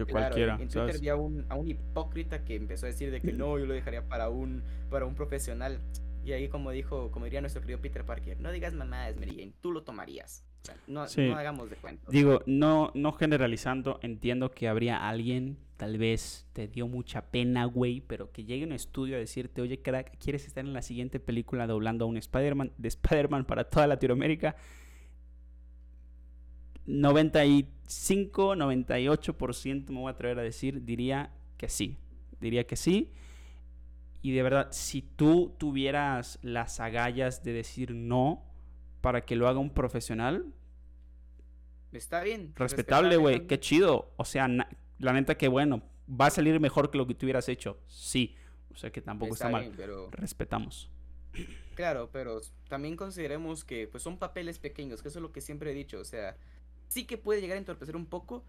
[0.05, 0.59] que cualquiera.
[0.61, 3.59] En Twitter vi a un, a un hipócrita que empezó a decir de que no,
[3.59, 5.81] yo lo dejaría para un, para un profesional.
[6.25, 9.73] Y ahí como dijo, como diría nuestro querido Peter Parker, no digas mamadas, Mary tú
[9.73, 10.45] lo tomarías.
[10.87, 12.11] no, no, hagamos de cuenta.
[12.11, 18.01] Digo, no, no generalizando, entiendo que habría alguien, tal vez te dio mucha pena, güey,
[18.01, 21.67] pero que llegue un estudio a decirte, oye, crack, ¿quieres estar en la siguiente película
[21.67, 24.57] doblando a un Spider-Man, de Spider-Man para toda Latinoamérica?
[26.89, 31.99] 95, 98% me voy a atrever a decir, diría que sí.
[32.41, 33.13] Diría que sí.
[34.23, 38.43] Y de verdad, si tú tuvieras las agallas de decir no
[39.01, 40.47] para que lo haga un profesional.
[41.93, 42.53] Está bien.
[42.57, 43.47] Respetable, güey.
[43.47, 44.13] Qué chido.
[44.17, 45.83] O sea, la neta que bueno.
[46.11, 47.79] Va a salir mejor que lo que tú hubieras hecho.
[47.87, 48.35] Sí.
[48.73, 49.73] O sea que tampoco está, mal.
[49.77, 50.11] Pero...
[50.11, 50.91] Respetamos.
[51.75, 55.71] Claro, pero también consideremos que pues son papeles pequeños, que eso es lo que siempre
[55.71, 56.01] he dicho.
[56.01, 56.37] O sea,
[56.89, 58.45] sí que puede llegar a entorpecer un poco,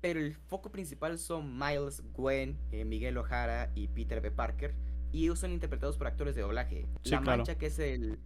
[0.00, 4.30] pero el foco principal son Miles, Gwen, eh, Miguel Ojara y Peter B.
[4.30, 4.74] Parker.
[5.12, 6.86] Y ellos son interpretados por actores de doblaje.
[7.04, 8.18] la Mancha, que es el.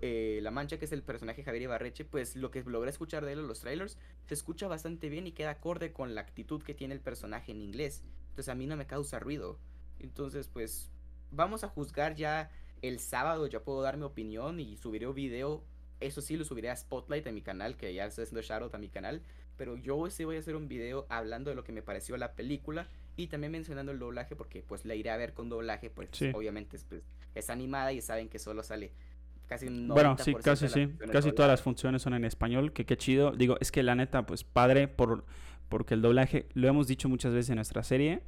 [0.00, 3.32] Eh, la Mancha, que es el personaje Javier Ibarreche, pues lo que logré escuchar de
[3.32, 6.72] él en los trailers, se escucha bastante bien y queda acorde con la actitud que
[6.72, 8.02] tiene el personaje en inglés.
[8.28, 9.58] Entonces a mí no me causa ruido.
[9.98, 10.90] Entonces, pues.
[11.32, 12.50] Vamos a juzgar ya
[12.80, 13.48] el sábado.
[13.48, 15.64] Ya puedo dar mi opinión y subiré un video
[16.00, 18.78] eso sí lo subiré a Spotlight en mi canal, que ya estoy haciendo shoutout a
[18.78, 19.22] mi canal.
[19.56, 22.34] Pero yo sí voy a hacer un video hablando de lo que me pareció la
[22.34, 26.10] película y también mencionando el doblaje porque pues la iré a ver con doblaje, pues
[26.34, 27.02] obviamente es, pues,
[27.34, 28.92] es animada y saben que solo sale
[29.46, 30.88] casi Bueno, sí, casi sí.
[31.10, 33.32] Casi todas las funciones son en español, que qué chido.
[33.32, 35.24] Digo, es que la neta, pues padre por
[35.68, 38.22] porque el doblaje, lo hemos dicho muchas veces en nuestra serie,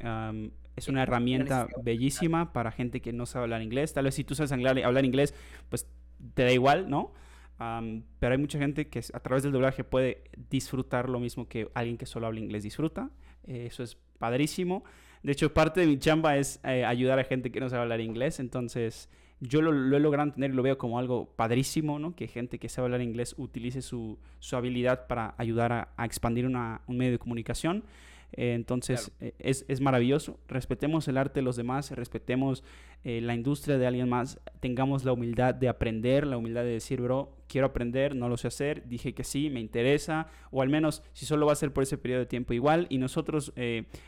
[0.74, 3.93] es una herramienta bellísima para gente que no sabe hablar inglés.
[3.93, 5.35] Tal vez si tú sabes hablar, hablar inglés,
[5.69, 5.86] pues
[6.35, 7.12] te da igual, ¿no?
[7.59, 11.97] Pero hay mucha gente que a través del doblaje puede disfrutar lo mismo que alguien
[11.97, 13.10] que solo habla inglés disfruta.
[13.47, 14.85] eso es padrísimo.
[15.22, 18.01] De hecho, parte de mi chamba es eh, ayudar a gente que no sabe hablar
[18.01, 18.39] inglés.
[18.40, 19.09] Entonces,
[19.40, 22.14] yo lo, he logrado tener y lo veo como algo padrísimo, ¿no?
[22.14, 26.82] Que gente que sabe hablar inglés utilice su, su habilidad para ayudar a, expandir una,
[26.86, 27.85] un medio de comunicación.
[28.32, 30.38] Eh, entonces, eh, es, es, maravilloso.
[30.48, 32.62] Respetemos el arte de los demás, respetemos
[33.05, 37.00] eh, la industria de alguien más, tengamos la humildad de aprender, la humildad de decir,
[37.00, 41.02] bro, quiero aprender, no lo sé hacer, dije que sí, me interesa, o al menos
[41.14, 43.52] si solo va a ser por ese periodo de tiempo igual, y nosotros,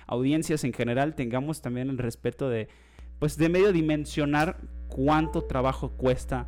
[0.06, 2.68] audiencias en general, tengamos también el respeto de,
[3.18, 6.46] pues, de medio dimensionar cuánto trabajo cuesta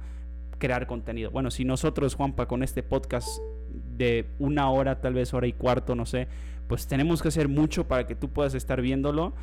[0.58, 1.30] crear contenido.
[1.30, 3.40] Bueno, si nosotros, Juanpa, con este podcast
[3.72, 6.28] de una hora, tal vez hora y cuarto, no sé,
[6.68, 9.34] pues tenemos que hacer mucho para que tú puedas estar viéndolo.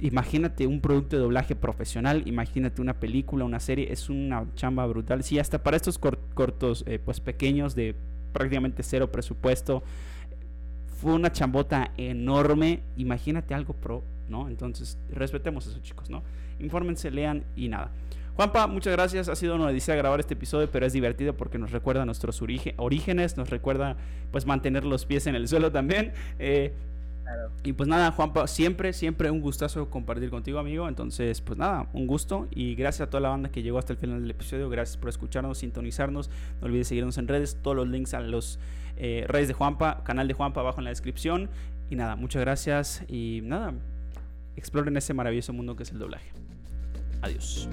[0.00, 5.22] Imagínate un producto de doblaje profesional, imagínate una película, una serie, es una chamba brutal.
[5.22, 7.94] Sí, hasta para estos cortos, eh, pues pequeños de
[8.32, 9.82] prácticamente cero presupuesto,
[11.00, 12.80] fue una chambota enorme.
[12.96, 14.48] Imagínate algo pro, ¿no?
[14.48, 16.22] Entonces, respetemos eso, chicos, ¿no?
[16.58, 17.90] Infórmense, lean y nada.
[18.36, 19.28] Juanpa, muchas gracias.
[19.28, 23.36] Ha sido una odisea grabar este episodio, pero es divertido porque nos recuerda nuestros orígenes,
[23.36, 23.96] nos recuerda
[24.32, 26.12] pues mantener los pies en el suelo también.
[26.40, 26.72] Eh,
[27.62, 30.88] y pues nada, Juanpa, siempre, siempre un gustazo compartir contigo, amigo.
[30.88, 33.98] Entonces, pues nada, un gusto y gracias a toda la banda que llegó hasta el
[33.98, 34.68] final del episodio.
[34.68, 36.28] Gracias por escucharnos, sintonizarnos.
[36.60, 38.58] No olvides seguirnos en redes, todos los links a los
[38.96, 41.50] eh, redes de Juanpa, canal de Juanpa abajo en la descripción.
[41.88, 43.74] Y nada, muchas gracias y nada,
[44.56, 46.30] exploren ese maravilloso mundo que es el doblaje.
[47.24, 47.66] Adiós.